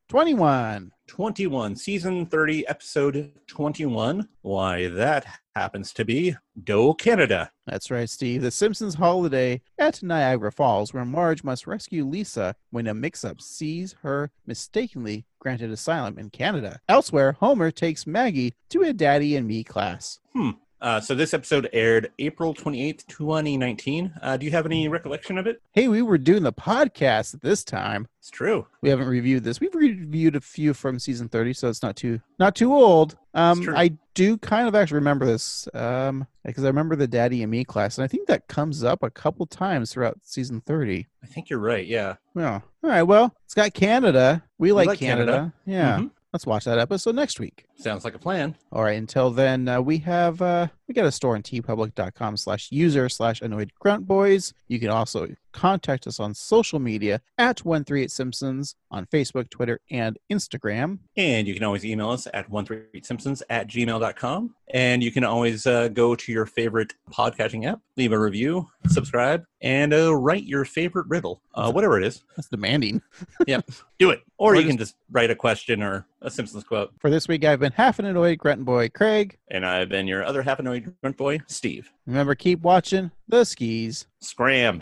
21. 0.09 0.93
21. 1.07 1.77
Season 1.77 2.27
30, 2.27 2.67
episode 2.69 3.33
21. 3.47 4.29
Why, 4.43 4.89
that 4.89 5.27
happens 5.55 5.93
to 5.93 6.05
be 6.05 6.37
D'oh 6.65 6.95
Canada. 6.95 7.51
That's 7.67 7.91
right, 7.91 8.09
Steve. 8.09 8.43
The 8.43 8.51
Simpsons 8.51 8.95
holiday 8.95 9.61
at 9.79 10.03
Niagara 10.03 10.51
Falls, 10.53 10.95
where 10.95 11.05
Marge 11.05 11.45
must 11.45 11.67
rescue 11.67 12.05
Lisa 12.07 12.55
when 12.71 12.87
a 12.87 12.95
mix 12.95 13.25
up 13.25 13.41
sees 13.41 13.95
her 14.03 14.31
mistakenly 14.47 15.27
granted 15.39 15.71
asylum 15.71 16.19
in 16.19 16.31
Canada. 16.31 16.81
Elsewhere, 16.89 17.33
Homer 17.33 17.71
takes 17.71 18.07
Maggie 18.07 18.55
to 18.71 18.83
a 18.83 18.93
Daddy 18.93 19.37
and 19.37 19.47
Me 19.47 19.63
class. 19.65 20.21
Hmm. 20.33 20.51
Uh, 20.81 20.99
so 21.01 21.15
this 21.15 21.35
episode 21.35 21.69
aired 21.73 22.11
April 22.19 22.55
28th, 22.55 23.07
2019. 23.07 24.13
Uh, 24.23 24.37
do 24.37 24.47
you 24.47 24.53
have 24.53 24.65
any 24.67 24.89
recollection 24.89 25.37
of 25.37 25.47
it? 25.47 25.61
Hey, 25.73 25.89
we 25.89 26.01
were 26.03 26.17
doing 26.19 26.43
the 26.43 26.53
podcast 26.53 27.35
at 27.35 27.43
this 27.43 27.65
time. 27.65 28.09
It's 28.19 28.31
true. 28.31 28.67
We 28.81 28.89
haven't 28.89 29.09
reviewed 29.09 29.45
this. 29.45 29.61
We've 29.61 29.75
reviewed 29.75 30.37
a 30.37 30.41
few 30.41 30.73
from 30.75 30.99
season 30.99 31.29
30, 31.29 31.53
so 31.53 31.69
it's 31.69 31.83
not 31.83 31.97
too 31.97 32.21
not 32.39 32.55
too 32.55 32.73
old. 32.75 33.17
Um. 33.35 33.69
I 33.77 33.93
do 34.15 34.37
kind 34.39 34.67
of 34.69 34.75
actually 34.75 34.97
remember 34.97 35.25
this 35.25 35.69
um, 35.73 36.27
because 36.45 36.65
I 36.65 36.67
remember 36.67 36.97
the 36.97 37.07
Daddy 37.07 37.43
and 37.43 37.51
Me 37.51 37.65
class, 37.65 37.97
and 37.97 38.05
I 38.05 38.09
think 38.09 38.27
that 38.29 38.49
comes 38.49 38.83
up 38.85 39.03
a 39.03 39.11
couple 39.11 39.47
times 39.47 39.93
throughout 39.93 40.19
season 40.23 40.61
30. 40.63 41.07
I 41.23 41.27
think 41.27 41.49
you're 41.49 41.59
right. 41.61 41.87
Yeah. 41.87 42.17
Yeah. 42.35 42.61
All 42.83 42.91
right. 42.91 43.03
Well, 43.03 43.35
it's 43.45 43.55
got 43.55 43.73
Canada. 43.75 44.43
We 44.59 44.73
like, 44.73 44.89
like 44.89 44.99
Canada. 44.99 45.33
Canada. 45.33 45.53
Yeah. 45.67 45.99
Mhm. 45.99 46.11
Let's 46.33 46.47
watch 46.47 46.65
that 46.65 46.79
episode 46.79 47.15
next 47.17 47.41
week. 47.41 47.67
Sounds 47.81 48.05
like 48.05 48.15
a 48.15 48.19
plan. 48.19 48.57
All 48.73 48.83
right. 48.83 48.99
Until 48.99 49.31
then, 49.31 49.67
uh, 49.67 49.81
we 49.81 49.99
have 49.99 50.43
uh, 50.43 50.69
we 50.87 50.93
got 50.95 51.07
a 51.07 51.13
store 51.13 51.35
on 51.35 51.43
teepublic.com 51.43 52.37
slash 52.37 52.71
user 52.71 53.09
slash 53.09 53.41
annoyed 53.41 53.73
grunt 53.79 54.07
boys. 54.07 54.53
You 54.69 54.79
can 54.79 54.91
also 54.91 55.29
contact 55.53 56.07
us 56.07 56.21
on 56.21 56.33
social 56.35 56.79
media 56.79 57.21
at 57.39 57.65
138 57.65 58.11
Simpsons 58.11 58.77
on 58.91 59.07
Facebook, 59.07 59.51
Twitter, 59.51 59.81
and 59.91 60.19
Instagram. 60.31 60.99
And 61.17 61.49
you 61.49 61.55
can 61.55 61.65
always 61.65 61.85
email 61.85 62.11
us 62.11 62.29
at 62.35 62.51
138simpsons 62.51 63.43
at 63.51 63.67
gmail.com. 63.67 64.55
And 64.73 65.03
you 65.03 65.11
can 65.11 65.25
always 65.25 65.67
uh, 65.67 65.89
go 65.89 66.15
to 66.15 66.33
your 66.33 66.47
favorite 66.47 66.95
podcasting 67.11 67.67
app, 67.67 67.81
leave 67.97 68.13
a 68.13 68.19
review, 68.19 68.69
subscribe, 68.89 69.45
and 69.61 69.93
uh, 69.93 70.15
write 70.15 70.45
your 70.45 70.65
favorite 70.65 71.07
riddle, 71.09 71.43
uh, 71.55 71.73
whatever 71.73 71.99
it 71.99 72.05
is. 72.07 72.23
That's 72.37 72.49
demanding. 72.49 73.03
Yep. 73.49 73.69
Do 73.99 74.11
it. 74.11 74.23
Or, 74.39 74.53
Or 74.53 74.55
you 74.55 74.63
just- 74.63 74.69
can 74.71 74.79
just 74.79 74.95
write 75.11 75.31
a 75.31 75.35
question 75.35 75.83
or 75.83 76.07
a 76.23 76.31
Simpsons 76.31 76.63
quote. 76.65 76.93
For 77.01 77.11
this 77.11 77.27
week, 77.27 77.45
I've 77.45 77.61
been 77.71 77.85
half 77.85 77.99
an 77.99 78.05
annoyed 78.05 78.39
grunt 78.39 78.65
boy, 78.65 78.89
Craig. 78.89 79.39
And 79.49 79.65
I've 79.65 79.89
been 79.89 80.07
your 80.07 80.25
other 80.25 80.43
half 80.43 80.59
annoyed 80.59 80.95
grunt 81.03 81.17
boy, 81.17 81.41
Steve. 81.47 81.93
Remember, 82.07 82.35
keep 82.35 82.61
watching 82.61 83.11
the 83.29 83.45
skis. 83.45 84.07
Scram. 84.21 84.81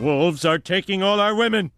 Wolves 0.00 0.44
are 0.44 0.58
taking 0.58 1.02
all 1.02 1.20
our 1.20 1.34
women. 1.34 1.70